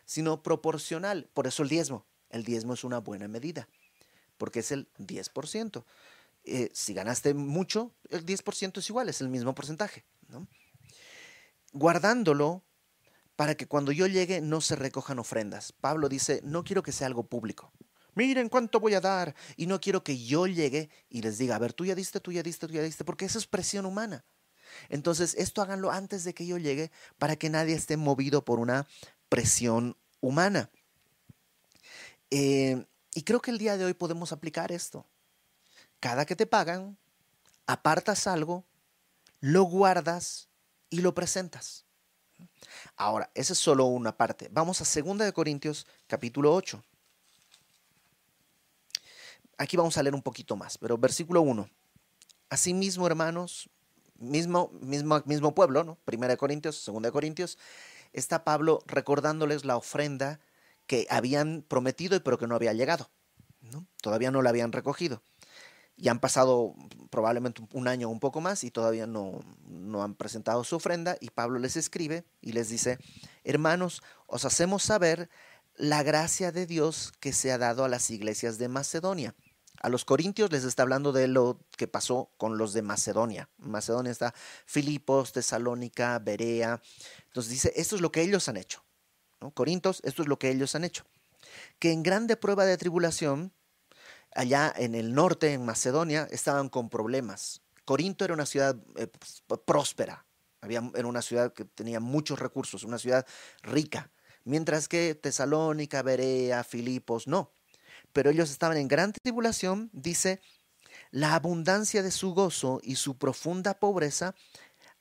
Sino 0.06 0.44
proporcional. 0.44 1.30
Por 1.34 1.48
eso 1.48 1.64
el 1.64 1.70
diezmo. 1.70 2.06
El 2.30 2.44
diezmo 2.44 2.74
es 2.74 2.84
una 2.84 3.00
buena 3.00 3.28
medida. 3.28 3.70
Porque 4.38 4.60
es 4.60 4.72
el 4.72 4.92
10%. 4.98 5.86
Eh, 6.48 6.70
si 6.74 6.94
ganaste 6.94 7.34
mucho, 7.34 7.96
el 8.10 8.24
10% 8.24 8.78
es 8.78 8.90
igual, 8.90 9.10
es 9.10 9.20
el 9.22 9.30
mismo 9.30 9.56
porcentaje. 9.56 10.06
Guardándolo 11.74 12.64
para 13.36 13.56
que 13.56 13.68
cuando 13.68 13.92
yo 13.92 14.08
llegue 14.08 14.42
no 14.42 14.62
se 14.62 14.76
recojan 14.76 15.20
ofrendas. 15.20 15.72
Pablo 15.74 16.08
dice, 16.08 16.42
no 16.44 16.64
quiero 16.64 16.84
que 16.84 16.92
sea 16.92 17.08
algo 17.08 17.28
público. 17.28 17.74
Miren 18.14 18.48
cuánto 18.48 18.80
voy 18.80 18.94
a 18.94 19.02
dar. 19.02 19.36
Y 19.58 19.66
no 19.66 19.82
quiero 19.82 20.04
que 20.04 20.24
yo 20.24 20.48
llegue 20.48 20.90
y 21.10 21.22
les 21.22 21.38
diga, 21.38 21.56
a 21.56 21.60
ver, 21.60 21.74
tú 21.74 21.84
ya 21.84 21.96
diste, 21.96 22.20
tú 22.20 22.32
ya 22.32 22.44
diste, 22.44 22.68
tú 22.68 22.74
ya 22.74 22.84
diste, 22.84 23.04
porque 23.04 23.26
eso 23.26 23.40
es 23.40 23.48
presión 23.48 23.86
humana. 23.86 24.24
Entonces, 24.90 25.36
esto 25.38 25.62
háganlo 25.62 25.92
antes 25.92 26.24
de 26.24 26.34
que 26.34 26.46
yo 26.46 26.58
llegue 26.58 26.92
para 27.18 27.36
que 27.36 27.50
nadie 27.50 27.76
esté 27.76 27.98
movido 27.98 28.46
por 28.46 28.60
una 28.60 28.88
presión 29.30 29.98
humana. 30.22 30.70
Eh, 32.30 32.86
y 33.16 33.24
creo 33.24 33.42
que 33.42 33.52
el 33.52 33.58
día 33.58 33.78
de 33.78 33.86
hoy 33.86 33.94
podemos 33.94 34.32
aplicar 34.32 34.72
esto 34.72 35.08
cada 36.06 36.28
que 36.28 36.36
te 36.36 36.46
pagan, 36.46 36.96
apartas 37.66 38.28
algo, 38.28 38.64
lo 39.40 39.64
guardas 39.64 40.50
y 40.92 41.02
lo 41.02 41.16
presentas. 41.16 41.84
Ahora, 42.96 43.32
esa 43.34 43.54
es 43.54 43.58
solo 43.58 43.86
una 43.86 44.16
parte. 44.16 44.48
Vamos 44.52 44.80
a 44.82 45.02
2 45.02 45.32
Corintios 45.32 45.88
capítulo 46.06 46.54
8. 46.54 46.84
Aquí 49.58 49.76
vamos 49.76 49.98
a 49.98 50.04
leer 50.04 50.14
un 50.14 50.22
poquito 50.22 50.56
más, 50.56 50.78
pero 50.78 50.96
versículo 50.96 51.42
1. 51.42 51.68
Asimismo, 52.50 53.08
hermanos, 53.08 53.68
mismo, 54.14 54.70
mismo, 54.82 55.24
mismo 55.26 55.56
pueblo, 55.56 55.84
¿no? 55.84 55.96
Primera 56.06 56.34
de 56.34 56.38
Corintios, 56.38 56.76
Segunda 56.78 57.08
de 57.08 57.14
Corintios, 57.14 57.58
está 58.14 58.44
Pablo 58.44 58.84
recordándoles 58.86 59.66
la 59.66 59.76
ofrenda 59.76 60.40
que 60.86 61.08
habían 61.10 61.64
prometido 61.68 62.16
y 62.16 62.20
pero 62.20 62.38
que 62.38 62.46
no 62.46 62.54
había 62.54 62.74
llegado. 62.74 63.10
¿no? 63.62 63.88
Todavía 64.04 64.30
no 64.30 64.44
la 64.44 64.52
habían 64.52 64.72
recogido 64.72 65.24
y 65.98 66.10
han 66.10 66.20
pasado 66.20 66.76
probablemente 67.10 67.64
un 67.72 67.88
año 67.88 68.08
o 68.08 68.12
un 68.12 68.20
poco 68.20 68.42
más 68.42 68.64
y 68.64 68.72
todavía 68.72 69.08
no, 69.08 69.40
no 69.68 70.04
han 70.04 70.16
presentado 70.16 70.64
su 70.64 70.76
ofrenda 70.76 71.18
y 71.20 71.30
Pablo 71.30 71.60
les 71.60 71.78
escribe 71.78 72.26
y 72.42 72.52
les 72.52 72.70
dice, 72.70 73.00
hermanos, 73.44 74.04
os 74.28 74.46
hacemos 74.46 74.84
saber 74.84 75.30
la 75.76 76.04
gracia 76.04 76.52
de 76.52 76.66
Dios 76.66 77.14
que 77.20 77.34
se 77.34 77.52
ha 77.52 77.58
dado 77.58 77.86
a 77.86 77.90
las 77.90 78.10
iglesias 78.10 78.58
de 78.58 78.68
Macedonia. 78.68 79.36
A 79.82 79.90
los 79.90 80.06
corintios 80.06 80.52
les 80.52 80.64
está 80.64 80.84
hablando 80.84 81.12
de 81.12 81.28
lo 81.28 81.60
que 81.78 81.88
pasó 81.88 82.32
con 82.38 82.58
los 82.58 82.74
de 82.74 82.82
Macedonia. 82.82 83.50
Macedonia 83.58 84.12
está 84.12 84.34
Filipos, 84.66 85.34
Tesalónica, 85.34 86.18
Berea. 86.20 86.82
Entonces 87.28 87.52
dice, 87.52 87.74
esto 87.76 87.96
es 87.96 88.02
lo 88.02 88.12
que 88.12 88.22
ellos 88.22 88.48
han 88.48 88.58
hecho. 88.58 88.84
¿no? 89.42 89.52
Corintios, 89.52 90.02
esto 90.04 90.22
es 90.22 90.28
lo 90.28 90.40
que 90.40 90.50
ellos 90.50 90.76
han 90.76 90.86
hecho. 90.86 91.06
Que 91.78 91.92
en 91.92 92.04
grande 92.04 92.38
prueba 92.38 92.66
de 92.66 92.78
tribulación 92.78 93.54
allá 94.36 94.72
en 94.76 94.94
el 94.94 95.14
norte, 95.14 95.54
en 95.54 95.66
Macedonia, 95.66 96.28
estaban 96.30 96.70
con 96.70 96.90
problemas. 96.90 97.62
Corinto 97.86 98.26
era 98.26 98.34
una 98.34 98.46
ciudad 98.46 98.76
eh, 98.98 99.08
pues, 99.08 99.44
próspera, 99.66 100.26
había, 100.62 100.84
era 100.96 101.08
una 101.08 101.22
ciudad 101.22 101.54
que 101.54 101.66
tenía 101.66 102.00
muchos 102.00 102.40
recursos, 102.40 102.84
una 102.84 102.98
ciudad 102.98 103.26
rica, 103.62 104.12
mientras 104.44 104.88
que 104.88 105.16
Tesalónica, 105.16 106.02
Berea, 106.02 106.64
Filipos, 106.64 107.28
no. 107.28 107.52
Pero 108.14 108.30
ellos 108.30 108.52
estaban 108.52 108.78
en 108.78 108.88
gran 108.88 109.14
tribulación, 109.14 109.90
dice, 109.94 110.42
la 111.12 111.36
abundancia 111.36 112.04
de 112.04 112.12
su 112.12 112.34
gozo 112.34 112.80
y 112.84 112.96
su 112.96 113.18
profunda 113.18 113.80
pobreza 113.80 114.36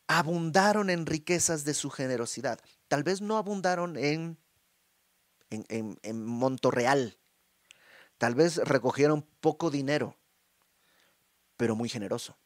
abundaron 0.07 0.91
en 0.91 1.07
riquezas 1.07 1.65
de 1.65 1.75
su 1.75 1.91
generosidad. 1.91 2.61
Tal 2.89 3.03
vez 3.03 3.21
no 3.21 3.39
abundaron 3.39 3.97
en, 3.97 4.39
en, 5.51 5.65
en, 5.69 5.99
en 6.03 6.25
monto 6.25 6.71
real, 6.71 7.19
Tal 8.19 8.35
vez 8.35 8.57
recogieron 8.57 9.23
poco 9.41 9.71
dinero, 9.71 10.17
pero 11.57 11.75
muy 11.77 11.89
generoso. 11.89 12.37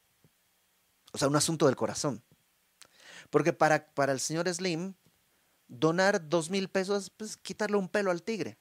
O 1.12 1.18
sea, 1.18 1.28
un 1.28 1.36
asunto 1.36 1.66
del 1.66 1.76
corazón. 1.76 2.22
Porque 3.30 3.52
para, 3.52 3.92
para 3.94 4.12
el 4.12 4.20
señor 4.20 4.52
Slim, 4.52 4.94
donar 5.66 6.28
dos 6.28 6.50
mil 6.50 6.68
pesos, 6.68 7.10
pues 7.10 7.36
quitarle 7.36 7.76
un 7.76 7.88
pelo 7.88 8.10
al 8.10 8.22
tigre. 8.22 8.58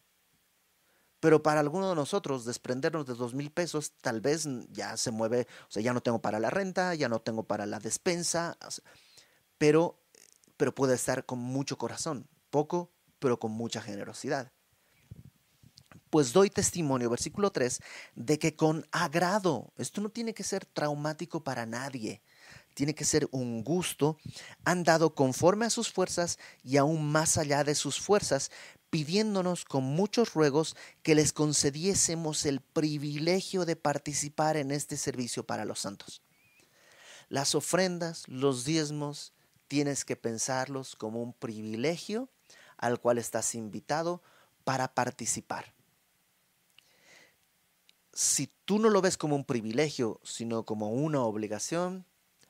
Pero 1.19 1.41
para 1.41 1.61
alguno 1.61 1.89
de 1.89 1.95
nosotros, 1.95 2.45
desprendernos 2.45 3.07
de 3.07 3.15
dos 3.15 3.33
mil 3.33 3.51
pesos, 3.51 3.93
tal 4.01 4.21
vez 4.21 4.47
ya 4.69 4.95
se 4.97 5.09
mueve, 5.09 5.47
o 5.67 5.71
sea, 5.71 5.81
ya 5.81 5.93
no 5.93 6.01
tengo 6.01 6.21
para 6.21 6.39
la 6.39 6.51
renta, 6.51 6.93
ya 6.93 7.09
no 7.09 7.19
tengo 7.19 7.43
para 7.43 7.65
la 7.65 7.79
despensa, 7.79 8.57
pero, 9.57 9.99
pero 10.57 10.75
puede 10.75 10.93
estar 10.93 11.25
con 11.25 11.39
mucho 11.39 11.77
corazón, 11.77 12.29
poco, 12.51 12.91
pero 13.17 13.39
con 13.39 13.51
mucha 13.51 13.81
generosidad. 13.81 14.51
Pues 16.09 16.33
doy 16.33 16.49
testimonio, 16.49 17.09
versículo 17.09 17.51
3, 17.51 17.79
de 18.15 18.39
que 18.39 18.55
con 18.55 18.87
agrado, 18.91 19.73
esto 19.77 20.01
no 20.01 20.09
tiene 20.09 20.33
que 20.33 20.43
ser 20.43 20.65
traumático 20.65 21.43
para 21.43 21.65
nadie, 21.65 22.21
tiene 22.73 22.93
que 22.93 23.05
ser 23.05 23.27
un 23.31 23.63
gusto, 23.63 24.17
han 24.63 24.83
dado 24.83 25.15
conforme 25.15 25.65
a 25.65 25.69
sus 25.69 25.91
fuerzas 25.91 26.37
y 26.63 26.77
aún 26.77 27.11
más 27.11 27.37
allá 27.37 27.63
de 27.63 27.75
sus 27.75 27.99
fuerzas, 27.99 28.51
pidiéndonos 28.89 29.65
con 29.65 29.83
muchos 29.83 30.33
ruegos 30.33 30.75
que 31.03 31.15
les 31.15 31.33
concediésemos 31.33 32.45
el 32.45 32.61
privilegio 32.61 33.65
de 33.65 33.75
participar 33.75 34.57
en 34.57 34.71
este 34.71 34.95
servicio 34.95 35.45
para 35.45 35.65
los 35.65 35.79
santos. 35.79 36.21
Las 37.29 37.55
ofrendas, 37.55 38.23
los 38.27 38.63
diezmos, 38.63 39.33
tienes 39.67 40.05
que 40.05 40.15
pensarlos 40.15 40.95
como 40.95 41.21
un 41.21 41.33
privilegio 41.33 42.29
al 42.77 42.99
cual 43.01 43.17
estás 43.17 43.55
invitado 43.55 44.21
para 44.63 44.93
participar. 44.93 45.76
Si 48.17 48.51
tú 48.65 48.79
no 48.79 48.89
lo 48.89 48.99
ves 48.99 49.15
como 49.15 49.35
un 49.35 49.45
privilegio, 49.45 50.19
sino 50.23 50.65
como 50.65 50.89
una 50.89 51.21
obligación, 51.21 52.03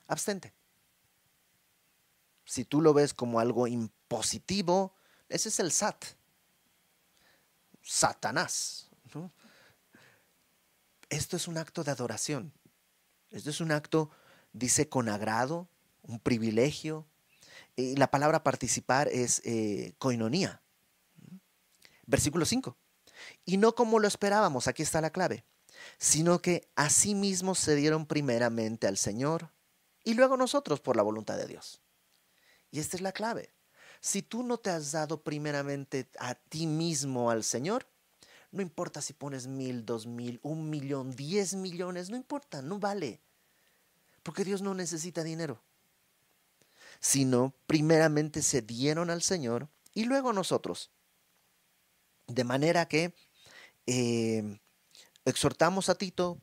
abstente. 0.07 0.53
Si 2.45 2.63
tú 2.63 2.79
lo 2.79 2.93
ves 2.93 3.13
como 3.13 3.41
algo 3.41 3.67
impositivo, 3.67 4.93
ese 5.27 5.49
es 5.49 5.59
el 5.59 5.73
SAT. 5.73 6.05
Satanás. 7.81 8.89
Esto 11.09 11.35
es 11.35 11.49
un 11.49 11.57
acto 11.57 11.83
de 11.83 11.91
adoración. 11.91 12.53
Esto 13.29 13.49
es 13.49 13.59
un 13.59 13.73
acto, 13.73 14.09
dice, 14.53 14.87
con 14.87 15.09
agrado, 15.09 15.67
un 16.01 16.21
privilegio. 16.21 17.05
Y 17.75 17.97
la 17.97 18.09
palabra 18.09 18.41
participar 18.41 19.09
es 19.09 19.41
eh, 19.43 19.95
coinonía. 19.97 20.61
Versículo 22.05 22.45
5. 22.45 22.77
Y 23.43 23.57
no 23.57 23.75
como 23.75 23.99
lo 23.99 24.07
esperábamos, 24.07 24.69
aquí 24.69 24.81
está 24.81 25.01
la 25.01 25.09
clave, 25.09 25.43
sino 25.97 26.41
que 26.41 26.69
asimismo 26.75 27.55
se 27.55 27.75
dieron 27.75 28.05
primeramente 28.05 28.87
al 28.87 28.97
Señor 28.97 29.51
y 30.03 30.13
luego 30.13 30.37
nosotros 30.37 30.79
por 30.79 30.95
la 30.95 31.03
voluntad 31.03 31.37
de 31.37 31.47
Dios. 31.47 31.81
Y 32.71 32.79
esta 32.79 32.97
es 32.97 33.01
la 33.01 33.11
clave. 33.11 33.53
Si 33.99 34.21
tú 34.21 34.43
no 34.43 34.57
te 34.57 34.69
has 34.69 34.91
dado 34.91 35.23
primeramente 35.23 36.09
a 36.19 36.35
ti 36.35 36.67
mismo 36.67 37.31
al 37.31 37.43
Señor, 37.43 37.87
no 38.51 38.61
importa 38.61 39.01
si 39.01 39.13
pones 39.13 39.47
mil, 39.47 39.85
dos 39.85 40.07
mil, 40.07 40.39
un 40.43 40.69
millón, 40.69 41.15
diez 41.15 41.55
millones, 41.55 42.09
no 42.09 42.15
importa, 42.15 42.61
no 42.61 42.79
vale. 42.79 43.19
Porque 44.23 44.45
Dios 44.45 44.61
no 44.61 44.73
necesita 44.73 45.23
dinero. 45.23 45.61
Sino 46.99 47.53
primeramente 47.65 48.41
se 48.41 48.61
dieron 48.61 49.09
al 49.09 49.21
Señor 49.21 49.67
y 49.93 50.05
luego 50.05 50.29
a 50.29 50.33
nosotros. 50.33 50.91
De 52.27 52.43
manera 52.43 52.87
que 52.87 53.13
eh, 53.85 54.59
exhortamos 55.29 55.89
a 55.89 55.95
Tito 55.95 56.39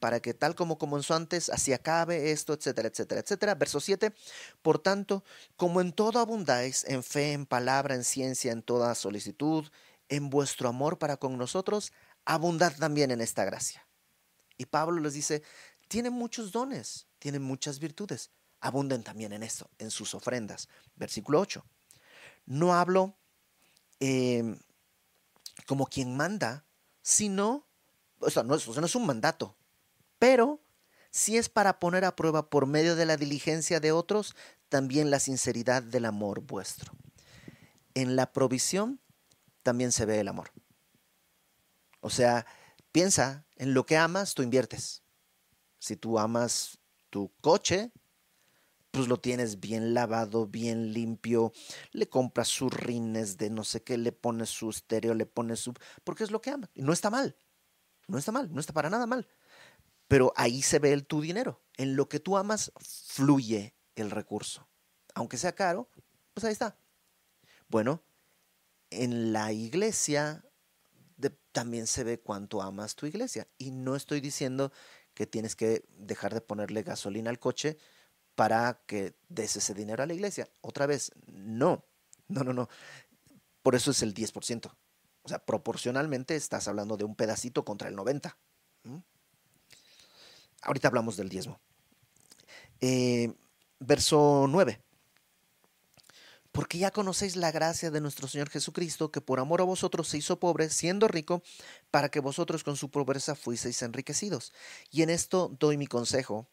para 0.00 0.20
que 0.20 0.34
tal 0.34 0.54
como 0.54 0.78
comenzó 0.78 1.14
antes, 1.14 1.48
así 1.48 1.72
acabe 1.72 2.30
esto, 2.30 2.52
etcétera, 2.52 2.88
etcétera, 2.88 3.20
etcétera. 3.20 3.54
Verso 3.54 3.80
7, 3.80 4.12
por 4.62 4.78
tanto, 4.78 5.24
como 5.56 5.80
en 5.80 5.92
todo 5.92 6.18
abundáis, 6.18 6.84
en 6.84 7.02
fe, 7.02 7.32
en 7.32 7.46
palabra, 7.46 7.94
en 7.94 8.04
ciencia, 8.04 8.52
en 8.52 8.62
toda 8.62 8.94
solicitud, 8.94 9.66
en 10.08 10.30
vuestro 10.30 10.68
amor 10.68 10.98
para 10.98 11.16
con 11.16 11.36
nosotros, 11.38 11.92
abundad 12.24 12.76
también 12.76 13.10
en 13.10 13.20
esta 13.20 13.44
gracia. 13.44 13.86
Y 14.58 14.66
Pablo 14.66 15.00
les 15.00 15.14
dice, 15.14 15.42
tienen 15.88 16.12
muchos 16.12 16.52
dones, 16.52 17.06
tienen 17.18 17.42
muchas 17.42 17.78
virtudes, 17.78 18.30
abunden 18.60 19.02
también 19.02 19.32
en 19.32 19.42
esto, 19.42 19.70
en 19.78 19.90
sus 19.90 20.14
ofrendas. 20.14 20.68
Versículo 20.94 21.40
8. 21.40 21.64
No 22.46 22.74
hablo 22.74 23.16
em, 24.00 24.58
como 25.66 25.86
quien 25.86 26.16
manda, 26.16 26.64
sino, 27.02 27.65
o 28.20 28.30
sea, 28.30 28.42
no 28.42 28.54
es, 28.54 28.94
un 28.94 29.06
mandato, 29.06 29.56
pero 30.18 30.60
si 31.10 31.36
es 31.36 31.48
para 31.48 31.78
poner 31.78 32.04
a 32.04 32.16
prueba 32.16 32.50
por 32.50 32.66
medio 32.66 32.96
de 32.96 33.06
la 33.06 33.16
diligencia 33.16 33.80
de 33.80 33.92
otros, 33.92 34.34
también 34.68 35.10
la 35.10 35.20
sinceridad 35.20 35.82
del 35.82 36.04
amor 36.04 36.40
vuestro. 36.40 36.92
En 37.94 38.16
la 38.16 38.32
provisión 38.32 39.00
también 39.62 39.92
se 39.92 40.04
ve 40.04 40.20
el 40.20 40.28
amor. 40.28 40.52
O 42.00 42.10
sea, 42.10 42.46
piensa, 42.92 43.46
en 43.56 43.74
lo 43.74 43.86
que 43.86 43.96
amas, 43.96 44.34
tú 44.34 44.42
inviertes. 44.42 45.02
Si 45.78 45.96
tú 45.96 46.18
amas 46.18 46.78
tu 47.10 47.32
coche, 47.40 47.92
pues 48.90 49.08
lo 49.08 49.18
tienes 49.18 49.60
bien 49.60 49.94
lavado, 49.94 50.46
bien 50.46 50.92
limpio, 50.92 51.52
le 51.92 52.08
compras 52.08 52.48
sus 52.48 52.72
rines 52.72 53.36
de 53.36 53.50
no 53.50 53.62
sé 53.62 53.82
qué, 53.82 53.98
le 53.98 54.12
pones 54.12 54.48
su 54.48 54.70
estéreo, 54.70 55.14
le 55.14 55.26
pones 55.26 55.60
su... 55.60 55.74
porque 56.02 56.24
es 56.24 56.30
lo 56.30 56.40
que 56.40 56.50
ama. 56.50 56.70
Y 56.74 56.82
no 56.82 56.92
está 56.92 57.10
mal, 57.10 57.36
no 58.06 58.18
está 58.18 58.32
mal, 58.32 58.52
no 58.52 58.60
está 58.60 58.72
para 58.72 58.90
nada 58.90 59.06
mal. 59.06 59.28
Pero 60.08 60.32
ahí 60.36 60.62
se 60.62 60.78
ve 60.78 60.92
el 60.92 61.06
tu 61.06 61.20
dinero. 61.20 61.62
En 61.76 61.96
lo 61.96 62.08
que 62.08 62.20
tú 62.20 62.36
amas 62.36 62.72
fluye 62.80 63.74
el 63.94 64.10
recurso. 64.10 64.68
Aunque 65.14 65.36
sea 65.38 65.54
caro, 65.54 65.88
pues 66.32 66.44
ahí 66.44 66.52
está. 66.52 66.78
Bueno, 67.68 68.02
en 68.90 69.32
la 69.32 69.52
iglesia 69.52 70.46
también 71.56 71.86
se 71.86 72.04
ve 72.04 72.20
cuánto 72.20 72.60
amas 72.60 72.96
tu 72.96 73.06
iglesia. 73.06 73.48
Y 73.56 73.70
no 73.70 73.96
estoy 73.96 74.20
diciendo 74.20 74.72
que 75.14 75.26
tienes 75.26 75.56
que 75.56 75.86
dejar 75.88 76.34
de 76.34 76.42
ponerle 76.42 76.82
gasolina 76.82 77.30
al 77.30 77.38
coche 77.38 77.78
para 78.34 78.82
que 78.86 79.16
des 79.30 79.56
ese 79.56 79.72
dinero 79.72 80.02
a 80.02 80.06
la 80.06 80.12
iglesia. 80.12 80.50
Otra 80.60 80.84
vez, 80.84 81.12
no, 81.26 81.82
no, 82.28 82.44
no, 82.44 82.52
no. 82.52 82.68
Por 83.62 83.74
eso 83.74 83.90
es 83.90 84.02
el 84.02 84.12
10%. 84.12 84.70
O 85.26 85.28
sea, 85.28 85.40
proporcionalmente 85.40 86.36
estás 86.36 86.68
hablando 86.68 86.96
de 86.96 87.02
un 87.02 87.16
pedacito 87.16 87.64
contra 87.64 87.88
el 87.88 87.96
90%. 87.96 88.32
Ahorita 90.62 90.86
hablamos 90.86 91.16
del 91.16 91.28
diezmo. 91.28 91.58
Eh, 92.80 93.34
verso 93.80 94.46
9. 94.48 94.80
Porque 96.52 96.78
ya 96.78 96.92
conocéis 96.92 97.34
la 97.34 97.50
gracia 97.50 97.90
de 97.90 98.00
nuestro 98.00 98.28
Señor 98.28 98.50
Jesucristo, 98.50 99.10
que 99.10 99.20
por 99.20 99.40
amor 99.40 99.60
a 99.60 99.64
vosotros 99.64 100.06
se 100.06 100.18
hizo 100.18 100.38
pobre, 100.38 100.70
siendo 100.70 101.08
rico, 101.08 101.42
para 101.90 102.08
que 102.08 102.20
vosotros 102.20 102.62
con 102.62 102.76
su 102.76 102.92
pobreza 102.92 103.34
fuiseis 103.34 103.82
enriquecidos. 103.82 104.52
Y 104.92 105.02
en 105.02 105.10
esto 105.10 105.56
doy 105.58 105.76
mi 105.76 105.88
consejo, 105.88 106.46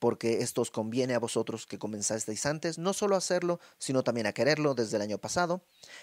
porque 0.00 0.40
esto 0.40 0.62
os 0.62 0.72
conviene 0.72 1.14
a 1.14 1.20
vosotros 1.20 1.66
que 1.66 1.78
comenzasteis 1.78 2.46
antes, 2.46 2.78
no 2.78 2.92
solo 2.92 3.14
a 3.14 3.18
hacerlo, 3.18 3.60
sino 3.78 4.02
también 4.02 4.26
a 4.26 4.32
quererlo 4.32 4.74
desde 4.74 4.96
el 4.96 5.02
año 5.02 5.18
pasado. 5.18 5.62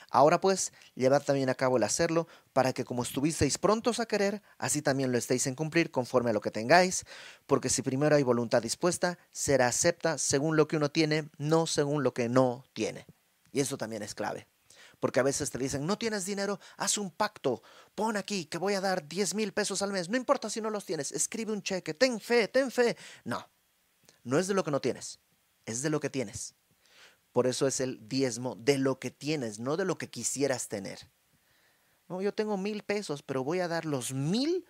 Ahora 0.09 0.39
pues, 0.39 0.71
llevad 0.95 1.23
también 1.23 1.49
a 1.49 1.55
cabo 1.55 1.75
el 1.75 1.83
hacerlo, 1.83 2.27
para 2.53 2.71
que 2.71 2.85
como 2.85 3.03
estuvisteis 3.03 3.57
prontos 3.57 3.99
a 3.99 4.05
querer, 4.05 4.41
así 4.59 4.81
también 4.81 5.11
lo 5.11 5.17
estéis 5.17 5.47
en 5.47 5.55
cumplir 5.55 5.91
conforme 5.91 6.29
a 6.29 6.33
lo 6.33 6.41
que 6.41 6.51
tengáis, 6.51 7.05
porque 7.47 7.69
si 7.69 7.81
primero 7.81 8.15
hay 8.15 8.23
voluntad 8.23 8.61
dispuesta, 8.61 9.17
será 9.31 9.67
acepta 9.67 10.17
según 10.17 10.55
lo 10.55 10.67
que 10.67 10.77
uno 10.77 10.91
tiene, 10.91 11.29
no 11.37 11.67
según 11.67 12.03
lo 12.03 12.13
que 12.13 12.29
no 12.29 12.63
tiene. 12.73 13.05
Y 13.51 13.59
eso 13.59 13.77
también 13.77 14.03
es 14.03 14.13
clave. 14.13 14.47
Porque 14.99 15.19
a 15.19 15.23
veces 15.23 15.49
te 15.49 15.57
dicen, 15.57 15.85
no 15.85 15.97
tienes 15.97 16.25
dinero, 16.25 16.59
haz 16.77 16.97
un 16.97 17.11
pacto, 17.11 17.61
pon 17.95 18.17
aquí 18.17 18.45
que 18.45 18.57
voy 18.57 18.75
a 18.75 18.81
dar 18.81 19.07
10 19.07 19.35
mil 19.35 19.53
pesos 19.53 19.81
al 19.81 19.91
mes, 19.91 20.09
no 20.09 20.17
importa 20.17 20.49
si 20.49 20.61
no 20.61 20.69
los 20.69 20.85
tienes, 20.85 21.11
escribe 21.11 21.51
un 21.51 21.61
cheque, 21.61 21.93
ten 21.93 22.19
fe, 22.19 22.47
ten 22.47 22.71
fe. 22.71 22.97
No, 23.23 23.47
no 24.27 24.37
es 24.37 24.47
de 24.47 24.53
lo 24.53 24.65
que 24.65 24.71
no 24.71 24.81
tienes, 24.81 25.21
es 25.65 25.81
de 25.81 25.89
lo 25.89 26.01
que 26.01 26.09
tienes. 26.09 26.53
Por 27.31 27.47
eso 27.47 27.65
es 27.65 27.79
el 27.79 28.09
diezmo 28.09 28.55
de 28.55 28.77
lo 28.77 28.99
que 28.99 29.09
tienes, 29.09 29.57
no 29.57 29.77
de 29.77 29.85
lo 29.85 29.97
que 29.97 30.09
quisieras 30.09 30.67
tener. 30.67 30.99
No, 32.09 32.21
yo 32.21 32.33
tengo 32.33 32.57
mil 32.57 32.83
pesos, 32.83 33.23
pero 33.23 33.45
voy 33.45 33.61
a 33.61 33.69
dar 33.69 33.85
los 33.85 34.11
mil 34.11 34.65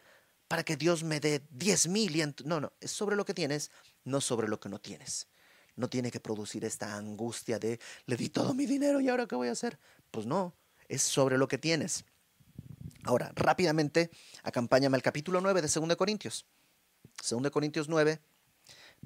para 0.48 0.64
que 0.64 0.78
Dios 0.78 1.04
me 1.04 1.20
dé 1.20 1.42
diez 1.50 1.88
mil. 1.88 2.16
Y 2.16 2.24
no, 2.46 2.62
no, 2.62 2.72
es 2.80 2.92
sobre 2.92 3.16
lo 3.16 3.26
que 3.26 3.34
tienes, 3.34 3.72
no 4.04 4.22
sobre 4.22 4.48
lo 4.48 4.60
que 4.60 4.70
no 4.70 4.80
tienes. 4.80 5.28
No 5.76 5.90
tiene 5.90 6.12
que 6.12 6.20
producir 6.20 6.64
esta 6.64 6.96
angustia 6.96 7.58
de 7.58 7.80
le 8.06 8.16
di 8.16 8.30
todo 8.30 8.54
mi 8.54 8.68
dinero 8.68 9.02
y 9.02 9.10
ahora 9.10 9.26
qué 9.26 9.36
voy 9.36 9.48
a 9.48 9.54
hacer. 9.54 9.80
Pues 10.12 10.28
no, 10.28 10.54
es 10.88 11.02
sobre 11.02 11.40
lo 11.40 11.48
que 11.48 11.58
tienes. 11.58 12.06
Ahora, 13.06 13.32
rápidamente, 13.36 14.12
acompáñame 14.44 14.98
al 14.98 15.02
capítulo 15.02 15.42
9 15.42 15.64
de 15.64 15.68
2 15.68 15.96
Corintios. 15.96 16.46
2 17.28 17.50
Corintios 17.50 17.90
9, 17.90 18.20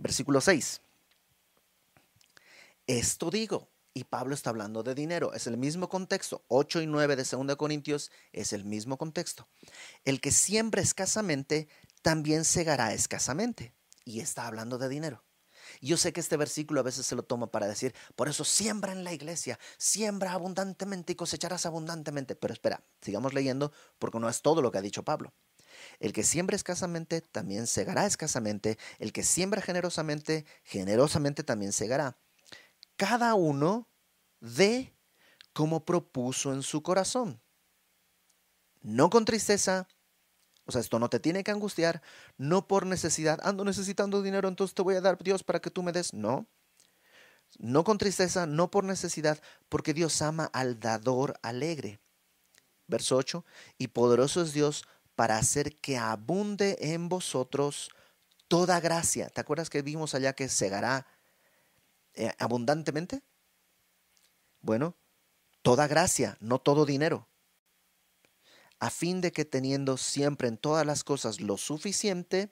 Versículo 0.02 0.42
6. 0.42 0.82
Esto 2.88 3.30
digo, 3.30 3.70
y 3.94 4.06
Pablo 4.06 4.34
está 4.34 4.50
hablando 4.50 4.82
de 4.82 4.96
dinero, 4.96 5.34
es 5.34 5.46
el 5.46 5.58
mismo 5.58 5.90
contexto. 5.90 6.44
8 6.48 6.82
y 6.82 6.88
9 6.88 7.16
de 7.16 7.24
2 7.24 7.56
Corintios 7.56 8.12
es 8.34 8.52
el 8.52 8.66
mismo 8.66 8.98
contexto. 8.98 9.48
El 10.04 10.20
que 10.20 10.32
siembra 10.32 10.82
escasamente, 10.82 11.68
también 12.02 12.46
segará 12.46 12.94
escasamente. 12.94 13.76
Y 14.04 14.22
está 14.22 14.48
hablando 14.48 14.80
de 14.80 14.90
dinero. 14.90 15.24
Yo 15.82 15.98
sé 15.98 16.12
que 16.12 16.20
este 16.20 16.36
versículo 16.36 16.80
a 16.80 16.84
veces 16.84 17.06
se 17.06 17.16
lo 17.16 17.22
toma 17.22 17.52
para 17.52 17.68
decir, 17.68 17.94
por 18.16 18.28
eso 18.28 18.44
siembra 18.44 18.92
en 18.94 19.04
la 19.04 19.14
iglesia, 19.14 19.60
siembra 19.78 20.32
abundantemente 20.32 21.14
y 21.14 21.16
cosecharás 21.16 21.68
abundantemente. 21.68 22.36
Pero 22.36 22.56
espera, 22.56 22.84
sigamos 23.02 23.36
leyendo 23.36 23.72
porque 24.00 24.20
no 24.20 24.28
es 24.28 24.42
todo 24.42 24.64
lo 24.64 24.72
que 24.72 24.80
ha 24.80 24.82
dicho 24.82 25.04
Pablo. 25.04 25.32
El 26.02 26.14
que 26.14 26.24
siembra 26.24 26.56
escasamente 26.56 27.22
también 27.22 27.68
segará 27.68 28.08
escasamente, 28.08 28.80
el 28.98 29.14
que 29.14 29.22
siembra 29.22 29.62
generosamente, 29.62 30.48
generosamente 30.64 31.44
también 31.44 31.72
segará. 31.72 32.18
Cada 32.96 33.36
uno 33.36 33.88
de 34.40 34.96
como 35.54 35.86
propuso 35.86 36.54
en 36.54 36.64
su 36.64 36.82
corazón. 36.82 37.40
No 38.82 39.12
con 39.12 39.26
tristeza, 39.26 39.88
o 40.66 40.72
sea, 40.72 40.82
esto 40.82 40.98
no 40.98 41.08
te 41.08 41.20
tiene 41.20 41.44
que 41.44 41.52
angustiar, 41.52 42.02
no 42.36 42.68
por 42.68 42.88
necesidad, 42.88 43.40
ando 43.44 43.64
necesitando 43.64 44.24
dinero, 44.24 44.48
entonces 44.48 44.74
te 44.74 44.82
voy 44.82 44.96
a 44.96 45.02
dar 45.02 45.22
Dios 45.22 45.44
para 45.44 45.60
que 45.60 45.70
tú 45.70 45.84
me 45.84 45.92
des. 45.92 46.16
No. 46.16 46.48
No 47.60 47.84
con 47.84 48.00
tristeza, 48.00 48.48
no 48.48 48.72
por 48.72 48.86
necesidad, 48.86 49.40
porque 49.70 49.94
Dios 49.94 50.20
ama 50.24 50.46
al 50.46 50.80
dador 50.80 51.38
alegre. 51.44 52.00
Verso 52.88 53.18
8, 53.18 53.46
y 53.78 53.90
poderoso 53.90 54.42
es 54.42 54.52
Dios 54.52 54.84
para 55.22 55.38
hacer 55.38 55.78
que 55.78 56.00
abunde 56.00 56.80
en 56.82 57.08
vosotros 57.08 57.92
toda 58.48 58.80
gracia. 58.80 59.30
¿Te 59.30 59.40
acuerdas 59.40 59.70
que 59.70 59.84
vimos 59.84 60.16
allá 60.16 60.34
que 60.34 60.50
segará 60.50 61.06
eh, 62.16 62.32
abundantemente? 62.40 63.22
Bueno, 64.62 64.96
toda 65.62 65.86
gracia, 65.86 66.38
no 66.40 66.58
todo 66.58 66.88
dinero, 66.88 67.28
a 68.80 68.90
fin 68.90 69.22
de 69.22 69.32
que 69.32 69.46
teniendo 69.46 69.96
siempre 69.96 70.48
en 70.48 70.58
todas 70.58 70.88
las 70.88 71.04
cosas 71.04 71.40
lo 71.40 71.56
suficiente, 71.58 72.52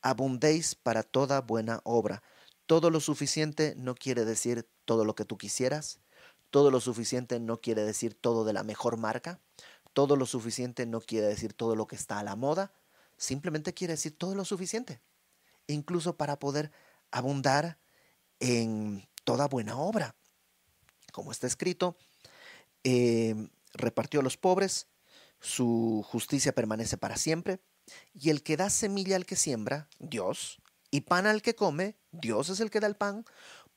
abundéis 0.00 0.74
para 0.74 1.02
toda 1.02 1.42
buena 1.42 1.82
obra. 1.84 2.22
Todo 2.64 2.88
lo 2.88 3.00
suficiente 3.00 3.74
no 3.76 3.94
quiere 3.94 4.24
decir 4.24 4.66
todo 4.86 5.04
lo 5.04 5.14
que 5.14 5.26
tú 5.26 5.36
quisieras, 5.36 6.00
todo 6.48 6.70
lo 6.70 6.80
suficiente 6.80 7.38
no 7.38 7.60
quiere 7.60 7.84
decir 7.84 8.14
todo 8.14 8.46
de 8.46 8.54
la 8.54 8.62
mejor 8.62 8.96
marca, 8.96 9.42
todo 9.92 10.16
lo 10.16 10.26
suficiente 10.26 10.86
no 10.86 11.00
quiere 11.00 11.26
decir 11.26 11.52
todo 11.52 11.76
lo 11.76 11.86
que 11.86 11.96
está 11.96 12.18
a 12.18 12.24
la 12.24 12.36
moda, 12.36 12.72
simplemente 13.16 13.74
quiere 13.74 13.94
decir 13.94 14.16
todo 14.16 14.34
lo 14.34 14.44
suficiente, 14.44 15.00
incluso 15.66 16.16
para 16.16 16.38
poder 16.38 16.72
abundar 17.10 17.78
en 18.40 19.08
toda 19.24 19.48
buena 19.48 19.76
obra. 19.76 20.16
Como 21.12 21.30
está 21.30 21.46
escrito, 21.46 21.96
Em, 22.84 23.48
repartió 23.74 24.20
a 24.20 24.22
los 24.22 24.36
pobres, 24.36 24.88
su 25.40 26.04
justicia 26.08 26.52
permanece 26.52 26.96
para 26.96 27.16
siempre, 27.16 27.60
y 28.12 28.30
el 28.30 28.42
que 28.42 28.56
da 28.56 28.70
semilla 28.70 29.16
al 29.16 29.26
que 29.26 29.36
siembra, 29.36 29.88
Dios, 29.98 30.60
y 30.90 31.02
pan 31.02 31.26
al 31.26 31.42
que 31.42 31.54
come, 31.54 31.96
Dios 32.10 32.48
es 32.48 32.60
el 32.60 32.70
que 32.70 32.80
da 32.80 32.86
el 32.86 32.96
pan, 32.96 33.24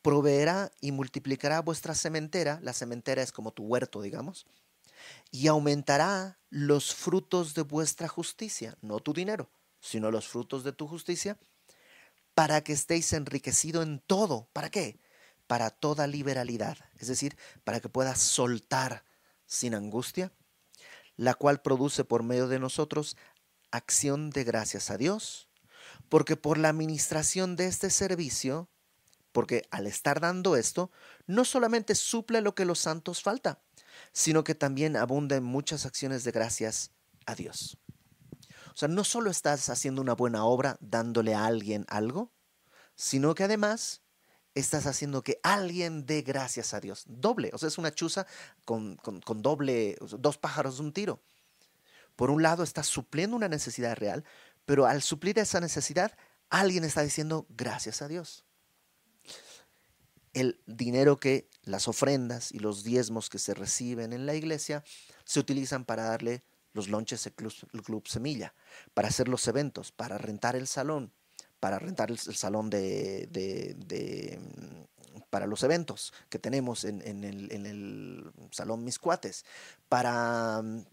proveerá 0.02 0.72
y 0.82 0.92
multiplicará 0.92 1.62
vuestra 1.62 1.96
sementera, 1.96 2.60
la 2.62 2.74
sementera 2.74 3.22
es 3.22 3.32
como 3.32 3.52
tu 3.52 3.64
huerto, 3.64 4.02
digamos, 4.02 4.46
y 5.32 5.48
aumentará 5.48 6.40
los 6.50 6.94
frutos 6.94 7.54
de 7.54 7.64
vuestra 7.64 8.08
justicia, 8.08 8.78
no 8.82 9.00
tu 9.00 9.14
dinero, 9.14 9.50
sino 9.80 10.12
los 10.12 10.28
frutos 10.28 10.64
de 10.64 10.72
tu 10.72 10.88
justicia, 10.88 11.38
para 12.34 12.64
que 12.64 12.74
estéis 12.74 13.14
enriquecidos 13.14 13.86
en 13.86 14.00
todo. 14.00 14.50
¿Para 14.54 14.70
qué? 14.70 15.00
para 15.48 15.70
toda 15.70 16.08
liberalidad, 16.08 16.78
es 16.98 17.08
decir, 17.08 17.38
para 17.64 17.80
que 17.80 17.90
puedas 17.90 18.20
soltar 18.20 19.06
sin 19.46 19.76
angustia, 19.76 20.32
la 21.16 21.34
cual 21.34 21.62
produce 21.62 22.04
por 22.04 22.24
medio 22.24 22.48
de 22.48 22.60
nosotros 22.60 23.16
acción 23.72 24.30
de 24.32 24.44
gracias 24.44 24.90
a 24.90 24.98
Dios, 24.98 25.50
porque 26.10 26.36
por 26.36 26.58
la 26.58 26.70
administración 26.70 27.56
de 27.56 27.68
este 27.68 27.90
servicio, 27.90 28.70
porque 29.32 29.68
al 29.70 29.86
estar 29.86 30.20
dando 30.20 30.56
esto, 30.56 30.92
no 31.28 31.46
solamente 31.46 31.94
suple 31.94 32.42
lo 32.42 32.56
que 32.56 32.66
los 32.66 32.80
santos 32.80 33.22
falta, 33.22 33.62
sino 34.12 34.44
que 34.44 34.56
también 34.56 34.96
abunda 34.96 35.36
en 35.36 35.44
muchas 35.44 35.86
acciones 35.86 36.24
de 36.24 36.32
gracias 36.32 36.92
a 37.26 37.36
Dios. 37.36 37.78
O 38.74 38.78
sea, 38.78 38.88
no 38.90 39.04
solo 39.04 39.30
estás 39.30 39.70
haciendo 39.70 40.02
una 40.02 40.16
buena 40.16 40.46
obra 40.46 40.78
dándole 40.82 41.34
a 41.34 41.46
alguien 41.46 41.86
algo, 41.88 42.32
sino 42.96 43.34
que 43.34 43.44
además 43.44 44.02
estás 44.54 44.86
haciendo 44.86 45.22
que 45.22 45.40
alguien 45.44 46.06
dé 46.06 46.22
gracias 46.22 46.74
a 46.74 46.80
Dios. 46.80 47.04
Doble, 47.08 47.52
o 47.54 47.58
sea, 47.58 47.68
es 47.68 47.78
una 47.78 47.94
chuza 47.94 48.26
con, 48.64 48.98
doble, 49.38 49.98
dos 50.20 50.38
pájaros 50.38 50.78
de 50.78 50.84
un 50.84 50.94
tiro. 50.94 51.22
Por 52.16 52.32
un 52.32 52.42
lado, 52.42 52.64
estás 52.64 52.88
supliendo 52.88 53.36
una 53.36 53.50
necesidad 53.50 53.96
real, 53.96 54.24
pero 54.66 54.86
al 54.86 55.02
suplir 55.02 55.38
esa 55.40 55.60
necesidad, 55.60 56.18
alguien 56.50 56.86
está 56.86 57.02
diciendo 57.02 57.46
gracias 57.50 58.02
a 58.02 58.08
Dios. 58.08 58.46
El 60.36 60.62
dinero 60.66 61.18
que 61.18 61.50
las 61.64 61.88
ofrendas 61.88 62.52
y 62.52 62.60
los 62.60 62.84
diezmos 62.84 63.30
que 63.30 63.40
se 63.40 63.54
reciben 63.54 64.12
en 64.12 64.26
la 64.26 64.36
iglesia 64.36 64.84
se 65.24 65.40
utilizan 65.40 65.86
para 65.86 66.04
darle 66.04 66.44
los 66.74 66.90
lonches 66.90 67.26
al 67.26 67.34
club 67.84 68.08
Semilla, 68.08 68.54
para 68.94 69.08
hacer 69.08 69.30
los 69.30 69.48
eventos, 69.48 69.94
para 69.94 70.18
rentar 70.18 70.58
el 70.58 70.68
salón, 70.68 71.14
para 71.62 71.80
rentar 71.80 72.12
el, 72.12 72.20
salón 72.20 72.70
de, 72.70 73.30
mm, 74.38 75.24
para 75.30 75.48
los 75.48 75.64
eventos 75.64 76.14
que 76.30 76.38
tenemos 76.38 76.84
en, 76.84 77.02
el, 77.02 78.30
Salón 78.52 78.84
Mis 78.84 79.00
Cuates, 79.00 79.46
para 79.88 80.62
mm, 80.62 80.86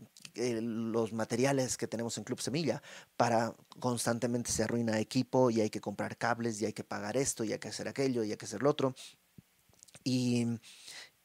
los 0.93 1.13
materiales 1.13 1.77
que 1.77 1.89
tenemos 1.89 2.17
en 2.17 2.25
Club 2.25 2.41
Semilla, 2.41 2.81
para 3.17 3.53
constantemente 3.81 4.53
se 4.53 4.63
arruina 4.63 5.01
equipo 5.01 5.51
y 5.51 5.61
hay 5.61 5.69
que 5.69 5.81
comprar 5.81 6.17
cables 6.17 6.63
y 6.63 6.67
hay 6.67 6.73
que 6.73 6.85
pagar 6.85 7.17
esto 7.17 7.43
y 7.43 7.53
hay 7.53 7.59
que 7.59 7.69
hacer 7.69 7.89
aquello 7.89 8.23
y 8.23 8.31
hay 8.31 8.37
que 8.37 8.47
hacer 8.47 8.63
lo 8.63 8.71
otro. 8.71 8.95
Y, 10.05 10.47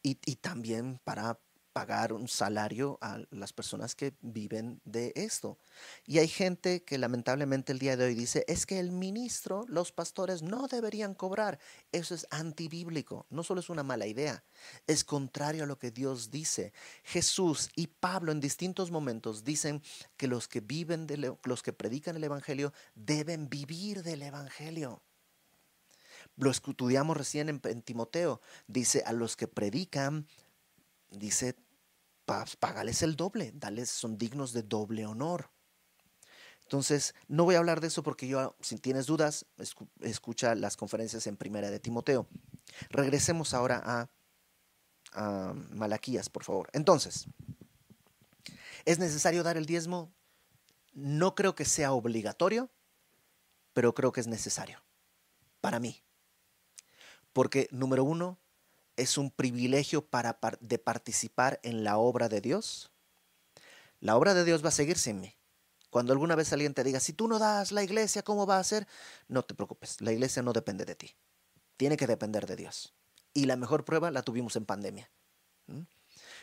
y 0.03 0.35
también 0.37 0.99
para 1.03 1.39
pagar 1.77 2.11
un 2.11 2.27
salario 2.27 2.97
a 3.01 3.19
las 3.29 3.53
personas 3.53 3.93
que 3.93 4.15
viven 4.21 4.81
de 4.83 5.13
esto. 5.15 5.59
Y 6.07 6.17
hay 6.17 6.27
gente 6.27 6.83
que 6.83 6.97
lamentablemente 6.97 7.71
el 7.71 7.77
día 7.77 7.95
de 7.95 8.05
hoy 8.05 8.15
dice, 8.15 8.43
es 8.47 8.65
que 8.65 8.79
el 8.79 8.91
ministro, 8.91 9.63
los 9.67 9.91
pastores 9.91 10.41
no 10.41 10.67
deberían 10.67 11.13
cobrar. 11.13 11.59
Eso 11.91 12.15
es 12.15 12.25
antibíblico, 12.31 13.27
no 13.29 13.43
solo 13.43 13.59
es 13.59 13.69
una 13.69 13.83
mala 13.83 14.07
idea, 14.07 14.43
es 14.87 15.03
contrario 15.03 15.65
a 15.65 15.67
lo 15.67 15.77
que 15.77 15.91
Dios 15.91 16.31
dice. 16.31 16.73
Jesús 17.03 17.69
y 17.75 17.85
Pablo 17.85 18.31
en 18.31 18.39
distintos 18.39 18.89
momentos 18.89 19.43
dicen 19.43 19.83
que 20.17 20.25
los 20.25 20.47
que 20.47 20.61
viven, 20.61 21.05
de 21.05 21.35
los 21.43 21.61
que 21.61 21.73
predican 21.73 22.15
el 22.15 22.23
Evangelio 22.23 22.73
deben 22.95 23.49
vivir 23.49 24.01
del 24.01 24.23
Evangelio. 24.23 25.03
Lo 26.37 26.51
estudiamos 26.51 27.17
recién 27.17 27.49
en, 27.49 27.81
Timoteo. 27.81 28.41
Dice, 28.67 29.03
a 29.05 29.11
los 29.11 29.35
que 29.35 29.47
predican, 29.47 30.27
dice, 31.09 31.55
págales 32.59 33.01
el 33.01 33.15
doble, 33.15 33.51
dales, 33.55 33.89
son 33.89 34.17
dignos 34.17 34.53
de 34.53 34.63
doble 34.63 35.05
honor. 35.05 35.49
Entonces, 36.61 37.15
no 37.27 37.45
voy 37.45 37.55
a 37.55 37.59
hablar 37.59 37.81
de 37.81 37.87
eso 37.87 38.03
porque 38.03 38.27
yo, 38.27 38.55
si 38.59 38.77
tienes 38.77 39.05
dudas, 39.05 39.45
escucha 40.01 40.53
las 40.53 40.77
conferencias 40.77 41.25
en 41.25 41.37
primera 41.37 41.71
de 41.71 41.79
Timoteo. 41.79 42.27
Regresemos 42.89 43.53
ahora 43.53 43.81
a, 43.83 44.09
a 45.13 45.53
Malaquías, 45.53 46.29
por 46.29 46.43
favor. 46.43 46.69
Entonces, 46.73 47.25
¿es 48.85 48.99
necesario 48.99 49.43
dar 49.43 49.57
el 49.57 49.65
diezmo? 49.65 50.11
No 50.93 51.35
creo 51.35 51.55
que 51.55 51.65
sea 51.65 51.93
obligatorio, 51.93 52.69
pero 53.73 53.93
creo 53.93 54.11
que 54.11 54.19
es 54.19 54.27
necesario 54.27 54.83
para 55.61 55.79
mí. 55.79 56.03
Porque, 57.37 57.67
número 57.69 58.03
uno, 58.03 58.39
es 58.95 59.15
un 59.15 59.29
privilegio 59.29 60.03
para, 60.03 60.39
de 60.59 60.79
participar 60.79 61.59
en 61.61 61.83
la 61.83 61.99
obra 61.99 62.29
de 62.29 62.41
Dios? 62.41 62.91
La 63.99 64.17
obra 64.17 64.33
de 64.33 64.43
Dios 64.43 64.65
va 64.65 64.69
a 64.69 64.71
seguir 64.71 64.97
sin 64.97 65.21
mí. 65.21 65.35
Cuando 65.91 66.13
alguna 66.13 66.33
vez 66.33 66.51
alguien 66.51 66.73
te 66.73 66.83
diga, 66.83 66.99
si 66.99 67.13
tú 67.13 67.27
no 67.27 67.37
das 67.37 67.71
la 67.71 67.83
iglesia, 67.83 68.23
¿cómo 68.23 68.47
va 68.47 68.57
a 68.57 68.63
ser? 68.63 68.87
No 69.27 69.43
te 69.43 69.53
preocupes, 69.53 70.01
la 70.01 70.11
iglesia 70.11 70.41
no 70.41 70.51
depende 70.51 70.83
de 70.83 70.95
ti. 70.95 71.15
Tiene 71.77 71.95
que 71.95 72.07
depender 72.07 72.47
de 72.47 72.55
Dios. 72.55 72.95
Y 73.35 73.45
la 73.45 73.55
mejor 73.55 73.85
prueba 73.85 74.09
la 74.09 74.23
tuvimos 74.23 74.55
en 74.55 74.65
pandemia. 74.65 75.07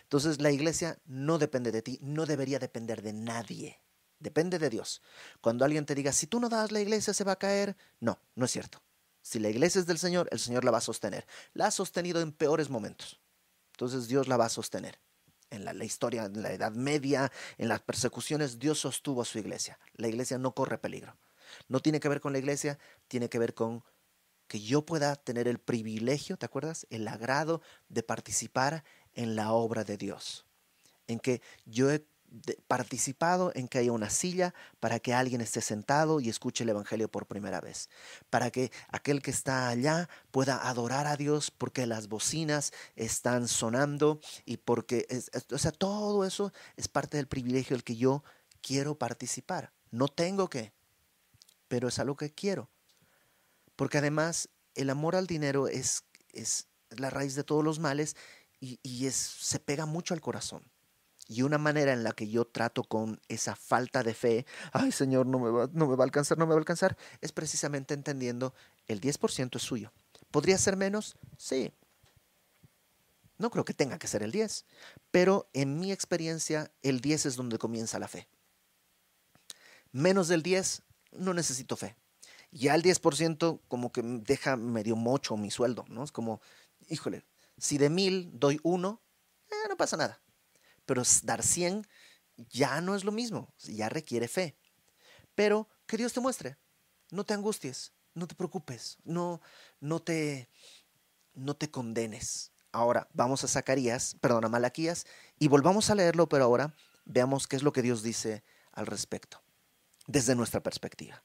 Entonces 0.05 0.40
la 0.40 0.53
iglesia 0.53 1.01
no 1.07 1.38
depende 1.38 1.72
de 1.72 1.82
ti, 1.82 1.99
no 2.03 2.24
debería 2.24 2.61
depender 2.61 3.03
de 3.03 3.14
nadie. 3.14 3.80
Depende 4.20 4.61
de 4.61 4.70
Dios. 4.70 5.03
Cuando 5.40 5.64
alguien 5.64 5.86
te 5.86 5.97
diga, 5.97 6.12
si 6.12 6.28
tú 6.28 6.38
no 6.38 6.49
das 6.49 6.70
la 6.70 6.80
iglesia, 6.80 7.12
se 7.12 7.24
va 7.24 7.32
a 7.32 7.38
caer. 7.40 7.76
No, 7.99 8.20
no 8.36 8.45
es 8.45 8.53
cierto. 8.53 8.80
Si 9.25 9.39
la 9.39 9.49
iglesia 9.49 9.81
es 9.81 9.87
del 9.87 9.97
Señor, 9.99 10.29
el 10.33 10.39
Señor 10.39 10.66
la 10.66 10.70
va 10.70 10.79
a 10.79 10.83
sostener. 10.83 11.27
La 11.55 11.68
ha 11.68 11.70
sostenido 11.70 12.20
en 12.20 12.31
peores 12.31 12.68
momentos. 12.68 13.18
Entonces 13.72 14.07
Dios 14.07 14.29
la 14.29 14.37
va 14.37 14.45
a 14.45 14.51
sostener. 14.51 15.01
En 15.49 15.64
la, 15.64 15.72
historia, 15.83 16.27
en 16.27 16.43
la 16.43 16.53
Edad 16.53 16.72
Media, 16.72 17.33
en 17.57 17.68
las 17.68 17.81
persecuciones, 17.81 18.59
Dios 18.59 18.81
sostuvo 18.81 19.22
a 19.22 19.25
su 19.25 19.39
iglesia. 19.39 19.79
La 19.95 20.09
iglesia 20.09 20.37
no 20.37 20.55
corre 20.55 20.77
peligro. 20.77 21.16
No 21.68 21.81
tiene 21.81 22.01
que 22.01 22.09
ver 22.11 22.20
con 22.20 22.33
la 22.33 22.39
iglesia, 22.39 22.79
tiene 23.09 23.31
que 23.31 23.39
ver 23.39 23.55
con 23.55 23.83
que 24.47 24.61
yo 24.61 24.85
pueda 24.85 25.16
tener 25.16 25.49
el 25.49 25.59
privilegio, 25.59 26.37
¿te 26.37 26.45
acuerdas? 26.45 26.87
El 26.91 27.09
agrado 27.09 27.62
de 27.89 28.03
participar 28.03 28.85
en 29.14 29.37
la 29.37 29.53
obra 29.53 29.85
de 29.85 29.97
Dios. 29.97 30.45
En 31.07 31.18
que 31.18 31.41
yo 31.64 31.91
he 31.91 32.07
participado 32.66 33.53
en 33.55 33.68
que 33.68 33.78
haya 33.78 33.93
una 33.93 34.11
silla 34.11 34.55
para 34.80 34.99
que 34.99 35.14
alguien 35.14 35.41
esté 35.41 35.61
sentado 35.61 36.20
y 36.20 36.28
escuche 36.28 36.64
el 36.64 36.70
Evangelio 36.70 37.09
por 37.09 37.26
primera 37.26 37.61
vez, 37.61 37.89
para 38.30 38.51
que 38.51 38.72
aquel 38.89 39.22
que 39.22 39.30
está 39.30 39.68
allá 39.68 40.09
pueda 40.30 40.68
adorar 40.68 41.07
a 41.07 41.16
Dios 41.16 41.51
porque 41.51 41.87
las 41.87 42.09
bocinas 42.09 42.72
están 42.97 43.49
sonando 43.49 44.20
y 44.45 44.57
porque, 44.57 45.07
o 45.51 45.59
sea, 45.59 45.72
todo 45.72 46.24
eso 46.24 46.53
es 46.76 46.89
parte 46.89 47.16
del 47.16 47.28
privilegio 47.28 47.76
del 47.76 47.85
que 47.85 47.97
yo 47.97 48.24
quiero 48.61 48.99
participar. 48.99 49.72
No 49.91 50.09
tengo 50.09 50.49
que, 50.51 50.72
pero 51.68 51.89
es 51.89 51.99
algo 51.99 52.16
que 52.16 52.32
quiero. 52.32 52.70
Porque 53.76 53.99
además 53.99 54.49
el 54.74 54.91
amor 54.91 55.16
al 55.16 55.26
dinero 55.26 55.68
es, 55.68 56.05
es 56.32 56.66
la 56.91 57.11
raíz 57.11 57.35
de 57.35 57.45
todos 57.45 57.64
los 57.64 57.78
males 57.78 58.16
y, 58.61 58.80
y 58.82 59.07
es, 59.07 59.14
se 59.14 59.59
pega 59.61 59.87
mucho 59.87 60.14
al 60.14 60.20
corazón. 60.20 60.74
Y 61.27 61.43
una 61.43 61.57
manera 61.57 61.93
en 61.93 62.05
la 62.05 62.12
que 62.12 62.29
yo 62.29 62.45
trato 62.47 62.85
con 62.85 63.20
esa 63.29 63.57
falta 63.57 64.03
de 64.03 64.14
fe, 64.14 64.47
ay 64.72 64.93
Señor, 64.93 65.27
no 65.27 65.39
me 65.39 65.51
va, 65.51 65.70
no 65.72 65.87
me 65.87 65.97
va 65.97 66.05
a 66.05 66.07
alcanzar, 66.07 66.37
no 66.37 66.45
me 66.45 66.51
va 66.51 66.57
a 66.57 66.59
alcanzar, 66.59 66.97
es 67.22 67.33
precisamente 67.33 67.95
entendiendo 67.95 68.55
el 68.87 69.01
10% 69.01 69.57
es 69.57 69.62
suyo. 69.62 69.93
¿Podría 70.31 70.59
ser 70.59 70.77
menos? 70.77 71.16
Sí. 71.39 71.72
No 73.39 73.51
creo 73.51 73.64
que 73.64 73.72
tenga 73.72 73.99
que 73.99 74.07
ser 74.07 74.22
el 74.22 74.33
10, 74.33 74.66
pero 75.11 75.49
en 75.55 75.81
mi 75.81 75.93
experiencia 75.93 76.70
el 76.83 77.01
10 77.01 77.27
es 77.27 77.37
donde 77.37 77.59
comienza 77.59 77.99
la 77.99 78.09
fe. 78.09 78.29
Menos 79.93 80.29
del 80.29 80.43
10 80.43 80.83
no 81.12 81.33
necesito 81.33 81.77
fe. 81.77 81.97
Ya 82.51 82.75
el 82.75 82.83
10% 82.83 83.61
como 83.66 83.93
que 83.93 84.03
deja 84.03 84.57
medio 84.57 84.95
mocho 84.95 85.37
mi 85.37 85.51
sueldo, 85.51 85.85
¿no? 85.89 86.05
Es 86.05 86.12
como, 86.12 86.41
híjole, 86.89 87.25
si 87.57 87.79
de 87.79 87.91
mil 87.91 88.31
doy 88.39 88.61
uno, 88.62 89.03
eh, 89.51 89.68
no 89.68 89.77
pasa 89.77 89.97
nada 89.97 90.24
pero 90.87 91.03
dar 91.22 91.43
100 91.43 91.87
ya 92.37 92.80
no 92.80 92.95
es 92.95 93.05
lo 93.05 93.12
mismo, 93.12 93.53
ya 93.59 93.89
requiere 93.89 94.28
fe. 94.28 94.57
Pero 95.35 95.68
que 95.87 95.97
Dios 95.97 96.12
te 96.12 96.20
muestre, 96.20 96.57
no 97.11 97.24
te 97.24 97.35
angusties, 97.35 97.93
no 98.14 98.26
te 98.26 98.35
preocupes, 98.35 98.99
no, 99.05 99.41
no, 99.80 100.01
te, 100.01 100.49
no 101.35 101.55
te 101.55 101.70
condenes. 101.70 102.53
Ahora 102.72 103.09
vamos 103.12 103.45
a 103.45 103.49
Zacarías, 103.49 104.16
perdón, 104.20 104.45
a 104.45 104.49
Malaquías, 104.49 105.07
y 105.39 105.49
volvamos 105.49 105.91
a 105.91 105.95
leerlo, 105.95 106.28
pero 106.28 106.45
ahora 106.45 106.74
veamos 107.05 107.47
qué 107.47 107.57
es 107.57 107.62
lo 107.62 107.72
que 107.72 107.82
Dios 107.82 108.03
dice 108.03 108.43
al 108.72 108.87
respecto, 108.87 109.43
desde 110.07 110.35
nuestra 110.35 110.62
perspectiva. 110.62 111.22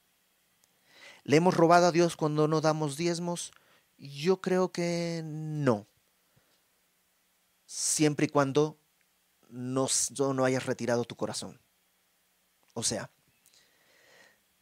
¿Le 1.24 1.38
hemos 1.38 1.56
robado 1.56 1.88
a 1.88 1.92
Dios 1.92 2.16
cuando 2.16 2.48
no 2.48 2.62
damos 2.62 2.98
diezmos? 2.98 3.52
Yo 3.98 4.42
creo 4.42 4.72
que 4.72 5.22
no. 5.26 5.88
Siempre 7.66 8.28
y 8.28 8.30
cuando 8.30 8.80
no, 9.50 9.88
no 10.34 10.46
hayas 10.46 10.66
retirado 10.66 11.04
tu 11.04 11.16
corazón. 11.16 11.60
O 12.74 12.84
sea, 12.84 13.12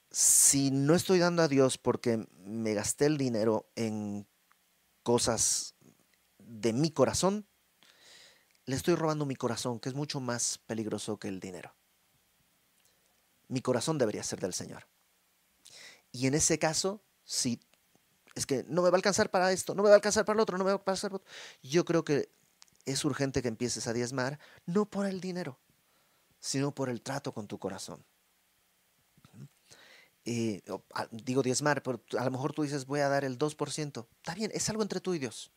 si 0.10 0.72
no 0.72 0.96
estoy 0.96 1.20
dando 1.20 1.44
a 1.44 1.48
Dios 1.48 1.78
porque 1.78 2.28
me 2.44 2.74
gasté 2.74 3.06
el 3.06 3.18
dinero 3.18 3.70
en 3.76 4.28
cosas 5.04 5.76
de 6.40 6.74
mi 6.74 6.92
corazón, 6.92 7.46
le 8.66 8.76
estoy 8.76 8.96
robando 8.96 9.26
mi 9.26 9.36
corazón, 9.36 9.80
que 9.80 9.90
es 9.90 9.96
mucho 9.96 10.20
más 10.20 10.58
peligroso 10.58 11.18
que 11.18 11.28
el 11.28 11.40
dinero. 11.40 11.74
Mi 13.48 13.62
corazón 13.62 13.98
debería 13.98 14.24
ser 14.24 14.40
del 14.40 14.54
Señor. 14.54 14.88
Y 16.12 16.28
en 16.28 16.34
ese 16.34 16.60
caso, 16.60 17.02
si 17.24 17.60
es 18.36 18.46
que 18.46 18.66
no 18.68 18.82
me 18.82 18.90
va 18.90 18.96
a 18.96 19.00
alcanzar 19.00 19.32
para 19.32 19.52
esto, 19.52 19.74
no 19.74 19.84
me 19.84 19.90
va 19.90 19.96
a 19.96 19.98
alcanzar 19.98 20.26
para 20.26 20.38
el 20.38 20.42
otro, 20.42 20.58
no 20.58 20.64
me 20.64 20.72
va 20.72 20.76
a 20.76 20.80
alcanzar 20.80 21.12
para 21.12 21.24
otro, 21.24 21.32
yo 21.62 21.86
creo 21.86 22.04
que 22.04 22.30
es 22.88 23.04
urgente 23.04 23.42
que 23.42 23.50
empieces 23.50 23.86
a 23.88 23.94
diezmar, 23.94 24.40
no 24.66 24.86
por 24.90 25.06
el 25.06 25.20
dinero, 25.20 25.60
sino 26.40 26.74
por 26.74 26.90
el 26.90 27.02
trato 27.02 27.34
con 27.34 27.46
tu 27.46 27.60
corazón. 27.60 28.04
Eh, 30.24 30.62
digo 31.12 31.44
diezmar, 31.44 31.84
pero 31.84 32.02
a 32.18 32.24
lo 32.24 32.32
mejor 32.32 32.54
tú 32.54 32.64
dices 32.64 32.86
voy 32.86 33.02
a 33.02 33.10
dar 33.10 33.26
el 33.26 33.38
2%. 33.38 34.08
Está 34.18 34.36
bien, 34.36 34.52
es 34.54 34.70
algo 34.70 34.82
entre 34.82 35.02
tú 35.02 35.14
y 35.14 35.20
Dios. 35.20 35.52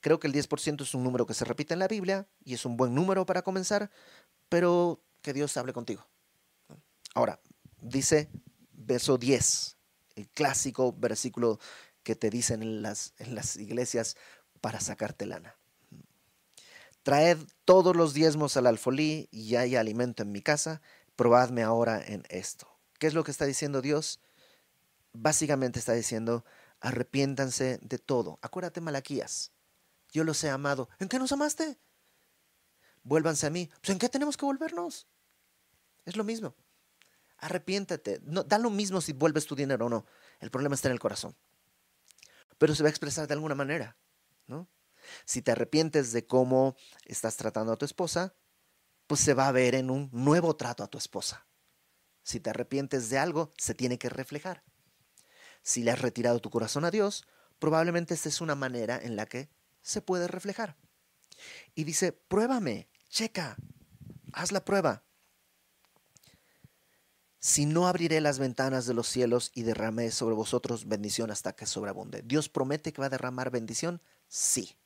Creo 0.00 0.20
que 0.20 0.26
el 0.26 0.34
10% 0.34 0.82
es 0.82 0.94
un 0.94 1.02
número 1.02 1.26
que 1.26 1.34
se 1.34 1.44
repite 1.44 1.74
en 1.74 1.80
la 1.80 1.88
Biblia 1.88 2.28
y 2.44 2.54
es 2.54 2.64
un 2.66 2.76
buen 2.76 2.94
número 2.94 3.24
para 3.24 3.42
comenzar, 3.42 3.90
pero 4.48 5.02
que 5.22 5.32
Dios 5.32 5.56
hable 5.56 5.72
contigo. 5.72 6.06
Ahora, 7.14 7.40
dice 7.80 8.28
verso 8.72 9.16
10, 9.16 9.76
el 10.16 10.28
clásico 10.28 10.92
versículo 10.92 11.58
que 12.02 12.16
te 12.16 12.28
dicen 12.28 12.62
en 12.62 12.82
las, 12.82 13.14
en 13.18 13.34
las 13.34 13.56
iglesias 13.56 14.16
para 14.60 14.80
sacarte 14.80 15.26
lana. 15.26 15.56
Traed 17.06 17.38
todos 17.64 17.94
los 17.94 18.14
diezmos 18.14 18.56
al 18.56 18.66
alfolí 18.66 19.28
y 19.30 19.54
hay 19.54 19.76
alimento 19.76 20.24
en 20.24 20.32
mi 20.32 20.42
casa, 20.42 20.82
probadme 21.14 21.62
ahora 21.62 22.04
en 22.04 22.24
esto. 22.30 22.66
¿Qué 22.98 23.06
es 23.06 23.14
lo 23.14 23.22
que 23.22 23.30
está 23.30 23.44
diciendo 23.44 23.80
Dios? 23.80 24.18
Básicamente 25.12 25.78
está 25.78 25.92
diciendo, 25.92 26.44
arrepiéntanse 26.80 27.78
de 27.80 27.98
todo. 27.98 28.40
Acuérdate, 28.42 28.80
Malaquías, 28.80 29.52
yo 30.10 30.24
los 30.24 30.42
he 30.42 30.50
amado. 30.50 30.88
¿En 30.98 31.08
qué 31.08 31.20
nos 31.20 31.30
amaste? 31.30 31.78
Vuélvanse 33.04 33.46
a 33.46 33.50
mí. 33.50 33.70
Pues, 33.80 33.90
¿En 33.90 34.00
qué 34.00 34.08
tenemos 34.08 34.36
que 34.36 34.44
volvernos? 34.44 35.06
Es 36.06 36.16
lo 36.16 36.24
mismo. 36.24 36.56
Arrepiéntate. 37.38 38.20
No, 38.24 38.42
da 38.42 38.58
lo 38.58 38.70
mismo 38.70 39.00
si 39.00 39.12
vuelves 39.12 39.46
tu 39.46 39.54
dinero 39.54 39.86
o 39.86 39.88
no. 39.88 40.06
El 40.40 40.50
problema 40.50 40.74
está 40.74 40.88
en 40.88 40.94
el 40.94 40.98
corazón. 40.98 41.36
Pero 42.58 42.74
se 42.74 42.82
va 42.82 42.88
a 42.88 42.90
expresar 42.90 43.28
de 43.28 43.34
alguna 43.34 43.54
manera, 43.54 43.96
¿no? 44.48 44.66
Si 45.24 45.42
te 45.42 45.52
arrepientes 45.52 46.12
de 46.12 46.26
cómo 46.26 46.76
estás 47.04 47.36
tratando 47.36 47.72
a 47.72 47.76
tu 47.76 47.84
esposa, 47.84 48.34
pues 49.06 49.20
se 49.20 49.34
va 49.34 49.48
a 49.48 49.52
ver 49.52 49.74
en 49.74 49.90
un 49.90 50.10
nuevo 50.12 50.56
trato 50.56 50.82
a 50.82 50.88
tu 50.88 50.98
esposa. 50.98 51.46
Si 52.22 52.40
te 52.40 52.50
arrepientes 52.50 53.08
de 53.08 53.18
algo, 53.18 53.52
se 53.56 53.74
tiene 53.74 53.98
que 53.98 54.08
reflejar. 54.08 54.64
Si 55.62 55.82
le 55.82 55.92
has 55.92 56.00
retirado 56.00 56.40
tu 56.40 56.50
corazón 56.50 56.84
a 56.84 56.90
Dios, 56.90 57.26
probablemente 57.58 58.14
esta 58.14 58.28
es 58.28 58.40
una 58.40 58.54
manera 58.54 58.98
en 59.00 59.16
la 59.16 59.26
que 59.26 59.48
se 59.80 60.00
puede 60.00 60.26
reflejar. 60.26 60.76
Y 61.74 61.84
dice, 61.84 62.12
pruébame, 62.12 62.88
checa, 63.08 63.56
haz 64.32 64.52
la 64.52 64.64
prueba. 64.64 65.04
Si 67.38 67.64
no 67.64 67.86
abriré 67.86 68.20
las 68.20 68.40
ventanas 68.40 68.86
de 68.86 68.94
los 68.94 69.06
cielos 69.06 69.52
y 69.54 69.62
derramé 69.62 70.10
sobre 70.10 70.34
vosotros 70.34 70.88
bendición 70.88 71.30
hasta 71.30 71.54
que 71.54 71.66
sobreabunde. 71.66 72.22
¿Dios 72.22 72.48
promete 72.48 72.92
que 72.92 73.00
va 73.00 73.06
a 73.06 73.10
derramar 73.10 73.50
bendición? 73.50 74.02
Sí. 74.26 74.76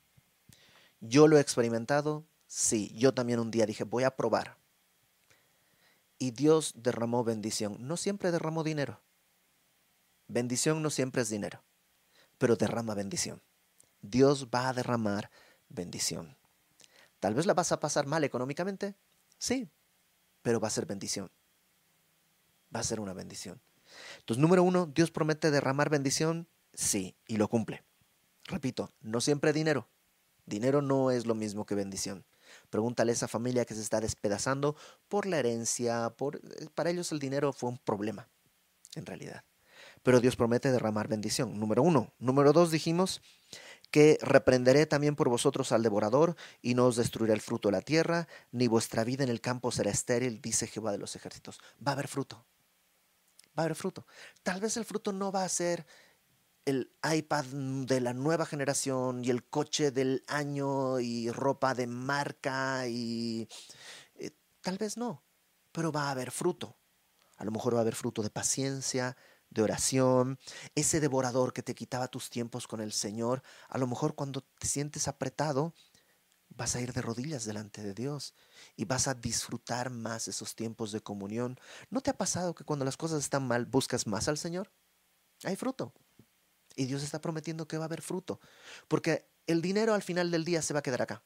Yo 1.01 1.27
lo 1.27 1.37
he 1.37 1.41
experimentado, 1.41 2.25
sí, 2.47 2.93
yo 2.95 3.13
también 3.13 3.39
un 3.39 3.51
día 3.51 3.65
dije, 3.65 3.83
voy 3.83 4.03
a 4.03 4.15
probar. 4.15 4.57
Y 6.19 6.31
Dios 6.31 6.73
derramó 6.75 7.23
bendición. 7.23 7.75
No 7.79 7.97
siempre 7.97 8.31
derramó 8.31 8.63
dinero. 8.63 9.01
Bendición 10.27 10.81
no 10.81 10.89
siempre 10.91 11.23
es 11.23 11.29
dinero, 11.29 11.63
pero 12.37 12.55
derrama 12.55 12.93
bendición. 12.93 13.41
Dios 14.01 14.47
va 14.47 14.69
a 14.69 14.73
derramar 14.73 15.29
bendición. 15.67 16.37
Tal 17.19 17.33
vez 17.33 17.45
la 17.45 17.53
vas 17.53 17.71
a 17.71 17.79
pasar 17.79 18.05
mal 18.05 18.23
económicamente, 18.23 18.95
sí, 19.37 19.69
pero 20.41 20.59
va 20.59 20.69
a 20.69 20.71
ser 20.71 20.85
bendición. 20.85 21.29
Va 22.73 22.79
a 22.79 22.83
ser 22.83 22.99
una 22.99 23.13
bendición. 23.13 23.59
Entonces, 24.19 24.41
número 24.41 24.63
uno, 24.63 24.85
Dios 24.85 25.11
promete 25.11 25.51
derramar 25.51 25.89
bendición, 25.89 26.47
sí, 26.73 27.15
y 27.27 27.37
lo 27.37 27.49
cumple. 27.49 27.83
Repito, 28.45 28.93
no 29.01 29.19
siempre 29.19 29.51
dinero, 29.51 29.89
Dinero 30.51 30.81
no 30.81 31.11
es 31.11 31.25
lo 31.25 31.33
mismo 31.33 31.65
que 31.65 31.75
bendición. 31.75 32.25
Pregúntale 32.69 33.13
a 33.13 33.13
esa 33.13 33.29
familia 33.29 33.63
que 33.63 33.73
se 33.73 33.79
está 33.79 34.01
despedazando 34.01 34.75
por 35.07 35.25
la 35.25 35.39
herencia, 35.39 36.09
por 36.09 36.35
eh, 36.35 36.67
para 36.75 36.89
ellos 36.89 37.13
el 37.13 37.19
dinero 37.19 37.53
fue 37.53 37.69
un 37.69 37.77
problema, 37.77 38.27
en 38.95 39.05
realidad. 39.05 39.45
Pero 40.03 40.19
Dios 40.19 40.35
promete 40.35 40.69
derramar 40.69 41.07
bendición. 41.07 41.57
Número 41.57 41.83
uno. 41.83 42.11
Número 42.19 42.51
dos 42.51 42.69
dijimos 42.69 43.21
que 43.91 44.17
reprenderé 44.21 44.85
también 44.85 45.15
por 45.15 45.29
vosotros 45.29 45.71
al 45.71 45.83
devorador 45.83 46.35
y 46.61 46.73
no 46.73 46.87
os 46.87 46.97
destruirá 46.97 47.33
el 47.33 47.41
fruto 47.41 47.69
de 47.69 47.73
la 47.73 47.81
tierra, 47.81 48.27
ni 48.51 48.67
vuestra 48.67 49.05
vida 49.05 49.23
en 49.23 49.29
el 49.29 49.39
campo 49.39 49.71
será 49.71 49.89
estéril, 49.89 50.41
dice 50.41 50.67
Jehová 50.67 50.91
de 50.91 50.97
los 50.97 51.15
ejércitos. 51.15 51.59
Va 51.85 51.91
a 51.91 51.93
haber 51.93 52.09
fruto. 52.09 52.45
Va 53.57 53.63
a 53.63 53.65
haber 53.65 53.75
fruto. 53.75 54.05
Tal 54.43 54.59
vez 54.59 54.75
el 54.75 54.83
fruto 54.83 55.13
no 55.13 55.31
va 55.31 55.45
a 55.45 55.49
ser 55.49 55.85
el 56.65 56.91
iPad 57.03 57.45
de 57.45 58.01
la 58.01 58.13
nueva 58.13 58.45
generación 58.45 59.23
y 59.25 59.29
el 59.29 59.43
coche 59.43 59.91
del 59.91 60.23
año 60.27 60.99
y 60.99 61.31
ropa 61.31 61.73
de 61.73 61.87
marca 61.87 62.87
y 62.87 63.47
eh, 64.15 64.31
tal 64.61 64.77
vez 64.77 64.97
no, 64.97 65.23
pero 65.71 65.91
va 65.91 66.07
a 66.07 66.11
haber 66.11 66.31
fruto. 66.31 66.77
A 67.37 67.45
lo 67.45 67.51
mejor 67.51 67.73
va 67.73 67.79
a 67.79 67.81
haber 67.81 67.95
fruto 67.95 68.21
de 68.21 68.29
paciencia, 68.29 69.17
de 69.49 69.61
oración, 69.63 70.39
ese 70.75 70.99
devorador 70.99 71.53
que 71.53 71.63
te 71.63 71.75
quitaba 71.75 72.07
tus 72.07 72.29
tiempos 72.29 72.67
con 72.67 72.81
el 72.81 72.93
Señor. 72.93 73.41
A 73.67 73.77
lo 73.77 73.87
mejor 73.87 74.15
cuando 74.15 74.41
te 74.41 74.67
sientes 74.67 75.07
apretado, 75.07 75.73
vas 76.49 76.75
a 76.75 76.81
ir 76.81 76.93
de 76.93 77.01
rodillas 77.01 77.45
delante 77.45 77.81
de 77.81 77.93
Dios 77.93 78.33
y 78.75 78.85
vas 78.85 79.07
a 79.07 79.13
disfrutar 79.13 79.89
más 79.89 80.27
esos 80.27 80.55
tiempos 80.55 80.91
de 80.91 81.01
comunión. 81.01 81.59
¿No 81.89 82.01
te 82.01 82.11
ha 82.11 82.17
pasado 82.17 82.55
que 82.55 82.63
cuando 82.63 82.85
las 82.85 82.97
cosas 82.97 83.19
están 83.19 83.47
mal 83.47 83.65
buscas 83.65 84.07
más 84.07 84.27
al 84.27 84.37
Señor? 84.37 84.71
Hay 85.43 85.55
fruto. 85.55 85.93
Y 86.81 86.85
Dios 86.85 87.03
está 87.03 87.21
prometiendo 87.21 87.67
que 87.67 87.77
va 87.77 87.83
a 87.83 87.85
haber 87.85 88.01
fruto. 88.01 88.39
Porque 88.87 89.29
el 89.45 89.61
dinero 89.61 89.93
al 89.93 90.01
final 90.01 90.31
del 90.31 90.43
día 90.43 90.63
se 90.63 90.73
va 90.73 90.79
a 90.79 90.81
quedar 90.81 91.03
acá. 91.03 91.21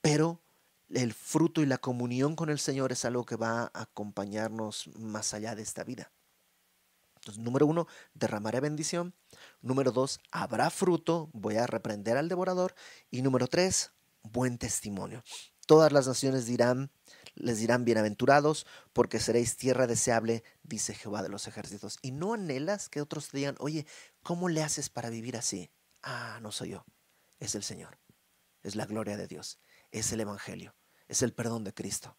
Pero 0.00 0.40
el 0.88 1.12
fruto 1.12 1.60
y 1.60 1.66
la 1.66 1.76
comunión 1.76 2.34
con 2.34 2.48
el 2.48 2.58
Señor 2.58 2.92
es 2.92 3.04
algo 3.04 3.26
que 3.26 3.36
va 3.36 3.64
a 3.64 3.82
acompañarnos 3.82 4.88
más 4.96 5.34
allá 5.34 5.54
de 5.54 5.60
esta 5.60 5.84
vida. 5.84 6.10
Entonces, 7.16 7.44
número 7.44 7.66
uno, 7.66 7.86
derramaré 8.14 8.60
bendición. 8.60 9.12
Número 9.60 9.92
dos, 9.92 10.18
habrá 10.30 10.70
fruto, 10.70 11.28
voy 11.34 11.56
a 11.56 11.66
reprender 11.66 12.16
al 12.16 12.30
devorador. 12.30 12.74
Y 13.10 13.20
número 13.20 13.48
tres, 13.48 13.90
buen 14.22 14.56
testimonio. 14.56 15.22
Todas 15.66 15.92
las 15.92 16.06
naciones 16.06 16.46
dirán, 16.46 16.90
les 17.36 17.58
dirán 17.58 17.84
bienaventurados, 17.84 18.66
porque 18.92 19.20
seréis 19.20 19.56
tierra 19.56 19.86
deseable, 19.86 20.42
dice 20.62 20.94
Jehová 20.94 21.22
de 21.22 21.28
los 21.28 21.46
ejércitos. 21.46 21.98
Y 22.02 22.10
no 22.10 22.34
anhelas 22.34 22.88
que 22.88 23.00
otros 23.00 23.28
te 23.28 23.38
digan, 23.38 23.56
oye, 23.58 23.86
¿cómo 24.22 24.48
le 24.48 24.62
haces 24.62 24.88
para 24.88 25.10
vivir 25.10 25.36
así? 25.36 25.70
Ah, 26.02 26.38
no 26.42 26.50
soy 26.52 26.70
yo, 26.70 26.84
es 27.38 27.54
el 27.54 27.62
Señor, 27.62 27.98
es 28.62 28.74
la 28.74 28.86
gloria 28.86 29.16
de 29.16 29.26
Dios, 29.26 29.58
es 29.90 30.12
el 30.12 30.20
Evangelio, 30.20 30.74
es 31.08 31.22
el 31.22 31.32
perdón 31.32 31.64
de 31.64 31.74
Cristo. 31.74 32.16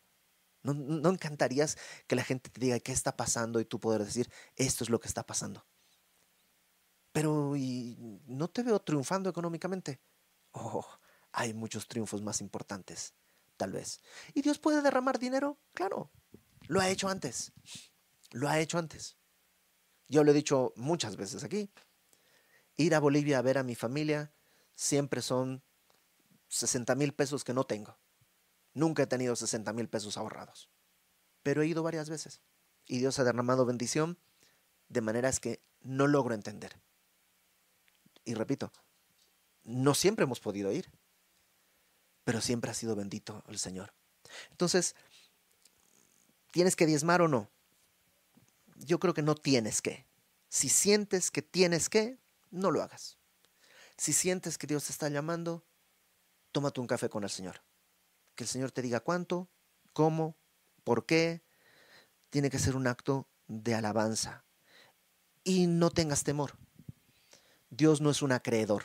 ¿No, 0.63 0.73
¿No, 0.73 1.09
encantarías 1.09 1.77
que 2.07 2.15
la 2.15 2.23
gente 2.23 2.49
te 2.49 2.59
diga 2.59 2.79
qué 2.79 2.91
está 2.91 3.15
pasando 3.15 3.59
y 3.59 3.65
tú 3.65 3.79
poder 3.79 4.03
decir, 4.03 4.29
esto 4.55 4.83
es 4.83 4.89
lo 4.89 4.99
que 4.99 5.07
está 5.07 5.25
pasando? 5.25 5.65
Pero 7.11 7.55
¿y 7.55 7.95
no 8.27 8.49
te 8.49 8.63
veo 8.63 8.79
triunfando 8.79 9.29
económicamente. 9.29 10.01
Oh, 10.51 10.85
hay 11.31 11.53
muchos 11.53 11.87
triunfos 11.87 12.21
más 12.21 12.41
importantes 12.41 13.13
tal 13.57 13.71
vez. 13.71 14.01
¿Y 14.33 14.41
Dios 14.41 14.59
puede 14.59 14.81
derramar 14.81 15.19
dinero? 15.19 15.57
Claro, 15.73 16.11
lo 16.67 16.79
ha 16.79 16.89
hecho 16.89 17.09
antes. 17.09 17.51
Lo 18.31 18.47
ha 18.47 18.59
hecho 18.59 18.77
antes. 18.77 19.17
Yo 20.07 20.23
lo 20.23 20.31
he 20.31 20.33
dicho 20.33 20.73
muchas 20.75 21.17
veces 21.17 21.43
aquí. 21.43 21.69
Ir 22.77 22.95
a 22.95 22.99
Bolivia 22.99 23.39
a 23.39 23.41
ver 23.41 23.57
a 23.57 23.63
mi 23.63 23.75
familia 23.75 24.31
siempre 24.75 25.21
son 25.21 25.63
60 26.49 26.95
mil 26.95 27.13
pesos 27.13 27.43
que 27.43 27.53
no 27.53 27.65
tengo. 27.65 27.97
Nunca 28.73 29.03
he 29.03 29.07
tenido 29.07 29.35
60 29.35 29.73
mil 29.73 29.89
pesos 29.89 30.17
ahorrados. 30.17 30.69
Pero 31.43 31.61
he 31.61 31.67
ido 31.67 31.83
varias 31.83 32.09
veces. 32.09 32.41
Y 32.85 32.99
Dios 32.99 33.19
ha 33.19 33.23
derramado 33.23 33.65
bendición 33.65 34.17
de 34.87 35.01
maneras 35.01 35.39
que 35.39 35.61
no 35.81 36.07
logro 36.07 36.35
entender. 36.35 36.79
Y 38.23 38.33
repito, 38.33 38.71
no 39.63 39.95
siempre 39.95 40.23
hemos 40.23 40.39
podido 40.39 40.71
ir 40.71 40.91
pero 42.27 42.41
siempre 42.41 42.69
ha 42.69 42.73
sido 42.73 42.93
bendito 42.93 43.41
el 43.47 43.57
Señor. 43.57 43.93
Entonces, 44.51 44.95
¿tienes 46.51 46.75
que 46.75 46.85
diezmar 46.85 47.21
o 47.21 47.29
no? 47.29 47.49
Yo 48.75 48.99
creo 48.99 49.13
que 49.13 49.21
no 49.21 49.33
tienes 49.33 49.81
que. 49.81 50.05
Si 50.49 50.67
sientes 50.67 51.31
que 51.31 51.41
tienes 51.41 51.87
que, 51.87 52.17
no 52.51 52.69
lo 52.69 52.83
hagas. 52.83 53.17
Si 53.95 54.11
sientes 54.11 54.57
que 54.57 54.67
Dios 54.67 54.83
te 54.83 54.91
está 54.91 55.07
llamando, 55.07 55.63
tómate 56.51 56.81
un 56.81 56.87
café 56.87 57.07
con 57.07 57.23
el 57.23 57.29
Señor. 57.29 57.61
Que 58.35 58.43
el 58.43 58.49
Señor 58.49 58.73
te 58.73 58.81
diga 58.81 58.99
cuánto, 58.99 59.47
cómo, 59.93 60.35
por 60.83 61.05
qué. 61.05 61.41
Tiene 62.29 62.49
que 62.49 62.59
ser 62.59 62.75
un 62.75 62.87
acto 62.87 63.25
de 63.47 63.73
alabanza. 63.73 64.43
Y 65.45 65.67
no 65.67 65.91
tengas 65.91 66.25
temor. 66.25 66.57
Dios 67.69 68.01
no 68.01 68.09
es 68.09 68.21
un 68.21 68.33
acreedor. 68.33 68.83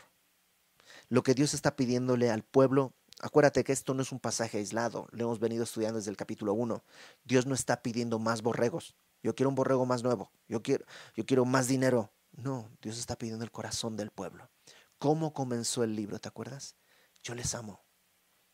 Lo 1.09 1.25
que 1.25 1.35
Dios 1.35 1.55
está 1.55 1.75
pidiéndole 1.75 2.31
al 2.31 2.45
pueblo 2.45 2.95
Acuérdate 3.25 3.63
que 3.63 3.73
esto 3.73 3.95
no 3.95 4.03
es 4.03 4.11
un 4.11 4.19
pasaje 4.19 4.59
aislado, 4.59 5.07
lo 5.13 5.25
hemos 5.25 5.39
venido 5.39 5.63
estudiando 5.63 5.99
desde 5.99 6.11
el 6.11 6.17
capítulo 6.17 6.55
1. 6.55 6.83
Dios 7.23 7.47
no 7.47 7.55
está 7.55 7.81
pidiendo 7.81 8.19
más 8.19 8.43
borregos. 8.43 8.97
Yo 9.23 9.37
quiero 9.37 9.49
un 9.49 9.55
borrego 9.55 9.87
más 9.87 10.03
nuevo, 10.03 10.33
yo 10.49 10.61
quiero, 10.61 10.85
yo 11.15 11.25
quiero 11.25 11.45
más 11.45 11.69
dinero. 11.69 12.13
No, 12.33 12.69
Dios 12.83 12.99
está 12.99 13.17
pidiendo 13.17 13.45
el 13.45 13.53
corazón 13.53 13.97
del 13.97 14.11
pueblo. 14.11 14.51
¿Cómo 14.99 15.33
comenzó 15.33 15.85
el 15.85 15.95
libro? 15.95 16.19
¿Te 16.19 16.29
acuerdas? 16.29 16.75
Yo 17.23 17.37
les 17.37 17.55
amo. 17.55 17.85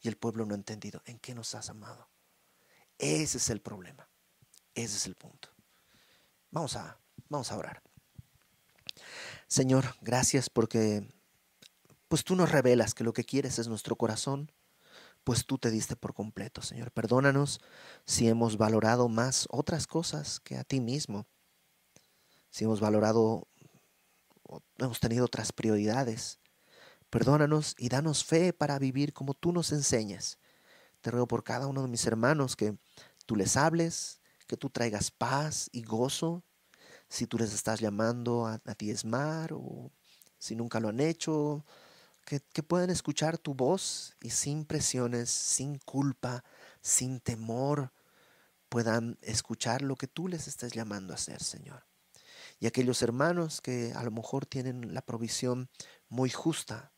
Y 0.00 0.08
el 0.08 0.18
pueblo 0.18 0.44
no 0.44 0.52
ha 0.52 0.58
entendido. 0.58 1.00
¿En 1.06 1.18
qué 1.18 1.34
nos 1.34 1.54
has 1.54 1.70
amado? 1.70 2.10
Ese 2.98 3.38
es 3.38 3.48
el 3.48 3.62
problema. 3.62 4.10
Ese 4.74 4.96
es 4.96 5.06
el 5.06 5.14
punto. 5.14 5.48
Vamos 6.50 6.76
a, 6.76 7.00
vamos 7.30 7.50
a 7.52 7.56
orar. 7.56 7.82
Señor, 9.46 9.96
gracias 10.02 10.50
porque 10.50 11.08
pues 12.08 12.22
tú 12.22 12.36
nos 12.36 12.52
revelas 12.52 12.92
que 12.92 13.04
lo 13.04 13.14
que 13.14 13.24
quieres 13.24 13.58
es 13.58 13.68
nuestro 13.68 13.96
corazón 13.96 14.52
pues 15.28 15.44
tú 15.44 15.58
te 15.58 15.70
diste 15.70 15.94
por 15.94 16.14
completo, 16.14 16.62
Señor. 16.62 16.90
Perdónanos 16.90 17.60
si 18.06 18.28
hemos 18.28 18.56
valorado 18.56 19.10
más 19.10 19.46
otras 19.50 19.86
cosas 19.86 20.40
que 20.40 20.56
a 20.56 20.64
ti 20.64 20.80
mismo, 20.80 21.26
si 22.48 22.64
hemos 22.64 22.80
valorado, 22.80 23.46
hemos 24.78 25.00
tenido 25.00 25.26
otras 25.26 25.52
prioridades. 25.52 26.40
Perdónanos 27.10 27.74
y 27.76 27.90
danos 27.90 28.24
fe 28.24 28.54
para 28.54 28.78
vivir 28.78 29.12
como 29.12 29.34
tú 29.34 29.52
nos 29.52 29.70
enseñas. 29.70 30.38
Te 31.02 31.10
ruego 31.10 31.28
por 31.28 31.44
cada 31.44 31.66
uno 31.66 31.82
de 31.82 31.88
mis 31.88 32.06
hermanos 32.06 32.56
que 32.56 32.78
tú 33.26 33.36
les 33.36 33.58
hables, 33.58 34.22
que 34.46 34.56
tú 34.56 34.70
traigas 34.70 35.10
paz 35.10 35.68
y 35.72 35.82
gozo. 35.82 36.42
Si 37.10 37.26
tú 37.26 37.36
les 37.36 37.52
estás 37.52 37.80
llamando 37.80 38.46
a, 38.46 38.62
a 38.64 38.74
diezmar 38.78 39.52
o 39.52 39.92
si 40.38 40.56
nunca 40.56 40.80
lo 40.80 40.88
han 40.88 41.00
hecho, 41.00 41.66
que, 42.28 42.62
puedan 42.62 42.90
escuchar 42.90 43.38
tu 43.38 43.54
voz 43.54 44.14
y 44.20 44.30
sin 44.30 44.66
presiones, 44.66 45.30
sin 45.30 45.78
culpa, 45.78 46.44
sin 46.82 47.20
temor, 47.20 47.92
puedan 48.68 49.18
escuchar 49.22 49.80
lo 49.80 49.96
que 49.96 50.08
tú 50.08 50.28
les 50.28 50.46
estés 50.46 50.72
llamando 50.72 51.14
a 51.14 51.16
hacer, 51.16 51.42
Señor. 51.42 51.86
Y 52.60 52.66
aquellos 52.66 53.00
hermanos 53.00 53.62
que 53.62 53.92
a 53.94 54.02
lo 54.02 54.10
mejor 54.10 54.44
tienen 54.44 54.92
la 54.92 55.00
provisión 55.00 55.70
muy 56.08 56.28
justa 56.28 56.92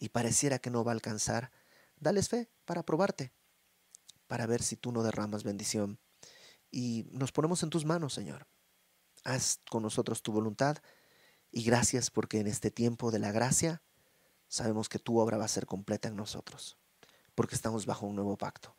y 0.00 0.08
pareciera 0.08 0.58
que 0.58 0.70
no 0.70 0.82
va 0.82 0.90
a 0.90 0.94
alcanzar, 0.94 1.52
dales 1.96 2.28
fe 2.28 2.50
para 2.64 2.82
probarte, 2.82 3.32
para 4.26 4.46
ver 4.46 4.62
si 4.62 4.76
tú 4.76 4.90
no 4.90 5.04
derramas 5.04 5.44
bendición. 5.44 6.00
Y 6.72 7.06
nos 7.12 7.30
ponemos 7.30 7.62
en 7.62 7.70
tus 7.70 7.84
manos, 7.84 8.12
Señor. 8.12 8.48
Haz 9.22 9.60
con 9.70 9.84
nosotros 9.84 10.22
tu 10.22 10.32
voluntad 10.32 10.78
y 11.52 11.62
gracias 11.62 12.10
porque 12.10 12.40
en 12.40 12.48
este 12.48 12.72
tiempo 12.72 13.12
de 13.12 13.20
la 13.20 13.30
gracia 13.30 13.82
sabemos 14.48 14.88
que 14.88 14.98
tu 14.98 15.18
obra 15.18 15.36
va 15.36 15.44
a 15.44 15.48
ser 15.48 15.66
completa 15.66 16.08
en 16.08 16.16
nosotros, 16.16 16.76
porque 17.34 17.54
estamos 17.54 17.86
bajo 17.86 18.06
un 18.06 18.16
nuevo 18.16 18.36
pacto, 18.36 18.74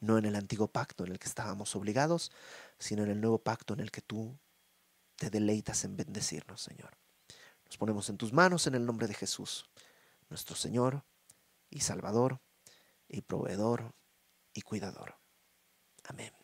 no 0.00 0.18
en 0.18 0.24
el 0.24 0.36
antiguo 0.36 0.68
pacto 0.68 1.04
en 1.04 1.12
el 1.12 1.18
que 1.18 1.28
estábamos 1.28 1.76
obligados, 1.76 2.32
sino 2.78 3.02
en 3.02 3.10
el 3.10 3.20
nuevo 3.20 3.38
pacto 3.38 3.74
en 3.74 3.80
el 3.80 3.90
que 3.90 4.00
tú 4.00 4.38
te 5.16 5.30
deleitas 5.30 5.84
en 5.84 5.96
bendecirnos, 5.96 6.62
Señor. 6.62 6.96
Nos 7.66 7.76
ponemos 7.76 8.08
en 8.08 8.16
tus 8.16 8.32
manos 8.32 8.66
en 8.66 8.74
el 8.74 8.86
nombre 8.86 9.06
de 9.06 9.14
Jesús, 9.14 9.68
nuestro 10.28 10.56
Señor 10.56 11.04
y 11.68 11.80
Salvador 11.80 12.40
y 13.08 13.20
proveedor 13.20 13.94
y 14.54 14.62
cuidador. 14.62 15.16
Amén. 16.04 16.39